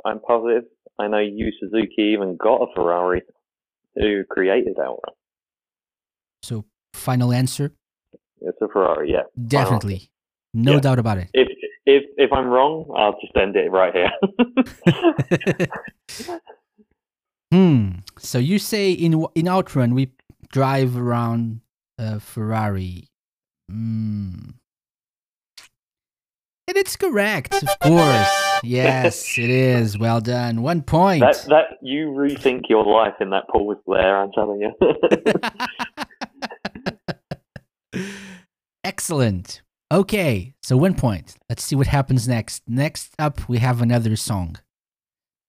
I'm 0.06 0.20
positive. 0.20 0.64
I 1.00 1.08
know 1.08 1.20
Yu 1.20 1.52
Suzuki 1.60 2.12
even 2.14 2.36
got 2.38 2.62
a 2.62 2.68
Ferrari 2.76 3.22
who 3.95 4.24
created 4.30 4.78
Outrun. 4.80 5.16
So 6.43 6.66
final 6.93 7.32
answer, 7.32 7.72
It's 8.41 8.58
a 8.62 8.68
Ferrari, 8.68 9.12
yeah. 9.12 9.24
definitely, 9.47 10.10
no 10.54 10.74
Yeah. 10.74 10.80
doubt 10.80 11.00
about 11.00 11.18
it. 11.18 11.30
If 11.34 11.47
if 11.86 12.04
if 12.18 12.32
I'm 12.34 12.47
wrong, 12.47 12.86
I'll 12.95 13.20
just 13.20 13.36
end 13.36 13.56
it 13.56 13.72
right 13.72 13.93
here. 13.93 14.12
hmm. 17.52 17.89
So 18.18 18.38
you 18.38 18.60
say 18.60 18.91
in 18.91 19.26
in 19.36 19.47
Outrun 19.47 19.93
we 19.95 20.12
drive 20.52 20.97
around 20.97 21.62
a 21.97 22.20
Ferrari. 22.20 23.10
Hmm. 23.70 24.52
And 26.68 26.78
it's 26.78 26.95
correct, 26.95 27.54
of 27.64 27.70
course. 27.82 28.30
Yes, 28.64 29.39
it 29.39 29.50
is. 29.50 29.97
Well 29.97 30.22
done. 30.22 30.62
One 30.62 30.84
point. 30.84 31.22
that 31.22 31.43
that 31.50 31.66
you 31.82 32.10
rethink 32.10 32.70
your 32.70 32.86
life 32.86 33.16
in 33.20 33.32
that 33.32 33.47
pause 33.47 33.78
there. 33.88 34.18
I'm 34.22 34.32
telling 34.34 34.62
you. 34.62 34.72
Excellent. 38.84 39.62
Okay, 39.91 40.53
so 40.61 40.77
one 40.77 40.93
point. 40.93 41.35
Let's 41.49 41.63
see 41.63 41.75
what 41.75 41.87
happens 41.87 42.27
next. 42.27 42.61
Next 42.67 43.13
up, 43.17 43.49
we 43.49 43.57
have 43.57 43.81
another 43.81 44.15
song, 44.15 44.57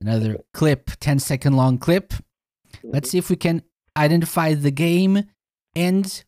another 0.00 0.38
clip, 0.54 0.90
10 1.00 1.18
second 1.18 1.56
long 1.56 1.76
clip. 1.78 2.14
Let's 2.82 3.10
see 3.10 3.18
if 3.18 3.28
we 3.28 3.36
can 3.36 3.62
identify 3.96 4.54
the 4.54 4.70
game 4.70 5.24
and 5.76 6.24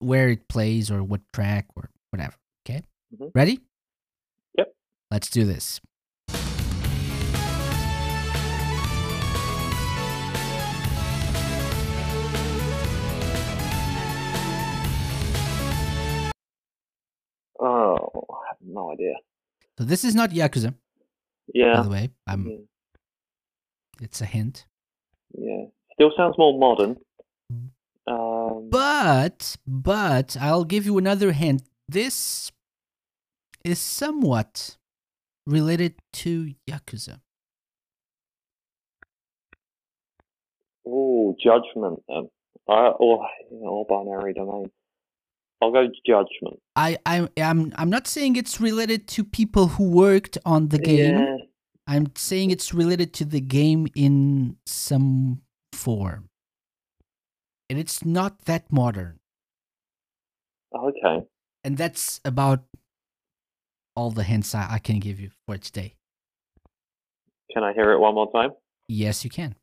where 0.00 0.30
it 0.30 0.48
plays 0.48 0.90
or 0.90 1.02
what 1.04 1.20
track 1.32 1.66
or 1.76 1.90
whatever. 2.10 2.34
Okay, 2.66 2.82
Mhm. 3.14 3.30
ready? 3.34 3.60
Yep. 4.58 4.74
Let's 5.10 5.30
do 5.30 5.44
this. 5.44 5.80
Oh, 17.60 17.96
I 18.30 18.48
have 18.48 18.56
no 18.62 18.92
idea. 18.92 19.14
So 19.78 19.84
this 19.84 20.04
is 20.04 20.14
not 20.14 20.30
Yakuza, 20.30 20.74
Yeah. 21.52 21.76
by 21.76 21.82
the 21.82 21.88
way. 21.90 22.10
Um, 22.26 22.46
yeah, 22.48 22.56
it's 24.00 24.20
a 24.20 24.26
hint. 24.26 24.66
yeah. 25.36 25.64
Still 25.94 26.12
sounds 26.16 26.36
more 26.38 26.58
modern. 26.58 26.96
Mm. 27.52 27.68
Um, 28.06 28.68
But 28.70 29.56
but 29.66 30.36
I'll 30.40 30.64
give 30.64 30.84
you 30.86 30.98
another 30.98 31.32
hint. 31.32 31.62
This 31.88 32.50
is 33.64 33.78
somewhat 33.78 34.76
related 35.46 35.94
to 36.14 36.54
Yakuza. 36.68 37.20
oh, 40.86 41.34
Judgment. 41.42 42.02
Um, 42.08 42.28
or 42.66 43.26
or 43.50 43.86
binary 43.86 44.32
domain. 44.34 44.70
I'll 45.64 45.72
go 45.72 45.88
Judgment. 46.06 46.60
I 46.76 46.98
I 47.06 47.28
am 47.38 47.72
I'm 47.76 47.88
not 47.88 48.06
saying 48.06 48.36
it's 48.36 48.60
related 48.60 49.08
to 49.08 49.24
people 49.24 49.68
who 49.68 49.88
worked 49.88 50.36
on 50.44 50.68
the 50.68 50.78
game. 50.78 51.18
Yeah. 51.18 51.36
I'm 51.86 52.12
saying 52.16 52.50
it's 52.50 52.74
related 52.74 53.14
to 53.14 53.24
the 53.24 53.40
game 53.40 53.86
in 53.94 54.56
some 54.66 55.40
form. 55.72 56.28
And 57.70 57.78
it's 57.78 58.04
not 58.04 58.44
that 58.44 58.70
modern. 58.70 59.20
Okay. 60.74 61.26
And 61.62 61.76
that's 61.78 62.20
about 62.24 62.64
all 63.96 64.10
the 64.10 64.22
hints 64.22 64.54
I, 64.54 64.66
I 64.72 64.78
can 64.78 64.98
give 64.98 65.18
you 65.18 65.30
for 65.46 65.56
today. 65.56 65.94
Can 67.52 67.62
I 67.62 67.72
hear 67.72 67.92
it 67.92 68.00
one 68.00 68.14
more 68.14 68.30
time? 68.32 68.50
Yes, 68.88 69.24
you 69.24 69.30
can. 69.30 69.54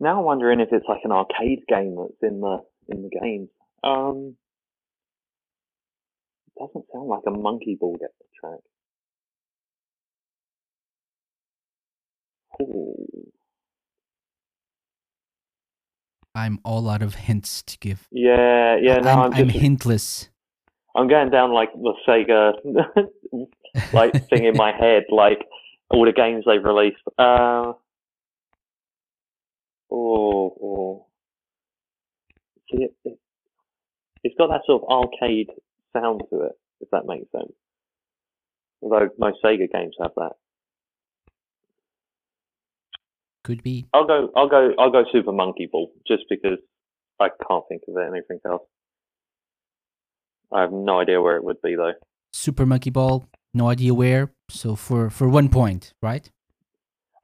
Now 0.00 0.18
I'm 0.18 0.24
wondering 0.24 0.60
if 0.60 0.68
it's 0.72 0.86
like 0.88 1.02
an 1.04 1.12
arcade 1.12 1.60
game 1.68 1.94
that's 1.96 2.22
in 2.22 2.40
the 2.40 2.58
in 2.88 3.02
the 3.02 3.10
game. 3.10 3.48
Um, 3.84 4.36
it 6.46 6.60
doesn't 6.60 6.86
sound 6.92 7.08
like 7.08 7.22
a 7.26 7.30
monkey 7.30 7.76
ball 7.78 7.96
get 8.00 8.10
the 8.18 8.24
track. 8.40 8.60
Ooh. 12.62 12.96
I'm 16.34 16.60
all 16.64 16.88
out 16.88 17.02
of 17.02 17.14
hints 17.16 17.62
to 17.64 17.78
give. 17.78 18.06
Yeah, 18.10 18.76
yeah. 18.80 18.98
No, 18.98 19.10
I'm, 19.10 19.32
I'm, 19.32 19.34
I'm 19.34 19.48
hintless. 19.48 20.28
I'm 20.94 21.08
going 21.08 21.30
down 21.30 21.52
like 21.52 21.72
the 21.72 21.94
Sega 22.08 22.52
like 23.92 24.28
thing 24.28 24.44
in 24.44 24.56
my 24.56 24.72
head, 24.72 25.04
like 25.10 25.44
all 25.90 26.04
the 26.04 26.12
games 26.12 26.44
they've 26.46 26.64
released. 26.64 27.02
Uh, 27.18 27.72
oh, 29.90 30.56
oh. 30.62 31.06
See, 32.70 32.84
it, 32.84 32.94
it, 33.04 33.18
it's 34.22 34.34
got 34.38 34.48
that 34.48 34.62
sort 34.66 34.82
of 34.82 34.88
arcade 34.88 35.50
sound 35.92 36.22
to 36.30 36.42
it, 36.42 36.52
if 36.80 36.90
that 36.90 37.06
makes 37.06 37.30
sense. 37.32 37.52
Although 38.82 39.08
most 39.18 39.38
Sega 39.44 39.70
games 39.70 39.96
have 40.00 40.12
that. 40.16 40.32
Could 43.42 43.62
be. 43.62 43.86
I'll 43.92 44.06
go, 44.06 44.30
I'll 44.36 44.48
go, 44.48 44.72
I'll 44.78 44.90
go 44.90 45.04
Super 45.10 45.32
Monkey 45.32 45.68
Ball, 45.70 45.90
just 46.06 46.24
because 46.28 46.58
I 47.18 47.28
can't 47.48 47.64
think 47.68 47.82
of 47.88 47.96
anything 47.96 48.38
else. 48.46 48.62
I 50.52 50.62
have 50.62 50.72
no 50.72 51.00
idea 51.00 51.20
where 51.20 51.36
it 51.36 51.44
would 51.44 51.60
be 51.62 51.74
though. 51.76 51.92
Super 52.32 52.66
Monkey 52.66 52.90
Ball, 52.90 53.24
no 53.54 53.68
idea 53.68 53.94
where. 53.94 54.32
So 54.50 54.76
for, 54.76 55.10
for 55.10 55.28
one 55.28 55.48
point, 55.48 55.92
right? 56.02 56.30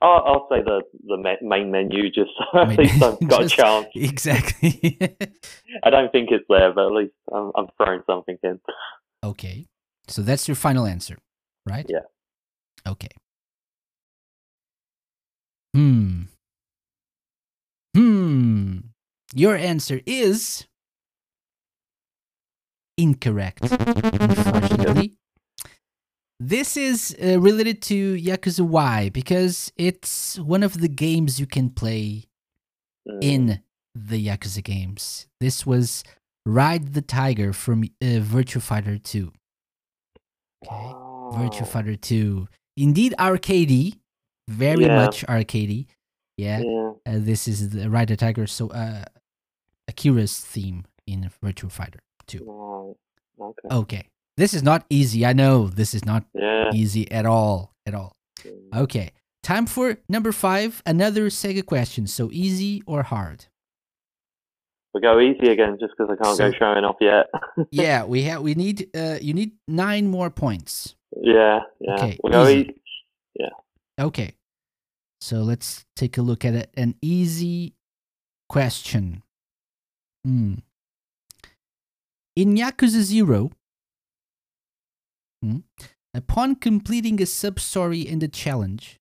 I'll, 0.03 0.23
I'll 0.27 0.47
say 0.51 0.63
the 0.63 0.83
the 1.07 1.37
main 1.43 1.71
menu, 1.71 2.11
just 2.11 2.31
so 2.53 2.59
at 2.61 2.77
least 2.79 3.03
I've 3.03 3.19
got 3.29 3.41
just- 3.43 3.55
a 3.55 3.57
chance. 3.57 3.87
Exactly. 3.95 4.99
I 5.83 5.91
don't 5.91 6.13
think 6.13 6.31
it's 6.31 6.45
there, 6.49 6.73
but 6.73 6.87
at 6.87 6.93
least 6.93 7.15
I'm, 7.33 7.51
I'm 7.57 7.67
throwing 7.77 8.03
something 8.07 8.37
in. 8.43 8.61
okay. 9.25 9.67
So 10.09 10.23
that's 10.23 10.47
your 10.47 10.55
final 10.55 10.87
answer, 10.87 11.17
right? 11.67 11.85
Yeah. 11.89 12.07
Okay. 12.87 13.09
Hmm. 15.75 16.23
Hmm. 17.97 18.79
Your 19.35 19.57
answer 19.57 20.01
is 20.07 20.67
incorrect, 22.97 23.63
unfortunately. 23.63 25.15
This 26.39 26.76
is 26.76 27.16
uh, 27.22 27.41
related 27.41 27.80
to 27.82 28.14
Yakuza 28.16 28.61
Y 28.66 29.09
because 29.11 29.72
it's 29.76 30.39
one 30.39 30.62
of 30.62 30.80
the 30.80 30.89
games 30.89 31.41
you 31.41 31.47
can 31.47 31.70
play 31.70 32.24
Mm. 33.09 33.18
in 33.22 33.62
the 33.95 34.26
Yakuza 34.26 34.62
games. 34.64 35.28
This 35.41 35.64
was 35.64 36.03
Ride 36.45 36.93
the 36.95 37.01
Tiger 37.03 37.53
from 37.53 37.84
uh, 38.03 38.18
Virtua 38.20 38.61
Fighter 38.61 38.99
2. 38.99 39.32
Okay. 40.66 40.74
Virtua 41.39 41.62
Oh. 41.62 41.64
Fighter 41.64 41.95
2. 41.97 42.49
Indeed, 42.76 43.14
arcadey. 43.18 43.99
Very 44.49 44.87
Yeah. 44.87 44.97
much 44.97 45.24
arcadey. 45.26 45.87
Yeah. 46.37 46.61
Yeah. 46.64 46.93
Uh, 47.07 47.18
this 47.20 47.47
is 47.47 47.70
the 47.70 47.89
Ride 47.89 48.09
the 48.09 48.16
Tiger. 48.16 48.49
So, 48.49 48.70
uh, 48.70 49.05
Akira's 49.89 50.41
theme 50.41 50.84
in 51.07 51.30
Virtua 51.43 51.70
Fighter 51.70 52.01
2. 52.26 52.39
Right. 52.45 52.97
Okay. 53.41 53.68
Okay. 53.70 54.09
This 54.37 54.53
is 54.55 54.62
not 54.62 54.84
easy. 54.91 55.24
I 55.24 55.32
know 55.32 55.68
this 55.68 55.95
is 55.95 56.05
not 56.05 56.24
Yeah. 56.34 56.70
easy 56.74 57.11
at 57.11 57.24
all. 57.26 57.72
At 57.87 57.95
all. 57.95 58.12
Okay. 58.74 59.12
Time 59.43 59.66
for 59.66 59.99
number 60.09 60.32
five. 60.32 60.82
Another 60.84 61.26
Sega 61.30 61.64
question. 61.64 62.07
So, 62.07 62.30
easy 62.32 62.82
or 62.87 63.03
hard? 63.05 63.47
We'll 64.93 65.03
go 65.03 65.20
easy 65.20 65.51
again, 65.53 65.76
just 65.80 65.93
because 65.97 66.11
I 66.11 66.22
can't 66.22 66.37
So- 66.37 66.51
go 66.51 66.57
showing 66.59 66.84
off 66.84 66.97
yet. 67.01 67.26
yeah, 67.70 68.05
we 68.05 68.22
have. 68.22 68.43
We 68.43 68.55
need. 68.55 68.89
Uh, 68.97 69.18
you 69.20 69.34
need 69.34 69.53
nine 69.68 70.09
more 70.09 70.30
points. 70.30 70.97
yeah. 71.20 71.61
Yeah. 71.80 71.95
Okay, 71.95 72.18
We'll 72.22 72.32
go 72.32 72.47
easy. 72.49 72.70
easy. 73.39 73.51
Okay. 73.99 74.32
So 75.22 75.37
let's 75.43 75.84
take 75.97 76.18
a 76.18 76.22
look 76.22 76.45
at 76.45 76.55
it. 76.55 76.70
An 76.76 76.95
easy 77.01 77.74
question. 78.51 79.22
Hmm. 80.24 80.57
In 82.37 82.55
Yakuza 82.57 83.01
Zero, 83.01 83.51
hmm, 85.43 85.59
upon 86.14 86.57
completing 86.57 87.20
a 87.20 87.26
sub 87.26 87.61
story 87.61 88.01
in 88.01 88.18
the 88.18 88.28
challenge, 88.28 88.99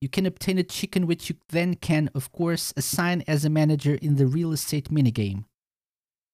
you 0.00 0.08
can 0.08 0.26
obtain 0.26 0.58
a 0.58 0.62
chicken 0.62 1.06
which 1.06 1.28
you 1.30 1.36
then 1.48 1.74
can, 1.74 2.10
of 2.14 2.32
course, 2.32 2.72
assign 2.76 3.24
as 3.26 3.44
a 3.44 3.50
manager 3.50 3.94
in 3.94 4.16
the 4.16 4.26
real 4.26 4.52
estate 4.52 4.90
minigame. 4.90 5.44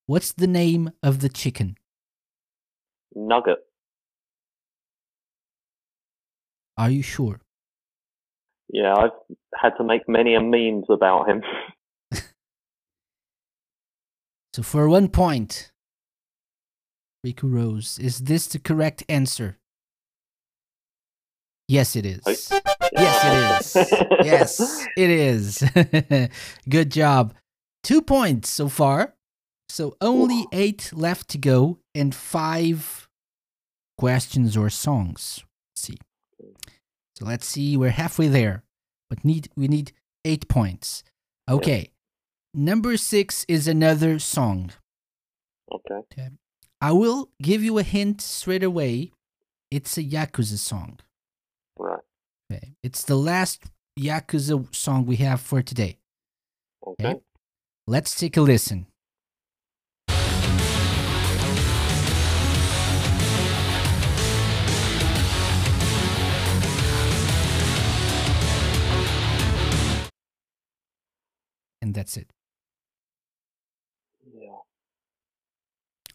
What's 0.07 0.33
the 0.33 0.47
name 0.47 0.91
of 1.03 1.21
the 1.21 1.29
chicken? 1.29 1.77
Nugget. 3.15 3.59
Are 6.77 6.91
you 6.91 7.03
sure? 7.03 7.41
Yeah, 8.69 8.95
I've 8.95 9.37
had 9.55 9.77
to 9.77 9.85
make 9.85 10.09
many 10.09 10.35
a 10.35 10.41
memes 10.41 10.87
about 10.89 11.29
him. 11.29 11.43
So 14.55 14.63
for 14.63 14.87
one 14.87 15.09
point, 15.09 15.72
Riku 17.25 17.53
Rose, 17.53 17.99
is 17.99 18.21
this 18.21 18.47
the 18.47 18.59
correct 18.59 19.05
answer? 19.09 19.59
Yes, 21.69 21.95
it 21.97 22.05
is. 22.05 22.21
Yes, 22.93 23.75
it 23.75 23.87
is. 23.87 24.07
yes, 24.25 24.87
it 24.97 25.11
is. 25.11 26.29
Good 26.69 26.91
job. 26.91 27.35
Two 27.83 28.03
points 28.03 28.51
so 28.51 28.69
far. 28.69 29.15
So 29.69 29.97
only 30.01 30.47
eight 30.53 30.91
left 30.93 31.29
to 31.31 31.39
go 31.39 31.79
and 31.95 32.15
five 32.15 33.09
questions 33.97 34.57
or 34.57 34.69
songs. 34.69 35.45
Let's 35.71 35.83
see. 35.83 35.99
So 37.17 37.25
let's 37.25 37.47
see. 37.47 37.77
We're 37.77 37.91
halfway 37.91 38.29
there, 38.29 38.65
but 39.09 39.25
need 39.25 39.49
we 39.57 39.69
need 39.69 39.93
eight 40.25 40.49
points. 40.49 41.05
Okay. 41.49 41.91
Number 42.53 42.97
six 42.99 43.47
is 43.49 43.67
another 43.67 44.19
song. 44.19 44.73
Okay. 45.73 46.29
I 46.83 46.91
will 46.91 47.31
give 47.41 47.63
you 47.63 47.79
a 47.79 47.85
hint 47.85 48.21
straight 48.21 48.65
away. 48.65 49.13
It's 49.71 49.97
a 49.97 50.03
Yakuza 50.03 50.59
song. 50.59 50.99
Right. 51.79 52.01
Okay. 52.51 52.75
It's 52.83 53.05
the 53.05 53.15
last 53.15 53.63
Yakuza 53.97 54.75
song 54.75 55.07
we 55.07 55.15
have 55.17 55.41
for 55.41 55.63
today. 55.63 55.99
Okay. 56.85 57.07
Okay. 57.07 57.21
Let's 57.87 58.17
take 58.17 58.37
a 58.37 58.41
listen. 58.41 58.89
And 71.81 71.95
that's 71.95 72.17
it. 72.17 72.33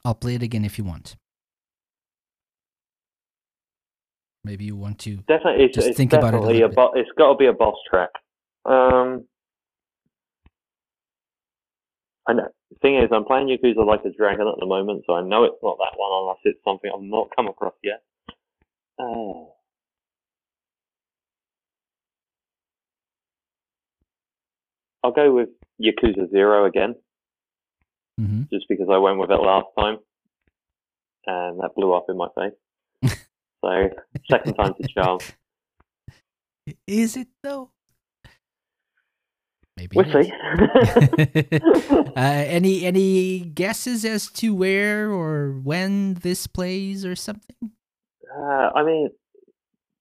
I'll 0.08 0.16
play 0.16 0.36
it 0.36 0.42
again 0.42 0.64
if 0.64 0.78
you 0.78 0.86
want. 0.86 1.18
Maybe 4.46 4.64
you 4.64 4.78
want 4.78 5.00
to. 5.00 5.18
Definitely, 5.28 5.66
it's, 5.66 5.76
Just 5.76 5.88
it's 5.90 5.98
think 5.98 6.14
about 6.14 6.34
it 6.34 6.42
a 6.42 6.66
a, 6.66 6.70
bo- 6.70 6.94
It's 6.96 7.10
got 7.18 7.34
to 7.34 7.38
be 7.38 7.48
a 7.48 7.52
boss 7.52 7.76
track. 7.90 8.12
Um, 8.64 9.26
I 12.26 12.32
know. 12.32 12.48
The 12.70 12.78
thing 12.82 12.96
is, 13.00 13.10
I'm 13.12 13.26
playing 13.26 13.48
Yakuza 13.50 13.86
Like 13.86 14.06
a 14.06 14.12
Dragon 14.12 14.48
at 14.48 14.58
the 14.62 14.66
moment, 14.66 15.04
so 15.06 15.14
I 15.14 15.24
know 15.24 15.44
it's 15.44 15.62
not 15.62 15.78
that 15.78 15.98
one 15.98 16.22
unless 16.22 16.38
it's 16.46 16.64
something 16.64 16.90
I've 16.90 17.02
not 17.02 17.28
come 17.36 17.48
across 17.48 17.74
yet. 17.84 18.02
Uh, 18.98 19.52
I'll 25.04 25.12
go 25.14 25.34
with 25.34 25.50
Yakuza 25.82 26.32
Zero 26.32 26.64
again, 26.64 26.96
hmm 28.18 28.44
just 28.52 28.66
because 28.70 28.88
I 28.92 28.98
went 28.98 29.20
with 29.20 29.30
it 29.32 29.36
last 29.36 29.68
time, 29.78 29.98
and 31.26 31.60
that 31.60 31.72
blew 31.76 31.94
up 31.94 32.06
in 32.10 32.18
my 32.18 32.28
face. 32.36 33.18
so 33.64 33.90
second 34.30 34.54
time's 34.56 34.76
a 34.84 34.88
charm. 34.88 35.20
Is 36.86 37.16
it 37.18 37.28
though? 37.44 37.72
Maybe. 39.78 39.96
We'll 39.96 40.12
see. 40.12 40.32
uh, 42.16 42.20
any 42.20 42.84
any 42.86 43.40
guesses 43.42 44.04
as 44.06 44.28
to 44.32 44.56
where 44.56 45.12
or 45.12 45.52
when 45.52 46.16
this 46.16 46.48
plays 46.48 47.06
or 47.06 47.16
something? 47.16 47.72
Uh, 48.36 48.70
I 48.76 48.84
mean, 48.84 49.10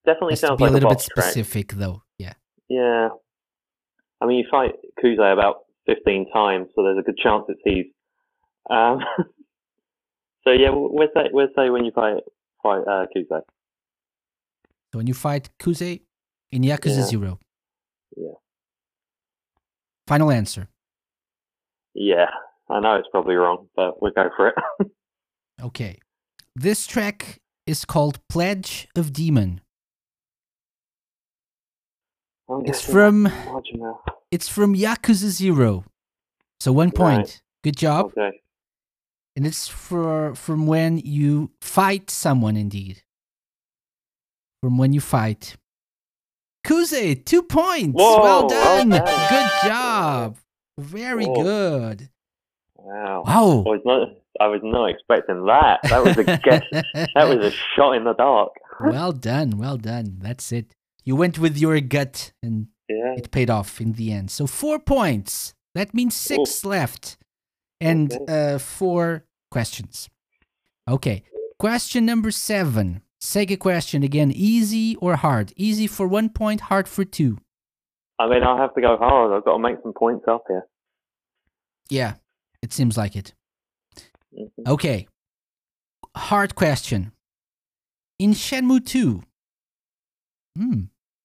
definitely 0.06 0.32
Has 0.32 0.40
to 0.40 0.46
sounds 0.46 0.58
be 0.58 0.64
like 0.64 0.70
a 0.70 0.74
little 0.74 0.88
bit 0.88 0.96
boss 0.98 1.08
track. 1.08 1.26
specific 1.26 1.72
though. 1.74 2.02
Yeah. 2.18 2.32
Yeah. 2.70 3.08
I 4.22 4.26
mean, 4.26 4.38
you 4.38 4.46
fight 4.50 4.72
Kuze 5.02 5.32
about 5.32 5.66
15 5.84 6.30
times, 6.32 6.68
so 6.74 6.82
there's 6.82 6.98
a 6.98 7.02
good 7.02 7.18
chance 7.18 7.44
it's 7.48 7.60
he's. 7.62 7.84
Um, 8.70 9.00
so 10.44 10.50
yeah, 10.50 10.70
say 11.14 11.28
we'll 11.32 11.48
say 11.56 11.70
when 11.70 11.84
you 11.84 11.92
fight 11.92 12.22
fight 12.62 12.82
uh, 12.86 13.06
Kuze. 13.14 13.28
So 14.92 14.98
when 14.98 15.06
you 15.06 15.14
fight 15.14 15.50
Kuze 15.58 16.00
in 16.50 16.62
Yakuza 16.62 16.98
Yeah. 16.98 17.02
Zero. 17.02 17.38
Yeah. 18.16 18.32
Final 20.06 20.30
answer. 20.30 20.68
Yeah, 21.94 22.30
I 22.68 22.80
know 22.80 22.96
it's 22.96 23.08
probably 23.10 23.34
wrong, 23.34 23.68
but 23.74 24.00
we'll 24.00 24.12
go 24.12 24.28
for 24.36 24.48
it. 24.48 24.54
Okay. 25.62 25.98
This 26.54 26.86
track 26.86 27.40
is 27.66 27.86
called 27.86 28.18
Pledge 28.28 28.88
of 28.94 29.12
Demon. 29.12 29.62
It's 32.64 32.82
from 32.82 33.26
it's 34.30 34.48
from 34.48 34.74
Yakuza 34.74 35.30
Zero. 35.30 35.84
So 36.60 36.72
one 36.72 36.90
point. 36.90 37.18
Right. 37.18 37.42
Good 37.64 37.76
job. 37.76 38.12
Okay. 38.16 38.40
And 39.37 39.47
it's 39.47 39.68
for 39.68 40.34
from 40.34 40.66
when 40.66 40.99
you 40.99 41.51
fight 41.61 42.11
someone 42.11 42.57
indeed. 42.57 43.03
From 44.62 44.78
when 44.78 44.93
you 44.95 45.01
fight. 45.01 45.57
Kuze, 46.66 47.24
two 47.24 47.43
points. 47.43 47.95
Whoa, 47.95 48.22
well 48.22 48.49
done. 48.49 48.89
Good 48.91 49.51
job. 49.68 50.39
Very 50.78 51.26
Whoa. 51.26 51.43
good. 51.43 52.09
Wow. 52.76 53.22
Wow. 53.26 53.64
I 53.66 53.68
was 53.68 53.80
not. 53.84 54.09
I 54.41 54.47
was 54.49 54.61
not 54.62 54.87
expecting 54.91 55.47
that. 55.47 55.80
That 55.84 56.05
was 56.05 56.16
a 56.18 56.24
guess. 56.24 56.62
that 57.14 57.28
was 57.28 57.39
a 57.47 57.51
shot 57.74 57.93
in 57.93 58.05
the 58.05 58.14
dark. 58.14 58.53
well 58.80 59.12
done. 59.12 59.59
Well 59.59 59.76
done. 59.76 60.16
That's 60.20 60.51
it. 60.53 60.74
You 61.05 61.16
went 61.16 61.39
with 61.39 61.57
your 61.57 61.80
gut 61.80 62.32
and 62.43 62.68
Yeah. 62.89 63.14
it 63.16 63.30
paid 63.30 63.49
off 63.51 63.80
in 63.80 63.93
the 63.93 64.12
end. 64.12 64.30
So 64.30 64.47
four 64.47 64.78
points. 64.78 65.55
That 65.74 65.95
means 65.95 66.14
six 66.16 66.64
left. 66.64 67.16
And 67.80 68.11
uh, 68.28 68.59
four 68.59 69.24
questions. 69.51 70.09
Okay. 70.88 71.22
Question 71.59 72.05
number 72.07 72.30
seven. 72.30 73.03
Sega 73.20 73.59
question 73.59 74.03
again. 74.03 74.30
Easy 74.30 74.97
or 74.97 75.16
hard? 75.16 75.53
Easy 75.57 75.86
for 75.86 76.07
one 76.07 76.28
point, 76.28 76.62
hard 76.62 76.86
for 76.88 77.05
two. 77.05 77.38
I 78.18 78.28
mean, 78.28 78.42
I 78.42 78.57
have 78.61 78.74
to 78.74 78.80
go 78.80 78.97
hard. 78.97 79.32
I've 79.32 79.44
got 79.44 79.55
to 79.55 79.59
make 79.59 79.76
some 79.82 79.92
points 79.92 80.24
up 80.28 80.44
here. 80.49 80.66
Yeah, 81.88 82.14
it 82.62 82.72
seems 82.72 82.97
like 82.97 83.16
it. 83.16 83.34
Mhm. 84.34 84.66
Okay. 84.66 85.07
Hard 86.16 86.55
question. 86.55 87.12
In 88.18 88.30
Shenmue 88.30 88.84
2, 88.84 89.22
hmm, 90.57 90.80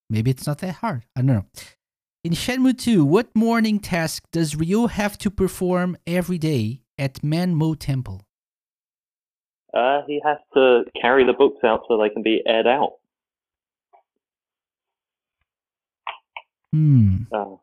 maybe 0.09 0.31
it's 0.31 0.45
not 0.45 0.59
that 0.59 0.75
hard. 0.75 1.05
I 1.15 1.21
don't 1.21 1.27
know. 1.27 1.45
In 2.23 2.33
Shenmue 2.33 2.77
2, 2.77 3.05
what 3.05 3.33
morning 3.35 3.79
task 3.79 4.25
does 4.31 4.55
Ryo 4.55 4.87
have 4.87 5.17
to 5.19 5.31
perform 5.31 5.97
every 6.05 6.37
day 6.37 6.80
at 6.97 7.23
Man 7.23 7.55
Mo 7.55 7.73
Temple? 7.75 8.21
Uh, 9.73 10.01
he 10.07 10.21
has 10.25 10.37
to 10.53 10.83
carry 11.01 11.25
the 11.25 11.33
books 11.33 11.63
out 11.63 11.81
so 11.87 11.97
they 11.97 12.09
can 12.09 12.23
be 12.23 12.41
aired 12.45 12.67
out. 12.67 12.93
Hmm. 16.73 17.23
Uh, 17.31 17.55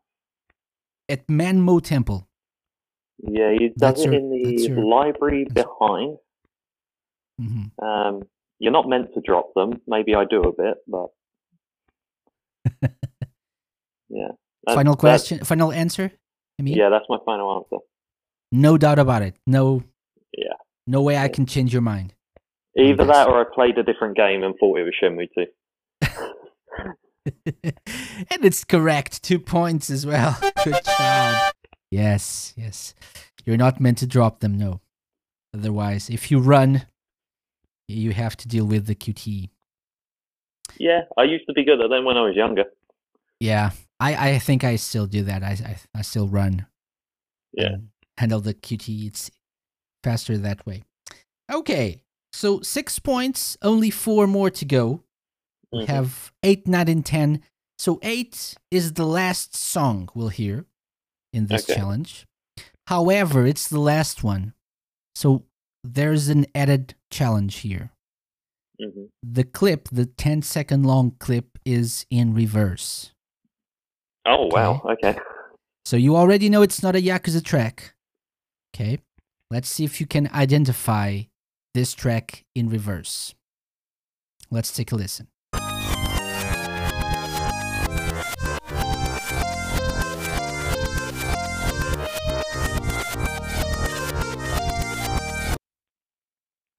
At 1.09 1.29
Man 1.29 1.61
Mo 1.63 1.81
Temple. 1.81 2.29
yeah, 3.19 3.53
he 3.59 3.69
does 3.69 3.77
That's 3.77 4.01
it 4.03 4.05
your- 4.07 4.15
in 4.15 4.31
the 4.31 4.63
your- 4.69 4.85
library 4.85 5.45
behind. 5.45 6.19
hmm 7.39 7.65
Um, 7.83 8.23
you're 8.59 8.73
not 8.73 8.89
meant 8.89 9.15
to 9.15 9.21
drop 9.21 9.55
them. 9.55 9.81
Maybe 9.87 10.15
I 10.15 10.25
do 10.25 10.43
a 10.43 10.53
bit, 10.53 10.79
but 10.87 11.09
yeah. 14.11 14.29
That's- 14.65 14.75
Final 14.75 14.97
question, 14.97 15.39
final 15.45 15.73
answer? 15.73 16.13
I 16.59 16.63
mean, 16.63 16.75
Yeah, 16.77 16.89
that's 16.91 17.07
my 17.09 17.19
final 17.25 17.57
answer. 17.57 17.83
No 18.53 18.77
doubt 18.79 18.99
about 18.99 19.23
it. 19.23 19.35
No, 19.47 19.83
Yeah. 20.37 20.55
no 20.87 21.03
way 21.03 21.17
I 21.17 21.29
can 21.29 21.47
change 21.47 21.73
your 21.73 21.83
mind. 21.83 22.15
Either 22.77 23.05
that 23.07 23.27
or 23.29 23.41
I 23.41 23.45
played 23.55 23.77
a 23.79 23.83
different 23.83 24.17
game 24.17 24.43
and 24.45 24.55
thought 24.59 24.79
it 24.79 24.85
was 24.85 24.95
Shenmue 25.03 25.29
2. 25.35 25.47
and 28.31 28.45
it's 28.45 28.65
correct. 28.65 29.23
Two 29.23 29.39
points 29.39 29.91
as 29.91 30.07
well. 30.07 30.39
Good 30.65 30.77
job. 30.85 31.53
Yes, 31.91 32.55
yes. 32.57 32.95
You're 33.45 33.57
not 33.57 33.81
meant 33.81 33.99
to 33.99 34.07
drop 34.07 34.41
them, 34.41 34.57
no. 34.59 34.81
Otherwise, 35.55 36.11
if 36.11 36.31
you 36.31 36.39
run, 36.39 36.87
you 37.89 38.13
have 38.13 38.37
to 38.37 38.49
deal 38.49 38.67
with 38.67 38.87
the 38.87 38.95
QT. 38.95 39.49
Yeah, 40.79 41.01
I 41.17 41.23
used 41.25 41.47
to 41.47 41.53
be 41.55 41.65
good 41.65 41.81
at 41.81 41.89
them 41.91 42.05
when 42.05 42.17
I 42.17 42.23
was 42.23 42.37
younger. 42.37 42.65
Yeah, 43.41 43.71
I, 43.99 44.31
I 44.35 44.39
think 44.39 44.63
I 44.65 44.77
still 44.77 45.07
do 45.07 45.23
that. 45.25 45.43
I, 45.43 45.57
I, 45.65 45.77
I 45.97 46.03
still 46.03 46.29
run. 46.29 46.67
Yeah. 47.53 47.73
and 47.73 47.89
Handle 48.19 48.41
the 48.41 48.53
QT. 48.55 49.07
It's 49.07 49.31
faster 50.03 50.37
that 50.39 50.67
way. 50.67 50.83
Okay, 51.51 52.03
so 52.33 52.61
six 52.63 52.99
points, 52.99 53.57
only 53.63 53.91
four 53.91 54.27
more 54.27 54.51
to 54.51 54.65
go. 54.65 55.05
We 55.73 55.85
Mhm. 55.85 55.87
have 55.87 56.33
eight, 56.43 56.67
nine, 56.67 56.89
and 56.89 57.07
ten. 57.07 57.43
So 57.79 58.01
eight 58.03 58.57
is 58.73 58.95
the 58.95 59.07
last 59.07 59.55
song 59.55 60.09
we'll 60.15 60.31
hear 60.31 60.67
in 61.33 61.47
this 61.47 61.63
Okay. 61.65 61.75
challenge. 61.77 62.27
However, 62.89 63.47
it's 63.47 63.69
the 63.69 63.79
last 63.79 64.25
one. 64.25 64.55
So 65.15 65.45
there's 65.85 66.29
an 66.29 66.47
added 66.57 66.95
challenge 67.11 67.57
here. 67.59 67.93
Mhm. 68.81 69.11
The 69.23 69.45
clip, 69.45 69.89
the 69.91 70.07
10 70.07 70.43
second 70.43 70.85
long 70.85 71.13
clip, 71.21 71.59
is 71.65 72.05
in 72.11 72.35
reverse. 72.35 73.13
Oh, 74.27 74.47
wow. 74.47 74.81
Okay. 74.85 75.17
So 75.85 75.97
you 75.97 76.17
already 76.17 76.49
know 76.49 76.63
it's 76.63 76.83
not 76.83 76.97
a 76.97 77.01
Yakuza 77.01 77.45
track. 77.45 77.95
Okay. 78.81 79.01
Let's 79.51 79.69
see 79.69 79.83
if 79.85 80.01
you 80.01 80.07
can 80.07 80.31
identify 80.33 81.23
this 81.75 81.95
track 81.95 82.45
in 82.55 82.69
reverse. 82.69 83.35
Let's 84.53 84.71
take 84.71 84.93
a 84.93 84.95
listen. 84.95 85.27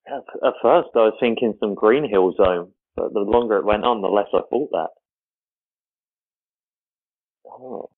At, 0.07 0.53
first, 0.61 0.89
I 0.95 0.99
was 0.99 1.17
thinking 1.19 1.53
some 1.59 1.75
Green 1.75 2.09
Hill 2.09 2.33
Zone, 2.37 2.71
but 2.95 3.13
the 3.13 3.19
longer 3.19 3.57
it 3.57 3.65
went 3.65 3.83
on, 3.83 4.01
the 4.01 4.07
less 4.07 4.27
I 4.33 4.39
thought 4.49 4.71
that. 4.71 4.89
Oh. 7.45 7.89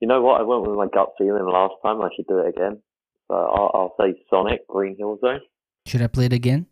You 0.00 0.06
know 0.06 0.22
what? 0.22 0.40
I 0.40 0.44
went 0.44 0.62
with 0.62 0.76
my 0.76 0.86
gut 0.86 1.14
feeling 1.18 1.44
last 1.44 1.74
time. 1.84 2.00
I 2.00 2.08
should 2.14 2.28
do 2.28 2.38
it 2.38 2.48
again. 2.48 2.80
So 3.26 3.34
I'll, 3.34 3.70
I'll 3.74 3.94
say 4.00 4.14
Sonic 4.30 4.66
Green 4.68 4.96
Hill 4.96 5.18
Zone. 5.20 5.40
Should 5.86 6.02
I 6.02 6.06
play 6.06 6.26
it 6.26 6.32
again? 6.32 6.66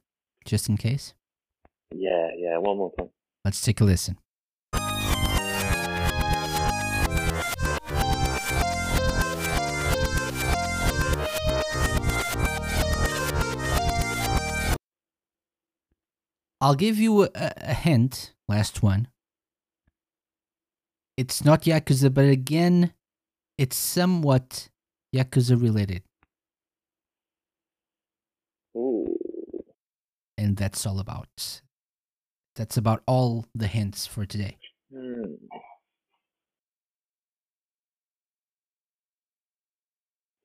Just 0.45 0.69
in 0.69 0.77
case? 0.77 1.13
Yeah, 1.93 2.29
yeah. 2.39 2.57
One 2.59 2.79
more 2.79 2.93
time. 2.97 3.09
Let's 3.45 3.61
take 3.61 3.81
a 3.81 3.85
listen. 3.85 4.19
I'll 16.61 16.75
give 16.75 16.97
you 16.97 17.25
a, 17.25 17.31
a 17.35 17.75
hint. 17.75 18.35
Last 18.49 18.83
one. 18.83 19.09
It's 21.17 21.45
not 21.45 21.63
Yakuza, 21.63 22.13
but 22.13 22.27
again, 22.27 22.93
it's 23.59 23.77
somewhat 23.77 24.69
Yakuza 25.15 25.61
related. 25.61 26.03
Ooh. 28.77 29.17
And 30.37 30.57
that's 30.57 30.87
all 30.87 30.99
about. 31.01 31.63
That's 32.57 32.77
about 32.77 33.03
all 33.07 33.47
the 33.55 33.67
hints 33.67 34.07
for 34.07 34.27
today. 34.27 34.59
Hmm. 34.93 35.35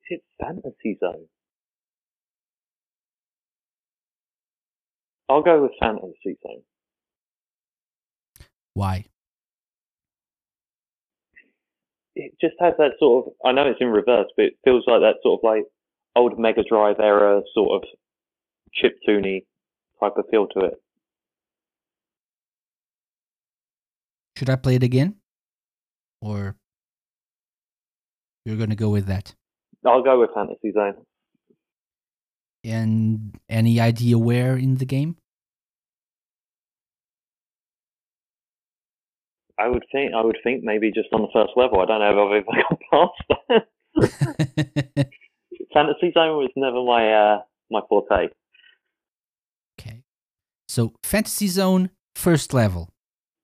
Is 0.09 0.19
it 0.19 0.23
Fantasy 0.41 0.97
Zone? 0.99 1.27
I'll 5.29 5.41
go 5.41 5.61
with 5.61 5.71
Fantasy 5.79 6.37
Zone. 6.43 6.63
Why? 8.73 9.05
It 12.15 12.33
just 12.41 12.55
has 12.59 12.73
that 12.77 12.91
sort 12.99 13.27
of. 13.27 13.33
I 13.45 13.51
know 13.51 13.67
it's 13.67 13.79
in 13.79 13.87
reverse, 13.87 14.27
but 14.35 14.45
it 14.45 14.53
feels 14.63 14.83
like 14.87 15.01
that 15.01 15.15
sort 15.23 15.39
of 15.39 15.43
like 15.43 15.63
old 16.15 16.37
Mega 16.37 16.63
Drive 16.67 16.99
era 16.99 17.41
sort 17.53 17.81
of 17.83 17.89
chip 18.73 18.97
tuney 19.07 19.45
type 19.99 20.13
of 20.17 20.25
feel 20.29 20.47
to 20.47 20.65
it. 20.65 20.73
Should 24.37 24.49
I 24.49 24.55
play 24.55 24.75
it 24.75 24.83
again? 24.83 25.15
Or 26.21 26.55
you're 28.45 28.57
going 28.57 28.71
to 28.71 28.75
go 28.75 28.89
with 28.89 29.05
that? 29.05 29.35
I'll 29.85 30.03
go 30.03 30.19
with 30.19 30.31
Fantasy 30.33 30.71
Zone. 30.71 30.95
And 32.63 33.39
any 33.49 33.79
idea 33.79 34.17
where 34.17 34.55
in 34.55 34.75
the 34.75 34.85
game? 34.85 35.17
I 39.61 39.67
would 39.67 39.85
think 39.91 40.13
I 40.13 40.21
would 40.23 40.37
think 40.43 40.63
maybe 40.63 40.91
just 40.91 41.09
on 41.13 41.21
the 41.21 41.27
first 41.33 41.51
level. 41.55 41.79
I 41.81 41.85
don't 41.85 41.99
know 41.99 42.11
if 42.11 42.17
I've 42.17 42.35
ever 42.41 42.53
got 42.69 42.79
past 42.91 43.67
that. 44.97 45.09
Fantasy 45.73 46.11
Zone 46.13 46.37
was 46.37 46.49
never 46.55 46.83
my 46.83 47.13
uh, 47.13 47.41
my 47.69 47.81
forte. 47.87 48.29
okay. 49.79 50.03
So 50.67 50.93
Fantasy 51.03 51.47
Zone 51.47 51.89
first 52.15 52.53
level 52.53 52.89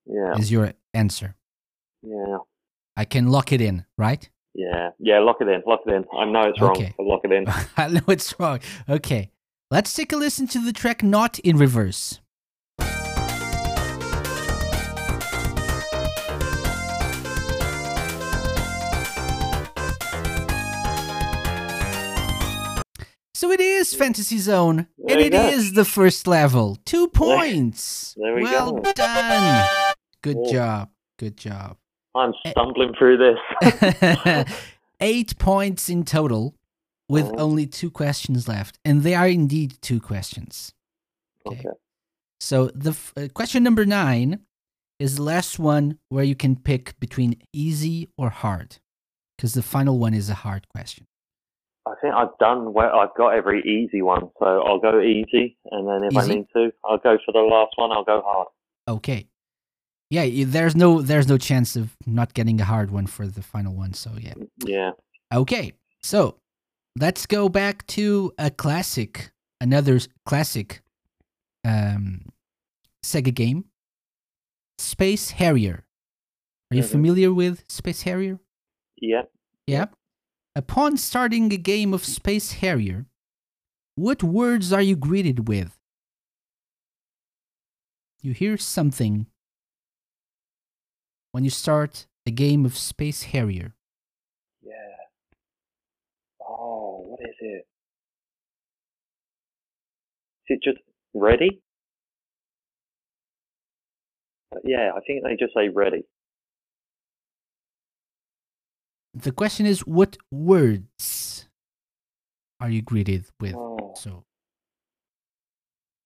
Yeah, 0.05 0.37
is 0.37 0.51
your 0.51 0.73
answer. 0.93 1.35
yeah, 2.01 2.37
I 2.95 3.05
can 3.05 3.27
lock 3.27 3.51
it 3.51 3.61
in, 3.61 3.85
right? 3.97 4.29
yeah, 4.53 4.89
yeah. 4.99 5.19
Lock 5.19 5.37
it 5.41 5.47
in, 5.47 5.61
lock 5.67 5.81
it 5.87 5.93
in. 5.93 6.05
I 6.17 6.25
know 6.25 6.41
it's 6.49 6.59
wrong, 6.61 6.71
Okay. 6.71 6.93
but 6.97 7.05
lock 7.05 7.21
it 7.23 7.31
in. 7.31 7.45
I 7.77 7.87
know 7.89 8.01
it's 8.07 8.33
wrong. 8.39 8.59
Okay. 8.89 9.31
Let's 9.69 9.93
take 9.93 10.13
a 10.13 10.15
listen 10.17 10.47
to 10.47 10.59
the 10.63 10.71
track 10.73 11.03
Not 11.03 11.39
in 11.39 11.57
Reverse. 11.57 12.21
So 23.37 23.51
it 23.51 23.59
is 23.59 23.93
Fantasy 23.93 24.39
Zone, 24.39 24.87
There 24.97 25.15
and 25.15 25.25
it 25.27 25.31
go. 25.31 25.47
is 25.47 25.73
the 25.73 25.85
first 25.85 26.25
level. 26.25 26.75
Two 26.85 27.07
points. 27.07 28.15
there 28.17 28.33
we 28.33 28.41
well 28.41 28.71
go. 28.71 28.91
done. 28.93 29.67
Good 30.23 30.37
job. 30.51 30.89
Good 31.19 31.37
job. 31.37 31.77
I'm 32.15 32.33
Eh. 32.45 32.49
stumbling 32.49 32.93
through 32.97 33.17
this. 33.61 34.55
Eight 34.99 35.37
points 35.37 35.87
in 35.87 36.03
total, 36.03 36.55
with 37.07 37.27
Oh. 37.27 37.35
only 37.37 37.67
two 37.67 37.91
questions 37.91 38.47
left, 38.47 38.79
and 38.83 39.03
they 39.03 39.13
are 39.13 39.27
indeed 39.27 39.77
two 39.81 39.99
questions. 40.01 40.73
Okay. 41.45 41.59
okay. 41.59 41.77
So 42.39 42.71
the 42.73 42.89
f- 42.89 43.13
uh, 43.15 43.27
question 43.35 43.61
number 43.61 43.85
nine 43.85 44.39
is 44.97 45.17
the 45.17 45.21
last 45.23 45.59
one 45.59 45.99
where 46.09 46.23
you 46.23 46.35
can 46.35 46.55
pick 46.55 46.99
between 46.99 47.35
easy 47.53 48.09
or 48.17 48.31
hard, 48.31 48.77
because 49.37 49.53
the 49.53 49.61
final 49.61 49.99
one 49.99 50.15
is 50.15 50.27
a 50.27 50.33
hard 50.45 50.67
question. 50.69 51.05
I 51.87 51.95
think 52.01 52.13
I've 52.13 52.37
done 52.39 52.73
well. 52.73 52.99
I've 52.99 53.15
got 53.17 53.29
every 53.35 53.61
easy 53.63 54.01
one, 54.01 54.29
so 54.39 54.45
I'll 54.45 54.79
go 54.79 54.99
easy, 55.01 55.57
and 55.71 55.87
then 55.87 56.03
if 56.03 56.15
I 56.17 56.27
need 56.27 56.45
to, 56.55 56.71
I'll 56.85 56.97
go 56.97 57.17
for 57.25 57.31
the 57.31 57.39
last 57.39 57.73
one. 57.75 57.91
I'll 57.91 58.03
go 58.03 58.21
hard. 58.25 58.47
Okay. 58.87 59.27
Yeah, 60.09 60.25
there's 60.45 60.75
no 60.75 61.01
there's 61.01 61.27
no 61.27 61.37
chance 61.37 61.75
of 61.75 61.95
not 62.05 62.33
getting 62.33 62.61
a 62.61 62.65
hard 62.65 62.91
one 62.91 63.07
for 63.07 63.27
the 63.27 63.41
final 63.43 63.73
one. 63.73 63.93
So 63.93 64.11
yeah. 64.19 64.35
Yeah. 64.63 64.91
Okay, 65.33 65.73
so 66.01 66.39
let's 66.97 67.25
go 67.25 67.49
back 67.49 67.85
to 67.87 68.31
a 68.37 68.49
classic, 68.49 69.31
another 69.59 69.99
classic 70.25 70.81
um, 71.65 72.21
Sega 73.03 73.33
game, 73.33 73.65
Space 74.77 75.31
Harrier. 75.31 75.83
Are 76.71 76.77
you 76.77 76.83
Mhm. 76.83 76.91
familiar 76.91 77.33
with 77.33 77.63
Space 77.69 78.03
Harrier? 78.03 78.39
Yeah. 79.01 79.23
Yeah. 79.65 79.87
Upon 80.57 80.97
starting 80.97 81.53
a 81.53 81.57
game 81.57 81.93
of 81.93 82.03
Space 82.03 82.53
Harrier, 82.53 83.05
what 83.93 84.23
words 84.23 84.73
are 84.73 84.81
you 84.81 84.95
greeted 84.95 85.47
with? 85.47 85.77
You 88.23 88.33
hear 88.33 88.57
something 88.57 89.27
when 91.31 91.43
you 91.43 91.51
start 91.51 92.07
a 92.25 92.31
game 92.31 92.65
of 92.65 92.75
Space 92.75 93.21
Harrier. 93.21 93.75
Yeah. 94.63 94.73
Oh, 96.41 97.03
what 97.05 97.19
is 97.21 97.35
it? 97.39 97.67
Is 100.49 100.57
it 100.57 100.63
just 100.63 100.79
ready? 101.13 101.61
Uh, 104.51 104.57
Yeah, 104.63 104.89
I 104.95 105.01
think 105.05 105.23
they 105.23 105.35
just 105.35 105.53
say 105.53 105.69
ready. 105.69 106.03
The 109.17 109.31
question 109.31 109.65
is, 109.65 109.79
what 109.79 110.15
words 110.31 111.47
are 112.59 112.69
you 112.69 112.83
greeted 112.83 113.25
with? 113.39 113.55
Oh, 113.55 113.93
So, 113.95 114.23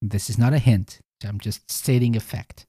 this 0.01 0.29
is 0.29 0.37
not 0.37 0.53
a 0.53 0.59
hint. 0.59 0.99
I'm 1.23 1.39
just 1.39 1.69
stating 1.69 2.15
a 2.15 2.21
fact. 2.21 2.65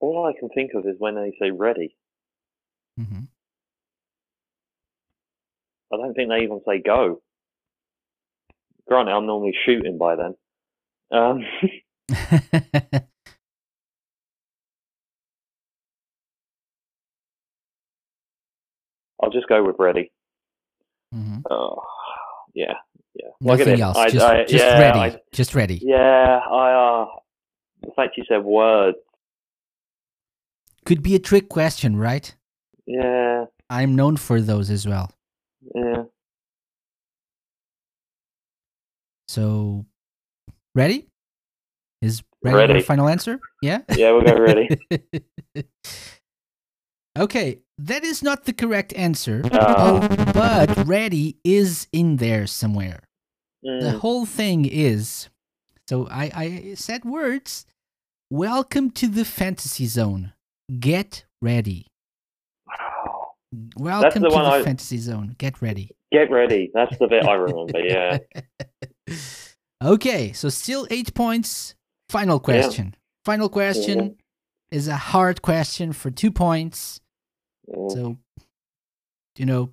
all 0.00 0.26
I 0.26 0.38
can 0.38 0.48
think 0.50 0.72
of 0.74 0.86
is 0.86 0.94
when 0.98 1.14
they 1.16 1.32
say 1.40 1.50
ready. 1.50 1.96
hmm 2.96 3.24
I 5.92 5.96
don't 5.96 6.14
think 6.14 6.28
they 6.28 6.42
even 6.42 6.60
say 6.66 6.80
go. 6.84 7.22
Granted, 8.86 9.12
I'm 9.12 9.26
normally 9.26 9.54
shooting 9.64 9.96
by 9.98 10.16
then. 10.16 10.34
Um, 11.10 11.42
I'll 19.22 19.30
just 19.30 19.48
go 19.48 19.64
with 19.64 19.76
ready. 19.78 20.10
Mm-hmm. 21.14 21.38
Oh, 21.50 21.82
yeah, 22.54 22.74
yeah. 23.14 23.28
Look 23.40 23.58
Nothing 23.60 23.80
else. 23.80 23.96
I- 23.96 24.10
just 24.10 24.26
I- 24.26 24.44
just 24.44 24.64
yeah, 24.64 24.78
ready. 24.80 24.98
I- 25.16 25.20
just 25.32 25.54
ready. 25.54 25.80
Yeah, 25.82 26.40
I. 26.50 26.72
Uh, 27.02 27.06
the 27.82 27.92
fact 27.94 28.16
you 28.16 28.24
said 28.28 28.44
words. 28.44 28.96
Could 30.84 31.02
be 31.02 31.14
a 31.14 31.18
trick 31.18 31.48
question, 31.48 31.96
right? 31.96 32.34
Yeah, 32.86 33.44
I'm 33.68 33.94
known 33.94 34.16
for 34.16 34.40
those 34.40 34.70
as 34.70 34.86
well. 34.86 35.10
yeah. 35.74 36.04
So, 39.28 39.84
ready? 40.74 41.06
Is 42.00 42.22
ready, 42.44 42.72
Ready. 42.74 42.82
final 42.82 43.08
answer? 43.08 43.40
Yeah? 43.62 43.80
Yeah, 43.96 44.12
we'll 44.12 44.22
go 44.22 44.36
ready. 44.38 44.68
okay, 47.18 47.58
that 47.78 48.04
is 48.04 48.22
not 48.22 48.44
the 48.44 48.52
correct 48.52 48.92
answer. 48.94 49.42
Ah. 49.52 49.74
Oh, 49.78 50.32
but 50.32 50.86
ready 50.86 51.38
is 51.44 51.88
in 51.92 52.16
there 52.16 52.46
somewhere. 52.46 53.00
The 53.62 53.68
Mm, 53.94 53.98
whole 53.98 54.24
thing 54.24 54.64
is 54.64 55.28
so 55.88 56.06
I, 56.08 56.30
I 56.34 56.74
said 56.74 57.04
words. 57.04 57.66
Welcome 58.30 58.90
to 58.92 59.08
the 59.08 59.24
fantasy 59.24 59.86
zone. 59.86 60.32
Get 60.78 61.24
ready. 61.42 61.86
wow. 62.68 63.32
Welcome 63.76 64.22
the 64.22 64.28
to 64.28 64.34
the 64.36 64.40
I- 64.42 64.62
fantasy 64.62 64.98
zone. 64.98 65.34
Get 65.38 65.60
ready. 65.60 65.90
Get 66.12 66.30
ready. 66.30 66.70
That's 66.72 66.96
the 66.98 67.08
bit 67.08 67.26
I 67.26 67.34
remember. 67.34 67.80
Yeah. 67.80 68.18
okay, 69.84 70.32
so 70.32 70.48
still 70.48 70.86
eight 70.90 71.12
points. 71.14 71.74
Final 72.08 72.40
question. 72.40 72.94
Final 73.24 73.48
question 73.48 74.16
is 74.70 74.88
a 74.88 74.96
hard 74.96 75.42
question 75.42 75.92
for 75.92 76.10
two 76.10 76.30
points. 76.30 77.00
Mm. 77.68 77.92
So, 77.92 78.16
you 79.36 79.46
know, 79.46 79.72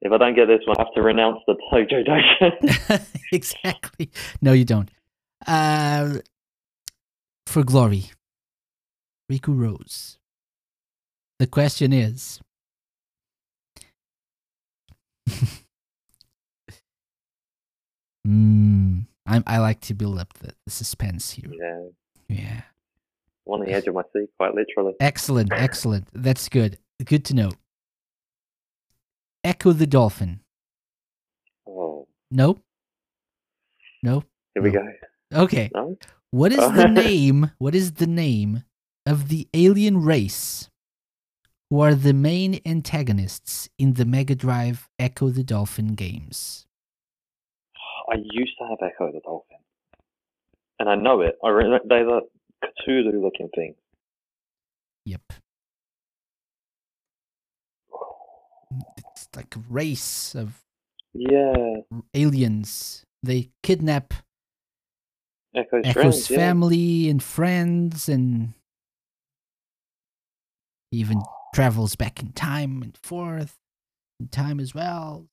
If 0.00 0.12
I 0.12 0.18
don't 0.18 0.34
get 0.34 0.46
this 0.46 0.60
one, 0.66 0.76
I 0.78 0.82
have 0.82 0.92
to 0.94 1.02
renounce 1.02 1.38
the 1.46 1.54
Tojo 1.72 2.04
Dojo. 2.06 3.06
exactly. 3.32 4.10
No, 4.40 4.52
you 4.52 4.64
don't. 4.64 4.90
Uh, 5.46 6.18
for 7.46 7.62
glory, 7.64 8.10
Riku 9.30 9.56
Rose. 9.56 10.18
The 11.38 11.46
question 11.46 11.92
is 11.92 12.40
mm, 18.26 19.06
I'm, 19.26 19.42
I 19.46 19.58
like 19.58 19.80
to 19.82 19.94
build 19.94 20.18
up 20.18 20.32
the, 20.34 20.52
the 20.64 20.70
suspense 20.70 21.30
here. 21.32 21.50
yeah. 21.52 21.80
Yeah. 22.28 22.60
On 23.46 23.60
the 23.60 23.70
edge 23.72 23.86
of 23.88 23.94
my 23.94 24.02
seat, 24.12 24.28
quite 24.38 24.54
literally. 24.54 24.94
Excellent. 25.00 25.52
Excellent. 25.52 26.08
That's 26.14 26.48
good. 26.48 26.78
Good 27.04 27.24
to 27.26 27.34
know. 27.34 27.50
Echo 29.44 29.72
the 29.72 29.86
Dolphin. 29.86 30.40
Oh, 31.66 32.06
Nope. 32.30 32.62
Nope. 34.02 34.24
here 34.54 34.62
we 34.62 34.70
No. 34.70 34.80
go. 35.32 35.42
Okay. 35.42 35.70
No? 35.74 35.96
What 36.30 36.52
is 36.52 36.58
Oh. 36.60 36.70
the 36.72 36.88
name? 37.02 37.50
What 37.58 37.74
is 37.74 37.92
the 37.94 38.06
name 38.06 38.64
of 39.06 39.28
the 39.28 39.48
alien 39.52 40.02
race 40.02 40.70
who 41.68 41.80
are 41.80 41.94
the 41.94 42.14
main 42.14 42.60
antagonists 42.64 43.68
in 43.78 43.94
the 43.94 44.04
Mega 44.04 44.34
Drive 44.34 44.88
Echo 44.98 45.30
the 45.30 45.44
Dolphin 45.44 45.94
games? 45.94 46.66
I 48.12 48.16
used 48.22 48.52
to 48.58 48.66
have 48.68 48.78
Echo 48.82 49.10
the 49.10 49.20
Dolphin. 49.24 49.56
And 50.78 50.88
I 50.88 50.96
know 50.96 51.22
it. 51.22 51.38
I 51.42 51.48
re- 51.48 51.80
they're 51.88 52.04
the 52.04 52.20
Cthulhu 52.64 53.22
looking 53.22 53.48
thing. 53.54 53.74
Yep. 55.06 55.22
It's 59.14 59.28
like 59.34 59.56
a 59.56 59.60
race 59.68 60.34
of 60.34 60.62
Yeah. 61.14 61.80
aliens. 62.14 63.04
They 63.22 63.50
kidnap 63.62 64.14
Echo's, 65.54 65.82
Echo's 65.84 65.94
friends, 65.94 66.30
yeah. 66.30 66.36
family 66.36 67.08
and 67.08 67.22
friends 67.22 68.08
and 68.08 68.54
even 70.90 71.22
travels 71.54 71.94
back 71.96 72.20
in 72.20 72.32
time 72.32 72.82
and 72.82 72.96
forth 72.96 73.58
in 74.20 74.28
time 74.28 74.60
as 74.60 74.74
well. 74.74 75.28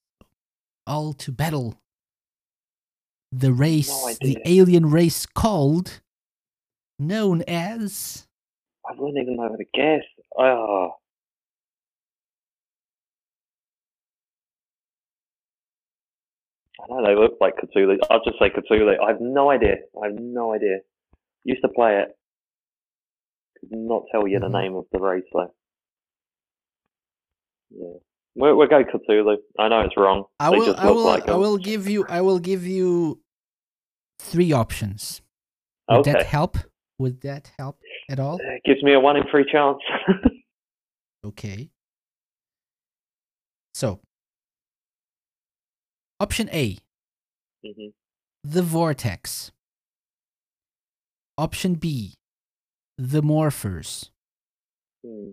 All 0.85 1.13
to 1.13 1.31
battle 1.31 1.75
the 3.31 3.53
race, 3.53 3.89
No 3.89 4.13
the 4.21 4.37
alien 4.45 4.89
race 4.89 5.25
called, 5.25 6.01
known 6.99 7.43
as. 7.47 8.27
I 8.89 8.93
wouldn't 8.95 9.21
even 9.21 9.35
know 9.37 9.49
how 9.49 9.55
to 9.55 9.65
guess. 9.73 10.03
Oh. 10.37 10.95
I 16.81 16.85
know 16.89 17.05
they 17.05 17.15
look 17.15 17.37
like 17.41 17.55
Cthulhu. 17.57 17.97
I'll 18.09 18.23
just 18.23 18.39
say 18.39 18.49
Cthulhu. 18.49 18.95
I 19.03 19.09
have 19.11 19.21
no 19.21 19.51
idea. 19.51 19.75
I 20.01 20.07
have 20.07 20.19
no 20.19 20.53
idea. 20.53 20.79
Used 21.43 21.61
to 21.63 21.69
play 21.69 21.99
it. 22.01 22.17
Could 23.59 23.71
not 23.71 24.03
tell 24.11 24.27
you 24.27 24.39
Mhm. 24.39 24.41
the 24.41 24.49
name 24.49 24.75
of 24.75 24.85
the 24.91 24.99
race 24.99 25.25
though. 25.33 25.53
Yeah. 27.71 27.99
We'll, 28.35 28.55
we'll 28.57 28.67
go 28.67 28.83
Cthulhu. 28.83 29.35
I 29.57 29.67
know 29.67 29.81
it's 29.81 29.97
wrong. 29.97 30.25
I 30.39 30.49
will. 30.49 30.75
I 30.77 30.91
will. 30.91 31.03
like 31.05 31.27
I 31.27 31.35
will 31.35 31.57
give 31.57 31.87
you. 31.87 32.05
I 32.07 32.21
will 32.21 32.39
give 32.39 32.65
you 32.65 33.19
three 34.19 34.51
options. 34.51 35.21
Would 35.89 35.99
Okay. 36.01 36.13
that 36.13 36.25
help? 36.25 36.57
Would 36.99 37.21
that 37.21 37.51
help 37.57 37.79
at 38.09 38.19
all? 38.19 38.39
It 38.41 38.61
gives 38.65 38.83
me 38.83 38.93
a 38.93 38.99
one 38.99 39.17
in 39.17 39.23
three 39.31 39.45
chance. 39.51 39.79
Okay. 41.25 41.69
So, 43.73 43.99
option 46.21 46.49
A, 46.53 46.77
hmm 47.61 47.87
the 48.41 48.61
vortex. 48.61 49.51
Option 51.37 51.73
B, 51.75 52.13
the 52.97 53.21
morphers. 53.21 54.11
Hmm. 55.05 55.31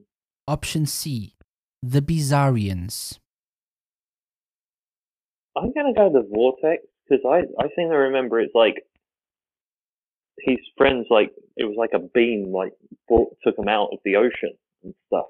Option 0.49 0.87
C, 0.87 1.35
the 1.83 2.01
bizarrians. 2.03 3.19
I'm 5.57 5.73
gonna 5.73 5.95
go 5.95 6.11
the 6.13 6.27
vortex 6.31 6.85
because 7.09 7.25
I 7.27 7.39
I 7.63 7.69
seem 7.77 7.89
to 7.89 7.97
remember 7.97 8.41
it's 8.41 8.55
like 8.55 8.83
his 10.41 10.59
friends 10.77 11.07
like 11.11 11.33
it 11.57 11.65
was 11.65 11.77
like 11.79 11.91
a 11.95 11.99
beam 12.15 12.53
like 12.53 12.73
brought, 13.09 13.37
took 13.43 13.59
him 13.59 13.69
out 13.69 13.89
of 13.93 13.99
the 14.05 14.17
ocean 14.17 14.53
and 14.85 14.95
stuff. 15.07 15.27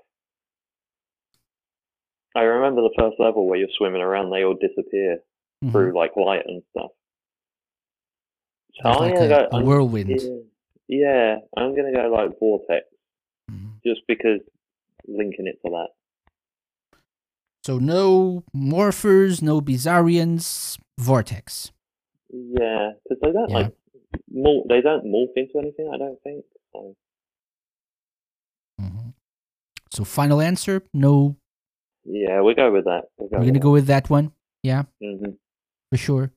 I 2.35 2.41
remember 2.43 2.83
the 2.83 2.95
first 2.99 3.17
level 3.19 3.47
where 3.47 3.59
you're 3.59 3.69
swimming 3.79 4.03
around, 4.03 4.31
they 4.31 4.45
all 4.45 4.55
disappear 4.61 5.21
Mhm. 5.65 5.73
through 5.73 5.97
like 5.97 6.17
light 6.17 6.45
and 6.47 6.63
stuff. 6.71 6.91
So 8.83 8.89
I'm 8.91 9.01
like 9.01 9.15
gonna 9.15 9.27
a, 9.27 9.49
go. 9.51 9.57
a 9.59 9.65
whirlwind. 9.65 10.11
yeah, 10.21 10.29
yeah, 10.89 11.37
I'm 11.57 11.75
gonna 11.75 11.93
go 11.95 12.09
like 12.09 12.39
vortex 12.39 12.87
Mhm. 13.51 13.81
just 13.87 14.03
because 14.09 14.41
linking 15.07 15.47
it 15.47 15.59
to 15.65 15.71
that. 15.71 15.89
So 17.67 17.79
no 17.79 18.45
morphers, 18.55 19.43
no 19.43 19.61
bizarrians, 19.61 20.79
vortex. 21.01 21.73
Yeah, 22.31 22.93
because 23.03 23.19
they 23.21 23.33
don't 23.33 23.51
Yeah. 23.51 23.57
like 23.57 23.75
morph, 24.33 24.69
they 24.69 24.81
don't 24.81 25.05
morph 25.05 25.33
into 25.35 25.59
anything. 25.59 25.91
I 25.93 25.99
don't 25.99 26.23
think. 26.23 26.45
So. 26.73 26.95
Mhm. 28.81 29.15
So 29.91 30.05
final 30.05 30.41
answer, 30.41 30.85
no. 30.95 31.35
Yeah, 32.05 32.41
we'll 32.41 32.55
go 32.55 32.71
with 32.71 32.85
that. 32.85 33.07
We'll 33.19 33.31
go 33.31 33.39
We're 33.39 33.47
gonna 33.47 33.59
go 33.59 33.73
with 33.73 33.89
that 33.89 34.09
one. 34.09 34.31
Yeah. 34.63 34.85
hmm 35.03 35.33
For 35.91 35.97
sure. 35.97 36.31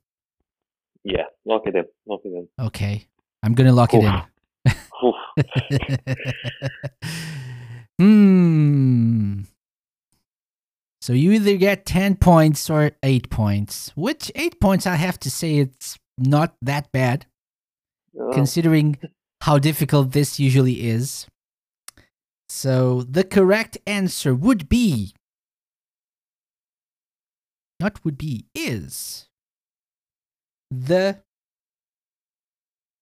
Yeah, 1.03 1.27
lock 1.45 1.67
it 1.67 1.75
in. 1.75 1.85
Lock 2.07 2.21
it 2.25 2.33
in. 2.33 2.47
Okay. 2.59 3.05
I'm 3.43 3.53
gonna 3.53 3.73
lock 3.73 3.93
it 3.93 4.01
in. 4.03 4.13
Oof. 5.05 5.15
hmm. 7.99 9.41
So 11.09 11.13
you 11.13 11.31
either 11.31 11.57
get 11.57 11.87
10 11.87 12.17
points 12.17 12.69
or 12.69 12.91
8 13.01 13.31
points. 13.31 13.91
Which 13.95 14.31
8 14.35 14.59
points 14.61 14.85
I 14.85 14.93
have 14.93 15.19
to 15.21 15.31
say 15.31 15.57
it's 15.57 15.97
not 16.19 16.53
that 16.61 16.91
bad 16.91 17.25
Oh, 18.15 18.29
considering 18.31 18.99
how 19.41 19.57
difficult 19.57 20.11
this 20.11 20.39
usually 20.39 20.87
is. 20.87 21.25
So 22.47 23.01
the 23.01 23.23
correct 23.23 23.79
answer 23.87 24.35
would 24.35 24.69
be 24.69 25.15
not 27.79 28.05
would 28.05 28.19
be 28.19 28.45
is 28.53 29.29
the 30.69 31.23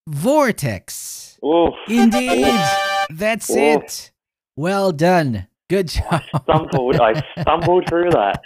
vortex. 0.07 1.37
oof. 1.43 1.73
Indeed. 1.89 2.57
That's 3.09 3.49
Oh. 3.51 3.57
it. 3.57 4.11
Well 4.55 4.93
done. 4.93 5.47
Good 5.69 5.89
job. 5.89 6.21
Stumbled. 6.43 6.95
I 6.99 7.21
stumbled 7.41 7.87
through 7.89 8.11
that. 8.11 8.41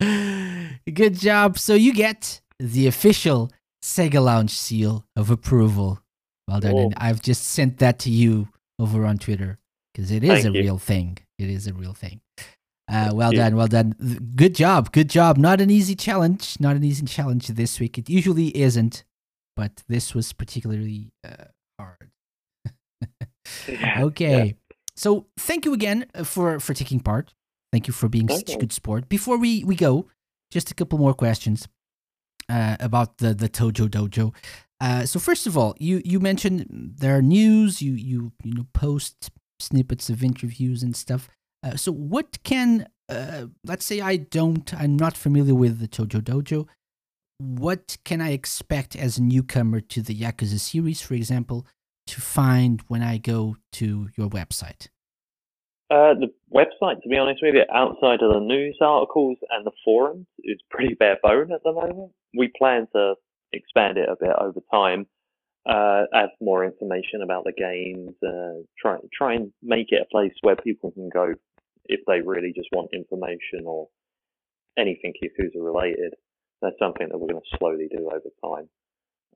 Good 0.92 1.14
job. 1.18 1.58
So 1.58 1.74
you 1.74 1.92
get 1.94 2.40
the 2.58 2.86
official 2.86 3.50
Sega 3.82 4.22
Lounge 4.22 4.50
seal 4.50 5.06
of 5.16 5.30
approval. 5.30 6.00
Well 6.48 6.60
done. 6.60 6.76
And 6.76 6.94
Oh. 6.94 6.98
I've 6.98 7.22
just 7.22 7.44
sent 7.44 7.78
that 7.78 7.98
to 8.00 8.10
you 8.10 8.48
over 8.78 9.06
on 9.06 9.18
Twitter 9.18 9.58
because 9.94 10.10
it 10.10 10.24
is 10.24 10.42
Thank 10.42 10.46
a 10.46 10.58
you. 10.58 10.62
real 10.64 10.78
thing. 10.78 11.18
It 11.38 11.48
is 11.48 11.66
a 11.66 11.72
real 11.72 11.94
thing. 11.94 12.20
Uh, 12.90 13.10
well 13.14 13.32
you. 13.32 13.38
done. 13.38 13.56
Well 13.56 13.66
done. 13.68 13.94
Good 14.36 14.54
job. 14.54 14.92
Good 14.92 15.08
job. 15.08 15.38
Not 15.38 15.60
an 15.60 15.70
easy 15.70 15.94
challenge. 15.94 16.56
Not 16.60 16.76
an 16.76 16.84
easy 16.84 17.06
challenge 17.06 17.48
this 17.48 17.80
week. 17.80 17.96
It 17.98 18.10
usually 18.10 18.54
isn't, 18.56 19.04
but 19.56 19.82
this 19.88 20.14
was 20.14 20.32
particularly 20.32 21.12
uh, 21.26 21.44
hard. 21.78 22.10
Yeah, 23.68 24.04
Okay. 24.04 24.56
So 24.96 25.26
thank 25.38 25.64
you 25.64 25.72
again 25.72 26.06
uh, 26.14 26.24
for 26.24 26.60
for 26.60 26.74
taking 26.74 27.00
part. 27.00 27.34
Thank 27.72 27.88
you 27.88 27.92
for 27.92 28.08
being 28.08 28.28
such 28.28 28.54
a 28.54 28.58
good 28.58 28.72
sport. 28.72 29.08
Before 29.08 29.36
we 29.36 29.64
we 29.64 29.74
go, 29.74 30.06
just 30.50 30.70
a 30.70 30.74
couple 30.74 30.98
more 30.98 31.14
questions 31.14 31.66
uh, 32.48 32.76
about 32.80 33.18
the 33.18 33.34
the 33.34 33.48
Tojo 33.48 33.88
Dojo. 33.88 34.32
Uh, 34.80 35.06
so 35.06 35.18
first 35.18 35.46
of 35.46 35.56
all, 35.58 35.74
you 35.78 36.00
you 36.04 36.20
mentioned 36.20 36.66
there 36.70 37.16
are 37.16 37.22
news. 37.22 37.82
You 37.82 37.92
you 37.92 38.32
you 38.44 38.54
know 38.54 38.66
post 38.72 39.30
snippets 39.58 40.10
of 40.10 40.22
interviews 40.22 40.82
and 40.82 40.94
stuff. 40.94 41.28
Uh, 41.62 41.76
so 41.76 41.90
what 41.92 42.42
can 42.44 42.86
uh, 43.08 43.46
let's 43.64 43.84
say 43.84 44.00
I 44.00 44.16
don't 44.16 44.72
I'm 44.74 44.96
not 44.96 45.16
familiar 45.16 45.54
with 45.54 45.80
the 45.80 45.88
Tojo 45.88 46.20
Dojo. 46.20 46.68
What 47.38 47.96
can 48.04 48.20
I 48.20 48.30
expect 48.30 48.94
as 48.94 49.18
a 49.18 49.22
newcomer 49.22 49.80
to 49.80 50.00
the 50.00 50.14
Yakuza 50.14 50.60
series, 50.60 51.00
for 51.02 51.14
example, 51.14 51.66
to 52.06 52.20
find 52.20 52.82
when 52.88 53.02
I 53.02 53.18
go 53.18 53.56
to 53.72 54.08
your 54.16 54.28
website? 54.28 54.88
Uh, 55.90 56.14
the 56.14 56.32
website, 56.52 57.02
to 57.02 57.08
be 57.08 57.18
honest 57.18 57.40
with 57.42 57.54
you, 57.54 57.62
outside 57.72 58.22
of 58.22 58.32
the 58.32 58.40
news 58.40 58.78
articles 58.80 59.38
and 59.50 59.66
the 59.66 59.72
forums, 59.84 60.26
is 60.42 60.58
pretty 60.70 60.94
bare 60.94 61.18
bone 61.22 61.52
at 61.52 61.62
the 61.62 61.72
moment. 61.72 62.12
We 62.36 62.50
plan 62.56 62.86
to 62.94 63.14
expand 63.52 63.98
it 63.98 64.08
a 64.08 64.16
bit 64.18 64.34
over 64.40 64.60
time, 64.72 65.06
uh, 65.66 66.04
add 66.12 66.30
more 66.40 66.64
information 66.64 67.22
about 67.22 67.44
the 67.44 67.52
games, 67.52 68.14
uh, 68.26 68.62
try 68.78 68.96
try 69.12 69.34
and 69.34 69.52
make 69.62 69.88
it 69.90 70.02
a 70.02 70.10
place 70.10 70.32
where 70.42 70.56
people 70.56 70.90
can 70.90 71.08
go 71.08 71.34
if 71.86 72.00
they 72.06 72.20
really 72.20 72.52
just 72.54 72.68
want 72.72 72.90
information 72.92 73.64
or 73.66 73.88
anything 74.78 75.12
Yakuza 75.22 75.62
related. 75.62 76.14
That's 76.62 76.78
something 76.78 77.08
that 77.10 77.18
we're 77.18 77.28
going 77.28 77.42
to 77.42 77.56
slowly 77.58 77.88
do 77.90 78.06
over 78.06 78.30
time. 78.42 78.68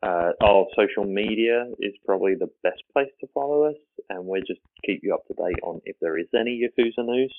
Uh, 0.02 0.30
our 0.42 0.66
social 0.76 1.04
media 1.04 1.66
is 1.80 1.92
probably 2.06 2.34
the 2.34 2.48
best 2.62 2.82
place 2.92 3.10
to 3.20 3.26
follow 3.34 3.64
us, 3.64 3.76
and 4.10 4.24
we'll 4.24 4.40
just 4.46 4.60
keep 4.84 5.00
you 5.02 5.12
up 5.14 5.26
to 5.26 5.34
date 5.34 5.58
on 5.62 5.80
if 5.84 5.96
there 6.00 6.16
is 6.18 6.26
any 6.38 6.62
Yakuza 6.62 7.04
news. 7.04 7.34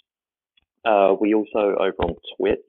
Uh, 0.85 1.15
we 1.19 1.33
also 1.33 1.75
over 1.79 1.95
on 2.03 2.15
Twitch 2.37 2.59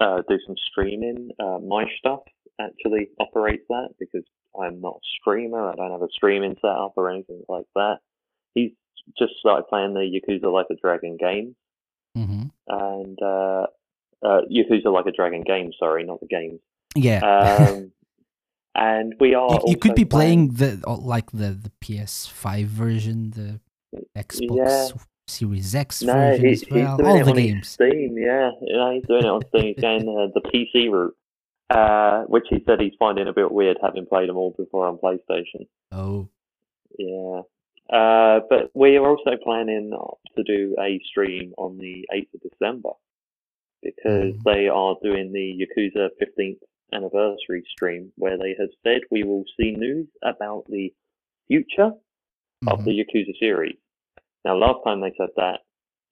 uh, 0.00 0.22
do 0.28 0.38
some 0.46 0.56
streaming. 0.70 1.30
Uh, 1.40 1.58
my 1.58 1.84
stuff 1.98 2.20
actually 2.60 3.08
operates 3.20 3.64
that 3.68 3.88
because 3.98 4.24
I'm 4.60 4.80
not 4.80 4.94
a 4.96 5.06
streamer. 5.20 5.70
I 5.70 5.74
don't 5.74 5.90
have 5.90 6.02
a 6.02 6.08
streaming 6.12 6.56
setup 6.60 6.94
or 6.96 7.10
anything 7.10 7.42
like 7.48 7.66
that. 7.74 7.98
He's 8.54 8.70
just 9.18 9.32
started 9.40 9.64
playing 9.68 9.94
the 9.94 10.00
Yakuza 10.00 10.52
Like 10.52 10.66
a 10.70 10.76
Dragon 10.76 11.16
game, 11.16 11.56
Mm-hmm. 12.16 12.44
and 12.68 13.18
uh, 13.20 13.66
uh, 14.24 14.40
Yakuza 14.48 14.92
Like 14.92 15.06
a 15.06 15.12
Dragon 15.12 15.42
game. 15.42 15.72
Sorry, 15.78 16.04
not 16.04 16.20
the 16.20 16.26
games. 16.26 16.60
Yeah. 16.94 17.18
Um, 17.20 17.90
and 18.74 19.14
we 19.20 19.34
are. 19.34 19.50
you, 19.52 19.60
you 19.72 19.76
could 19.76 19.94
be 19.94 20.04
playing 20.04 20.54
the 20.54 20.82
uh, 20.86 20.96
like 20.96 21.30
the 21.32 21.50
the 21.52 21.70
PS5 21.82 22.64
version, 22.66 23.30
the 23.30 23.60
Xbox 24.16 24.56
Yeah. 24.56 24.88
Series 25.26 25.74
X 25.74 26.02
No, 26.02 26.12
version 26.12 26.44
he, 26.44 26.52
as 26.52 26.60
he's 26.60 26.68
doing 26.68 26.86
All 26.86 26.98
it 27.20 27.24
the 27.24 27.30
on 27.30 27.36
games. 27.36 27.68
Steam, 27.68 28.18
yeah. 28.18 28.50
yeah, 28.60 28.92
he's 28.94 29.06
doing 29.06 29.24
it 29.24 29.28
on 29.28 29.40
Steam. 29.48 29.74
He's 29.74 29.80
going 29.80 30.02
uh, 30.08 30.28
the 30.34 30.42
PC 30.42 30.90
route, 30.90 31.16
uh, 31.70 32.24
which 32.24 32.44
he 32.50 32.62
said 32.66 32.80
he's 32.80 32.92
finding 32.98 33.26
a 33.28 33.32
bit 33.32 33.50
weird 33.50 33.78
having 33.82 34.04
played 34.06 34.28
them 34.28 34.36
all 34.36 34.54
before 34.56 34.86
on 34.86 34.98
PlayStation. 34.98 35.66
Oh. 35.92 36.28
Yeah. 36.98 37.40
Uh, 37.90 38.40
but 38.50 38.70
we 38.74 38.96
are 38.96 39.06
also 39.06 39.32
planning 39.42 39.92
to 40.36 40.42
do 40.42 40.76
a 40.80 41.00
stream 41.08 41.52
on 41.58 41.78
the 41.78 42.06
8th 42.14 42.34
of 42.34 42.50
December 42.50 42.90
because 43.82 44.34
Mhm. 44.34 44.42
they 44.44 44.68
are 44.68 44.96
doing 45.02 45.32
the 45.32 45.64
Yakuza 45.66 46.08
15th 46.20 46.60
anniversary 46.94 47.64
stream 47.70 48.12
where 48.16 48.38
they 48.38 48.54
have 48.58 48.70
said 48.82 49.00
we 49.10 49.24
will 49.24 49.44
see 49.58 49.72
news 49.72 50.06
about 50.22 50.64
the 50.68 50.92
future 51.48 51.92
of 52.66 52.80
mhm. 52.80 52.84
the 52.84 53.04
Yakuza 53.04 53.38
series. 53.38 53.76
Now, 54.44 54.56
last 54.56 54.84
time 54.84 55.00
they 55.00 55.12
said 55.18 55.30
that, 55.36 55.60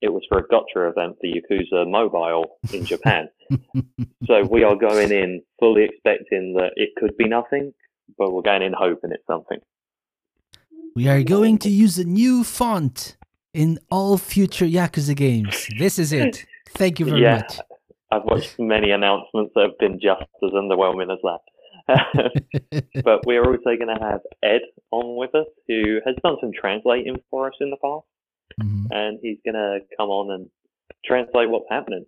it 0.00 0.12
was 0.12 0.22
for 0.28 0.38
a 0.38 0.48
gacha 0.48 0.90
event 0.90 1.16
for 1.20 1.26
Yakuza 1.28 1.88
Mobile 1.88 2.58
in 2.72 2.84
Japan. 2.84 3.28
so 4.26 4.42
we 4.50 4.64
are 4.64 4.74
going 4.74 5.12
in 5.12 5.42
fully 5.60 5.84
expecting 5.84 6.54
that 6.54 6.72
it 6.76 6.90
could 6.98 7.16
be 7.16 7.28
nothing, 7.28 7.72
but 8.18 8.32
we're 8.32 8.42
going 8.42 8.62
in 8.62 8.72
hoping 8.76 9.12
it's 9.12 9.26
something. 9.26 9.58
We 10.96 11.08
are 11.08 11.22
going 11.22 11.58
to 11.58 11.70
use 11.70 11.98
a 11.98 12.04
new 12.04 12.42
font 12.42 13.16
in 13.54 13.78
all 13.90 14.18
future 14.18 14.66
Yakuza 14.66 15.14
games. 15.14 15.68
This 15.78 15.98
is 15.98 16.12
it. 16.12 16.44
Thank 16.70 16.98
you 16.98 17.06
very 17.06 17.22
Yeah. 17.22 17.36
much. 17.36 17.60
I've 18.12 18.24
watched 18.24 18.56
many 18.58 18.90
announcements 18.90 19.52
that 19.54 19.62
have 19.70 19.78
been 19.78 19.98
just 20.00 20.22
as 20.44 20.50
underwhelming 20.50 21.12
as 21.12 21.18
that. 21.22 21.40
but 23.04 23.26
we're 23.26 23.44
also 23.44 23.76
going 23.76 23.88
to 23.96 24.04
have 24.04 24.20
Ed 24.42 24.60
on 24.90 25.16
with 25.16 25.34
us, 25.34 25.46
who 25.68 25.98
has 26.06 26.14
done 26.22 26.36
some 26.40 26.52
translating 26.58 27.16
for 27.30 27.48
us 27.48 27.54
in 27.60 27.70
the 27.70 27.76
past, 27.76 28.06
Mhm. 28.60 28.86
and 28.90 29.18
he's 29.22 29.38
going 29.44 29.54
to 29.54 29.80
come 29.96 30.10
on 30.10 30.30
and 30.30 30.50
translate 31.04 31.48
what's 31.50 31.64
happening. 31.70 32.04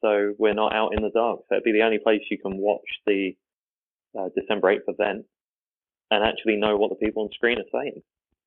So 0.00 0.34
we're 0.38 0.54
not 0.54 0.74
out 0.74 0.94
in 0.96 1.02
the 1.02 1.10
dark. 1.10 1.40
So 1.48 1.54
it'd 1.56 1.64
be 1.64 1.72
the 1.72 1.82
only 1.82 1.98
place 1.98 2.22
you 2.30 2.38
can 2.38 2.56
watch 2.56 2.80
the 3.06 3.36
uh, 4.18 4.28
December 4.36 4.68
8th 4.74 4.88
event 4.88 5.24
and 6.10 6.24
actually 6.24 6.56
know 6.56 6.76
what 6.76 6.90
the 6.90 6.96
people 6.96 7.22
on 7.22 7.30
screen 7.32 7.58
are 7.58 7.70
saying. 7.80 8.02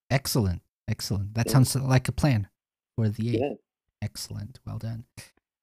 Excellent. 0.10 0.62
Excellent. 0.88 1.34
That 1.36 1.46
Yeah. 1.48 1.54
sounds 1.54 1.76
like 1.76 2.08
a 2.08 2.12
plan 2.12 2.50
for 2.96 3.08
the 3.10 3.30
8th. 3.30 3.40
Yeah. 3.40 3.54
Excellent. 4.02 4.60
Well 4.66 4.78
done. 4.80 5.06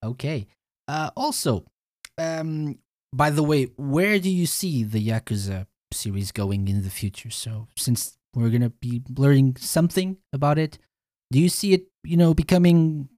Okay. 0.03 0.47
Uh, 0.89 1.11
also, 1.17 1.65
um, 2.19 2.79
by 3.13 3.31
the 3.31 3.43
way, 3.43 3.65
where 3.77 4.19
do 4.19 4.31
you 4.31 4.47
see 4.47 4.83
the 4.83 5.07
Yakuza 5.07 5.67
series 5.93 6.33
going 6.33 6.69
in 6.69 6.83
the 6.83 6.91
future? 6.91 7.31
So, 7.31 7.69
since 7.77 8.17
we're 8.35 8.51
gonna 8.51 8.71
be 8.71 9.03
learning 9.17 9.57
something 9.57 10.17
about 10.33 10.59
it, 10.59 10.79
do 11.31 11.39
you 11.39 11.49
see 11.49 11.73
it, 11.73 11.87
you 12.05 12.17
know, 12.17 12.35
becoming 12.35 13.09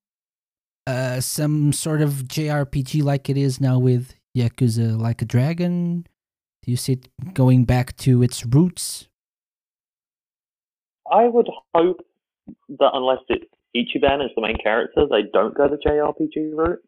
uh, 0.86 1.20
some 1.20 1.72
sort 1.72 2.02
of 2.02 2.24
JRPG 2.28 3.02
like 3.02 3.28
it 3.30 3.36
is 3.36 3.60
now 3.60 3.78
with 3.78 4.14
Yakuza 4.36 5.00
Like 5.00 5.22
a 5.22 5.24
Dragon? 5.24 6.06
Do 6.62 6.70
you 6.70 6.76
see 6.76 6.94
it 6.94 7.08
going 7.34 7.64
back 7.64 7.96
to 7.98 8.22
its 8.22 8.44
roots? 8.46 9.08
I 11.10 11.28
would 11.28 11.48
hope 11.74 12.00
that 12.68 12.90
unless 12.92 13.18
it's 13.28 13.44
Ichiban 13.76 14.24
is 14.24 14.30
the 14.34 14.42
main 14.42 14.56
character, 14.56 15.06
they 15.10 15.22
don't 15.32 15.54
go 15.54 15.68
the 15.68 15.76
JRPG 15.76 16.54
route. 16.54 16.80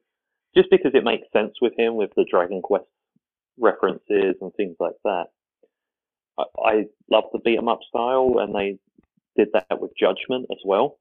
Just 0.56 0.70
because 0.70 0.92
it 0.94 1.04
makes 1.04 1.26
sense 1.32 1.54
with 1.60 1.72
him 1.78 1.96
with 1.96 2.10
the 2.16 2.26
Dragon 2.28 2.62
Quest 2.62 2.86
references 3.58 4.36
and 4.40 4.52
things 4.56 4.76
like 4.80 4.96
that. 5.04 5.26
I, 6.38 6.44
I 6.58 6.84
love 7.10 7.24
the 7.32 7.38
beat 7.38 7.58
'em 7.58 7.68
up 7.68 7.80
style, 7.88 8.36
and 8.38 8.54
they 8.54 8.78
did 9.36 9.48
that 9.52 9.80
with 9.80 9.92
Judgment 9.98 10.46
as 10.50 10.58
well. 10.64 10.98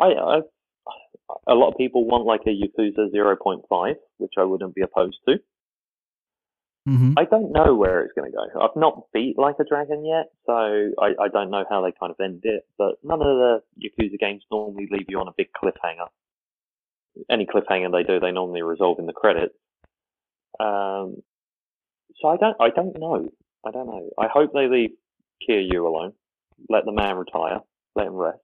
I, 0.00 0.06
I 0.06 0.40
a 1.46 1.54
lot 1.54 1.70
of 1.70 1.78
people 1.78 2.04
want 2.04 2.24
like 2.24 2.42
a 2.46 2.50
Yakuza 2.50 3.12
0.5, 3.12 3.94
which 4.18 4.32
I 4.38 4.44
wouldn't 4.44 4.74
be 4.74 4.82
opposed 4.82 5.18
to. 5.28 5.36
Mm-hmm. 6.88 7.14
I 7.16 7.24
don't 7.24 7.50
know 7.50 7.74
where 7.74 8.04
it's 8.04 8.12
going 8.14 8.30
to 8.30 8.36
go. 8.36 8.60
I've 8.60 8.76
not 8.76 9.06
beat 9.12 9.36
Like 9.36 9.56
a 9.58 9.64
Dragon 9.64 10.04
yet, 10.04 10.26
so 10.46 10.52
I, 10.52 11.14
I 11.20 11.28
don't 11.32 11.50
know 11.50 11.64
how 11.68 11.82
they 11.82 11.92
kind 11.98 12.12
of 12.12 12.20
end 12.22 12.42
it. 12.44 12.64
But 12.78 12.94
none 13.02 13.20
of 13.20 13.26
the 13.26 13.62
Yakuza 13.82 14.18
games 14.20 14.44
normally 14.52 14.88
leave 14.90 15.06
you 15.08 15.18
on 15.18 15.26
a 15.26 15.32
big 15.36 15.48
cliffhanger. 15.52 16.06
Any 17.30 17.46
cliffhanger 17.46 17.92
they 17.92 18.02
do, 18.02 18.20
they 18.20 18.32
normally 18.32 18.62
resolve 18.62 18.98
in 18.98 19.06
the 19.06 19.12
credits. 19.12 19.54
Um, 20.58 21.22
so 22.20 22.28
I 22.28 22.36
don't, 22.36 22.56
I 22.60 22.70
don't 22.70 22.98
know. 22.98 23.28
I 23.66 23.70
don't 23.70 23.86
know. 23.86 24.10
I 24.18 24.26
hope 24.32 24.52
they 24.52 24.68
leave 24.68 24.90
Kiryu 25.48 25.86
alone. 25.86 26.12
Let 26.68 26.84
the 26.84 26.92
man 26.92 27.16
retire. 27.16 27.60
Let 27.94 28.06
him 28.06 28.14
rest. 28.14 28.38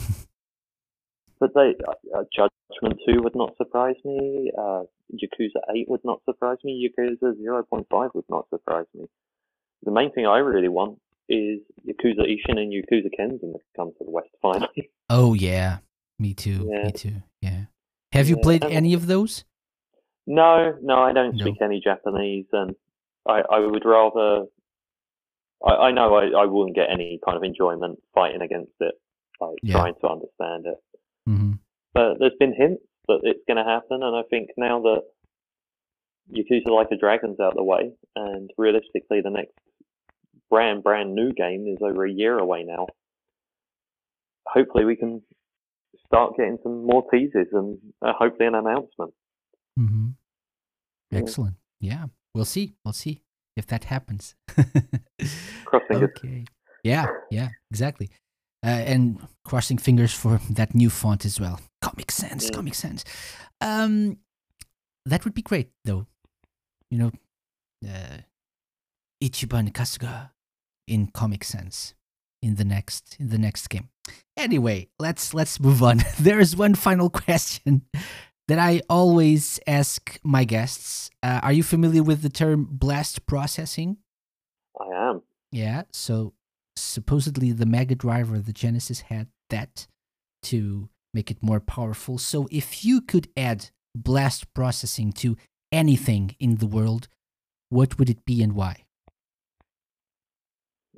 but 1.40 1.54
they, 1.54 1.74
uh, 1.86 2.18
uh, 2.18 2.24
Judgment 2.34 3.00
2 3.08 3.22
would 3.22 3.36
not 3.36 3.56
surprise 3.56 3.96
me. 4.04 4.50
Uh, 4.56 4.82
Yakuza 5.12 5.60
8 5.74 5.88
would 5.88 6.04
not 6.04 6.20
surprise 6.24 6.58
me. 6.64 6.90
Yakuza 6.98 7.34
0.5 7.34 8.14
would 8.14 8.24
not 8.28 8.48
surprise 8.50 8.86
me. 8.94 9.06
The 9.84 9.90
main 9.90 10.12
thing 10.12 10.26
I 10.26 10.38
really 10.38 10.68
want 10.68 10.98
is 11.28 11.60
Yakuza 11.86 12.20
Ishin 12.20 12.58
and 12.58 12.72
Yakuza 12.72 13.10
Kenzan 13.18 13.52
to 13.52 13.58
come 13.76 13.92
to 13.98 14.04
the 14.04 14.10
West 14.10 14.30
finally. 14.40 14.90
Oh 15.14 15.34
yeah, 15.34 15.78
me 16.18 16.32
too. 16.32 16.70
Yeah. 16.72 16.84
Me 16.84 16.92
too. 16.92 17.22
Yeah. 17.42 17.64
Have 18.12 18.28
you 18.28 18.36
Yeah, 18.36 18.42
played 18.42 18.64
any 18.64 18.94
of 18.94 19.06
those? 19.06 19.44
no, 20.26 20.78
no, 20.82 20.94
I 21.02 21.12
don't 21.12 21.36
No. 21.36 21.44
speak 21.44 21.60
any 21.60 21.80
Japanese, 21.80 22.46
and 22.52 22.74
I, 23.26 23.42
I 23.50 23.58
would 23.60 23.84
rather. 23.84 24.46
I, 25.64 25.70
I 25.70 25.90
know 25.92 26.14
I, 26.14 26.42
I 26.42 26.44
wouldn't 26.46 26.76
get 26.76 26.90
any 26.90 27.18
kind 27.24 27.36
of 27.36 27.42
enjoyment 27.44 27.98
fighting 28.14 28.42
against 28.42 28.72
it, 28.80 28.94
like 29.40 29.56
Yeah. 29.62 29.74
trying 29.74 29.94
to 30.00 30.08
understand 30.08 30.66
it. 30.66 30.78
hmm 31.26 31.52
But 31.94 32.18
there's 32.18 32.36
been 32.38 32.54
hints 32.54 32.82
that 33.08 33.20
it's 33.22 33.44
going 33.46 33.56
to 33.56 33.64
happen, 33.70 34.02
and 34.02 34.16
I 34.16 34.22
think 34.30 34.50
now 34.56 34.80
that 34.82 35.02
Yakuza 36.32 36.68
Like 36.68 36.88
a 36.92 36.96
Dragon's 36.96 37.40
out 37.40 37.52
of 37.52 37.56
the 37.56 37.64
way, 37.64 37.92
and 38.16 38.50
realistically 38.56 39.20
the 39.20 39.30
next 39.30 39.52
brand 40.50 40.82
brand 40.82 41.14
new 41.14 41.32
game 41.32 41.66
is 41.66 41.78
over 41.82 42.04
a 42.04 42.10
year 42.12 42.38
away 42.38 42.62
now. 42.62 42.86
Hopefully 44.46 44.84
we 44.84 44.96
can 44.96 45.22
start 46.12 46.36
getting 46.36 46.58
some 46.62 46.84
more 46.86 47.04
teasers 47.10 47.46
and 47.52 47.78
uh, 48.02 48.12
hopefully 48.12 48.46
an 48.46 48.54
announcement. 48.54 49.14
Mm-hmm. 49.78 50.08
Excellent. 51.10 51.56
Yeah, 51.80 52.06
we'll 52.34 52.44
see. 52.44 52.74
We'll 52.84 52.92
see 52.92 53.22
if 53.56 53.66
that 53.68 53.84
happens. 53.84 54.34
Cross 55.64 55.82
fingers. 55.88 56.10
okay. 56.16 56.44
Yeah. 56.84 57.06
Yeah. 57.30 57.48
Exactly. 57.70 58.10
Uh, 58.64 58.68
and 58.68 59.26
crossing 59.44 59.78
fingers 59.78 60.14
for 60.14 60.40
that 60.50 60.74
new 60.74 60.90
font 60.90 61.24
as 61.24 61.40
well. 61.40 61.60
Comic 61.80 62.10
Sans. 62.10 62.44
Yeah. 62.44 62.50
Comic 62.50 62.74
Sans. 62.74 63.04
Um, 63.60 64.18
that 65.06 65.24
would 65.24 65.34
be 65.34 65.42
great, 65.42 65.70
though. 65.84 66.06
You 66.90 66.98
know, 66.98 67.10
uh, 67.84 68.18
Ichiban 69.22 69.72
Kasuga 69.72 70.30
in 70.86 71.08
Comic 71.08 71.42
Sans 71.42 71.94
in 72.42 72.56
the 72.56 72.64
next 72.64 73.16
in 73.18 73.28
the 73.28 73.38
next 73.38 73.68
game. 73.68 73.88
Anyway, 74.36 74.88
let's 74.98 75.32
let's 75.32 75.60
move 75.60 75.82
on. 75.82 76.00
There 76.20 76.40
is 76.40 76.56
one 76.56 76.74
final 76.74 77.08
question 77.24 77.82
that 78.48 78.58
I 78.58 78.82
always 78.90 79.60
ask 79.66 80.18
my 80.22 80.44
guests. 80.44 81.10
Uh, 81.22 81.40
are 81.42 81.52
you 81.52 81.62
familiar 81.62 82.02
with 82.02 82.22
the 82.22 82.28
term 82.28 82.68
blast 82.70 83.26
processing? 83.26 83.98
I 84.78 85.10
am. 85.10 85.22
Yeah. 85.50 85.82
So 85.92 86.34
supposedly 86.76 87.52
the 87.52 87.66
Mega 87.66 87.94
Drive 87.94 88.32
or 88.32 88.40
the 88.40 88.52
Genesis 88.52 89.02
had 89.02 89.28
that 89.50 89.86
to 90.44 90.88
make 91.14 91.30
it 91.30 91.42
more 91.42 91.60
powerful. 91.60 92.18
So 92.18 92.48
if 92.50 92.84
you 92.84 93.00
could 93.00 93.28
add 93.36 93.70
blast 93.94 94.52
processing 94.54 95.12
to 95.12 95.36
anything 95.70 96.34
in 96.40 96.56
the 96.56 96.66
world, 96.66 97.08
what 97.68 97.98
would 97.98 98.10
it 98.10 98.24
be 98.24 98.42
and 98.42 98.54
why? 98.54 98.84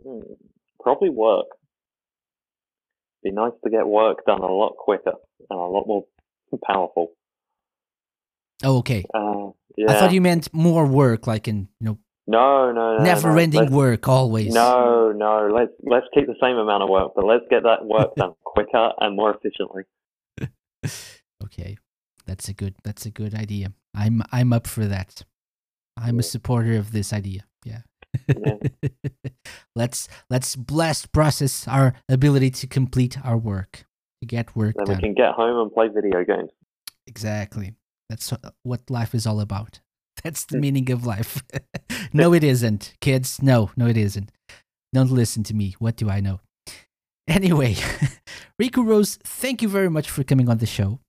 Hmm. 0.02 0.20
Probably 0.84 1.10
work. 1.10 1.46
Be 3.24 3.30
nice 3.32 3.52
to 3.64 3.70
get 3.70 3.86
work 3.88 4.24
done 4.26 4.40
a 4.42 4.46
lot 4.52 4.74
quicker 4.76 5.14
and 5.50 5.58
a 5.58 5.62
lot 5.62 5.86
more 5.86 6.04
powerful. 6.64 7.12
Oh, 8.62 8.78
okay. 8.78 9.04
Uh, 9.12 9.50
yeah. 9.76 9.90
I 9.90 9.94
thought 9.98 10.12
you 10.12 10.20
meant 10.20 10.52
more 10.52 10.86
work, 10.86 11.26
like 11.26 11.48
in 11.48 11.68
you 11.80 11.86
know, 11.86 11.98
No, 12.26 12.70
no, 12.70 12.92
no. 12.92 12.98
no. 12.98 13.04
never-ending 13.04 13.60
Let's- 13.60 13.72
work 13.72 14.08
always. 14.08 14.52
No, 14.54 15.10
no. 15.12 15.50
Let's 15.52 15.72
let's 15.82 16.06
keep 16.14 16.26
the 16.26 16.36
same 16.40 16.56
amount 16.56 16.82
of 16.82 16.90
work, 16.90 17.12
but 17.16 17.24
let's 17.24 17.44
get 17.50 17.62
that 17.64 17.84
work 17.84 18.14
done 18.16 18.34
quicker 18.44 18.90
and 19.00 19.16
more 19.16 19.34
efficiently. 19.34 19.84
okay, 21.44 21.76
that's 22.26 22.48
a 22.48 22.52
good. 22.52 22.74
That's 22.84 23.06
a 23.06 23.10
good 23.10 23.34
idea. 23.34 23.72
I'm 23.94 24.22
I'm 24.30 24.52
up 24.52 24.66
for 24.66 24.84
that. 24.86 25.22
I'm 25.96 26.18
a 26.18 26.22
supporter 26.22 26.76
of 26.76 26.92
this 26.92 27.12
idea. 27.12 27.46
Yeah. 27.64 27.80
Yeah. 28.28 28.90
let's 29.76 30.08
let's 30.30 30.56
blast 30.56 31.12
process 31.12 31.66
our 31.68 31.94
ability 32.08 32.50
to 32.50 32.66
complete 32.66 33.18
our 33.24 33.36
work 33.36 33.84
to 34.20 34.26
get 34.26 34.54
work 34.56 34.74
Then 34.76 34.86
done. 34.86 34.96
we 34.96 35.02
can 35.02 35.14
get 35.14 35.32
home 35.32 35.58
and 35.60 35.72
play 35.72 35.88
video 35.88 36.24
games. 36.24 36.50
Exactly. 37.06 37.74
That's 38.08 38.32
what 38.62 38.88
life 38.90 39.14
is 39.14 39.26
all 39.26 39.40
about. 39.40 39.80
That's 40.24 40.44
the 40.46 40.56
Mm. 40.56 40.60
meaning 40.60 40.90
of 40.92 41.04
life. 41.06 41.42
no, 42.12 42.32
it 42.32 42.44
isn't, 42.44 42.94
kids. 43.00 43.42
No, 43.42 43.70
no, 43.76 43.86
it 43.86 43.96
isn't. 43.96 44.30
Don't 44.92 45.10
listen 45.10 45.42
to 45.44 45.54
me. 45.54 45.74
What 45.78 45.96
do 45.96 46.08
I 46.08 46.20
know? 46.20 46.40
Anyway, 47.26 47.74
Riku 48.60 48.86
Rose, 48.86 49.16
thank 49.24 49.62
you 49.62 49.68
very 49.68 49.88
much 49.90 50.10
for 50.10 50.22
coming 50.24 50.48
on 50.48 50.58
the 50.58 50.66
show. 50.66 51.00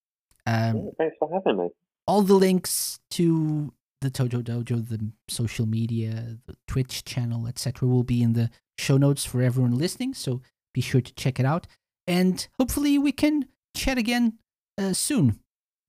Um, 0.48 0.92
thanks 0.98 1.16
for 1.20 1.30
having 1.34 1.58
me. 1.62 1.70
all 2.08 2.22
the 2.22 2.34
links 2.36 3.00
to 3.12 3.74
the 4.06 4.12
Tojo 4.12 4.42
Dojo, 4.44 4.88
the 4.88 5.12
social 5.28 5.66
media, 5.66 6.38
the 6.48 6.56
Twitch 6.68 7.04
channel, 7.04 7.48
etc., 7.48 7.88
will 7.88 8.04
be 8.04 8.22
in 8.22 8.34
the 8.34 8.50
show 8.78 8.98
notes 8.98 9.26
for 9.26 9.42
everyone 9.42 9.78
listening. 9.78 10.14
So 10.14 10.42
be 10.74 10.82
sure 10.82 11.02
to 11.02 11.14
check 11.16 11.40
it 11.40 11.46
out, 11.46 11.68
and 12.08 12.48
hopefully 12.60 12.98
we 12.98 13.12
can 13.12 13.46
chat 13.76 13.98
again 13.98 14.38
uh, 14.78 14.94
soon. 14.94 15.40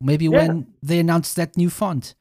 Maybe 0.00 0.26
Yeah. 0.26 0.38
when 0.38 0.74
they 0.82 0.98
announce 0.98 1.34
that 1.34 1.56
new 1.56 1.70
font 1.70 2.14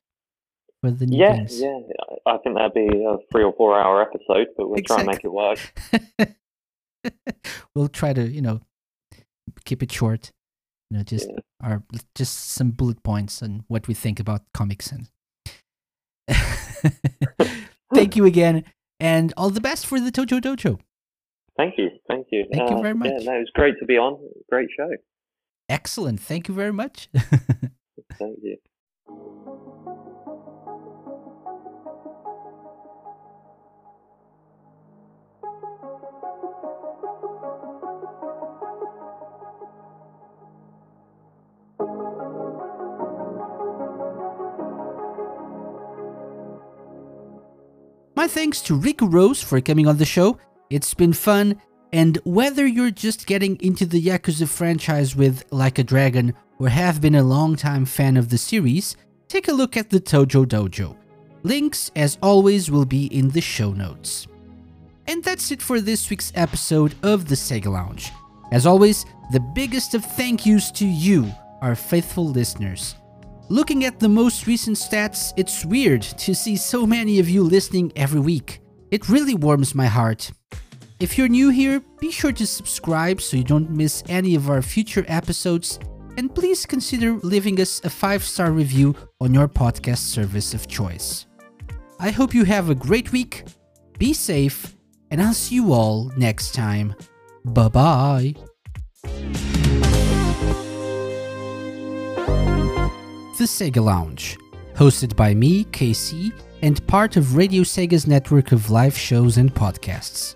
for 0.81 0.91
the 0.91 1.05
new 1.05 1.17
Yeah, 1.19 1.35
games. 1.37 1.59
yeah. 1.61 1.79
I 2.25 2.37
think 2.39 2.55
that'd 2.55 2.73
be 2.73 2.87
a 3.03 3.17
three 3.31 3.43
or 3.43 3.53
four 3.53 3.79
hour 3.79 4.01
episode, 4.01 4.47
but 4.57 4.67
we'll 4.69 4.81
try 4.83 4.97
and 5.01 5.07
make 5.07 5.23
it 5.23 5.31
work. 5.31 5.59
we'll 7.75 7.87
try 7.87 8.13
to, 8.13 8.23
you 8.27 8.41
know, 8.41 8.61
keep 9.65 9.83
it 9.83 9.91
short. 9.91 10.31
You 10.89 10.97
know, 10.97 11.03
just 11.03 11.29
Yeah. 11.29 11.39
our 11.61 11.83
just 12.15 12.33
some 12.51 12.71
bullet 12.71 13.03
points 13.03 13.41
on 13.43 13.63
what 13.67 13.87
we 13.87 13.93
think 13.93 14.19
about 14.19 14.41
comics 14.53 14.91
and. 14.91 15.09
Thank 17.93 18.15
you 18.15 18.26
again, 18.26 18.63
and 18.99 19.34
all 19.38 19.49
the 19.49 19.61
best 19.61 19.86
for 19.86 19.99
the 19.99 20.11
Tojo 20.11 20.39
Dojo. 20.41 20.80
Thank 21.57 21.78
you, 21.78 21.89
thank 22.07 22.28
you. 22.32 22.45
Thank 22.51 22.69
you 22.69 22.78
oh, 22.78 22.82
very 22.82 22.93
much. 22.93 23.11
Yeah, 23.11 23.32
no, 23.32 23.38
it 23.38 23.39
was 23.39 23.51
great 23.53 23.76
to 23.80 23.86
be 23.86 23.97
on. 23.97 24.17
Great 24.49 24.69
show. 24.76 24.89
Excellent. 25.69 26.19
Thank 26.19 26.47
you 26.47 26.53
very 26.53 26.73
much. 26.73 27.09
Thank 28.19 28.39
you. 28.43 28.57
My 48.26 48.30
thanks 48.30 48.59
to 48.61 48.73
Riku 48.73 49.13
Rose 49.13 49.43
for 49.43 49.61
coming 49.61 49.88
on 49.88 49.97
the 49.97 50.03
show. 50.03 50.39
It's 50.71 50.95
been 50.95 51.13
fun, 51.13 51.61
and 51.93 52.17
whether 52.23 52.65
you're 52.65 52.89
just 52.89 53.28
getting 53.28 53.55
into 53.57 53.86
the 53.86 54.01
Yakuza 54.01 54.47
franchise 54.47 55.15
with 55.15 55.43
Like 55.51 55.78
a 55.78 55.84
Dragon 55.84 56.34
or 56.57 56.69
have 56.69 57.01
been 57.01 57.13
a 57.13 57.21
long-time 57.21 57.86
fan 57.86 58.17
of 58.17 58.30
the 58.30 58.39
series, 58.39 58.97
take 59.28 59.47
a 59.47 59.53
look 59.53 59.78
at 59.78 59.91
the 59.91 59.99
Tojo 59.99 60.43
Dojo. 60.43 60.97
Links, 61.43 61.91
as 61.95 62.17
always, 62.23 62.71
will 62.71 62.84
be 62.84 63.05
in 63.15 63.30
the 63.30 63.41
show 63.41 63.71
notes. 63.73 64.26
And 65.05 65.23
that's 65.23 65.51
it 65.51 65.61
for 65.61 65.80
this 65.80 66.09
week's 66.09 66.32
episode 66.34 66.95
of 67.03 67.28
the 67.28 67.36
Sega 67.36 67.67
Lounge. 67.67 68.09
As 68.51 68.65
always, 68.65 69.05
the 69.34 69.45
biggest 69.53 69.93
of 69.93 70.03
thank 70.03 70.47
yous 70.47 70.71
to 70.71 70.88
you, 70.88 71.32
our 71.61 71.76
faithful 71.76 72.28
listeners. 72.28 72.95
Looking 73.49 73.85
at 73.85 73.99
the 73.99 74.09
most 74.09 74.47
recent 74.47 74.75
stats, 74.75 75.31
it's 75.37 75.63
weird 75.63 76.01
to 76.01 76.33
see 76.33 76.57
so 76.57 76.87
many 76.87 77.19
of 77.19 77.29
you 77.29 77.43
listening 77.43 77.91
every 77.95 78.19
week. 78.19 78.59
It 78.89 79.07
really 79.07 79.35
warms 79.35 79.75
my 79.75 79.85
heart. 79.85 80.31
If 80.99 81.15
you're 81.15 81.27
new 81.27 81.49
here, 81.49 81.81
be 81.99 82.11
sure 82.11 82.31
to 82.31 82.47
subscribe 82.47 83.21
so 83.21 83.37
you 83.37 83.43
don't 83.43 83.69
miss 83.69 84.03
any 84.09 84.33
of 84.33 84.49
our 84.49 84.63
future 84.63 85.05
episodes, 85.07 85.77
and 86.17 86.33
please 86.33 86.65
consider 86.65 87.19
leaving 87.21 87.61
us 87.61 87.81
a 87.83 87.89
5 87.89 88.23
star 88.23 88.51
review 88.51 88.95
on 89.21 89.33
your 89.33 89.47
podcast 89.47 89.99
service 90.09 90.55
of 90.55 90.67
choice. 90.67 91.27
I 91.99 92.09
hope 92.09 92.33
you 92.33 92.45
have 92.45 92.69
a 92.69 92.75
great 92.75 93.11
week, 93.11 93.43
be 93.99 94.13
safe, 94.13 94.75
and 95.11 95.21
I'll 95.21 95.33
see 95.35 95.55
you 95.55 95.71
all 95.71 96.11
next 96.17 96.55
time. 96.55 96.95
Bye 97.43 97.67
bye. 97.67 98.35
The 103.45 103.69
Sega 103.69 103.83
Lounge, 103.83 104.39
hosted 104.73 105.15
by 105.15 105.35
me, 105.35 105.65
KC, 105.65 106.33
and 106.63 106.87
part 106.87 107.15
of 107.15 107.37
Radio 107.37 107.61
Sega's 107.61 108.07
network 108.07 108.51
of 108.51 108.71
live 108.71 108.97
shows 108.97 109.37
and 109.37 109.53
podcasts. 109.53 110.33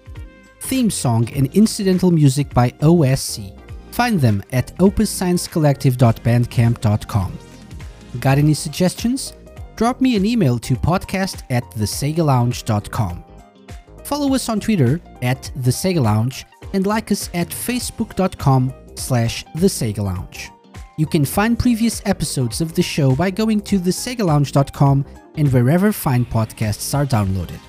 Theme 0.60 0.91
song 0.91 1.28
and 1.34 1.47
incidental 1.55 2.12
music 2.12 2.53
by 2.53 2.70
OSC. 2.70 3.60
Find 3.89 4.22
them 4.22 4.43
at 4.51 4.78
opussciencecollective.bandcamp.com. 4.78 7.39
Got 8.20 8.38
any 8.38 8.53
suggestions? 8.53 9.34
Drop 9.76 10.01
me 10.01 10.16
an 10.16 10.24
email 10.24 10.60
to 10.60 10.76
podcast 10.76 11.41
at 11.49 11.64
thesegalounge.com. 11.72 13.24
Follow 14.03 14.36
us 14.36 14.49
on 14.49 14.60
Twitter 14.60 15.01
at 15.24 15.51
The 15.55 15.72
Sega 15.72 16.03
Lounge 16.03 16.45
and 16.74 16.86
like 16.86 17.12
us 17.12 17.32
at 17.34 17.49
facebook.com 17.49 18.72
slash 18.93 19.45
The 19.55 19.66
Sega 19.66 20.03
Lounge. 20.03 20.51
You 21.00 21.06
can 21.06 21.24
find 21.24 21.58
previous 21.58 22.02
episodes 22.06 22.60
of 22.60 22.76
the 22.76 22.82
show 22.82 23.16
by 23.16 23.32
going 23.32 23.62
to 23.62 23.80
thesegalounge.com 23.80 25.06
and 25.36 25.54
wherever 25.54 25.93
fine 25.93 26.26
podcasts 26.26 26.93
are 26.93 27.06
downloaded. 27.06 27.68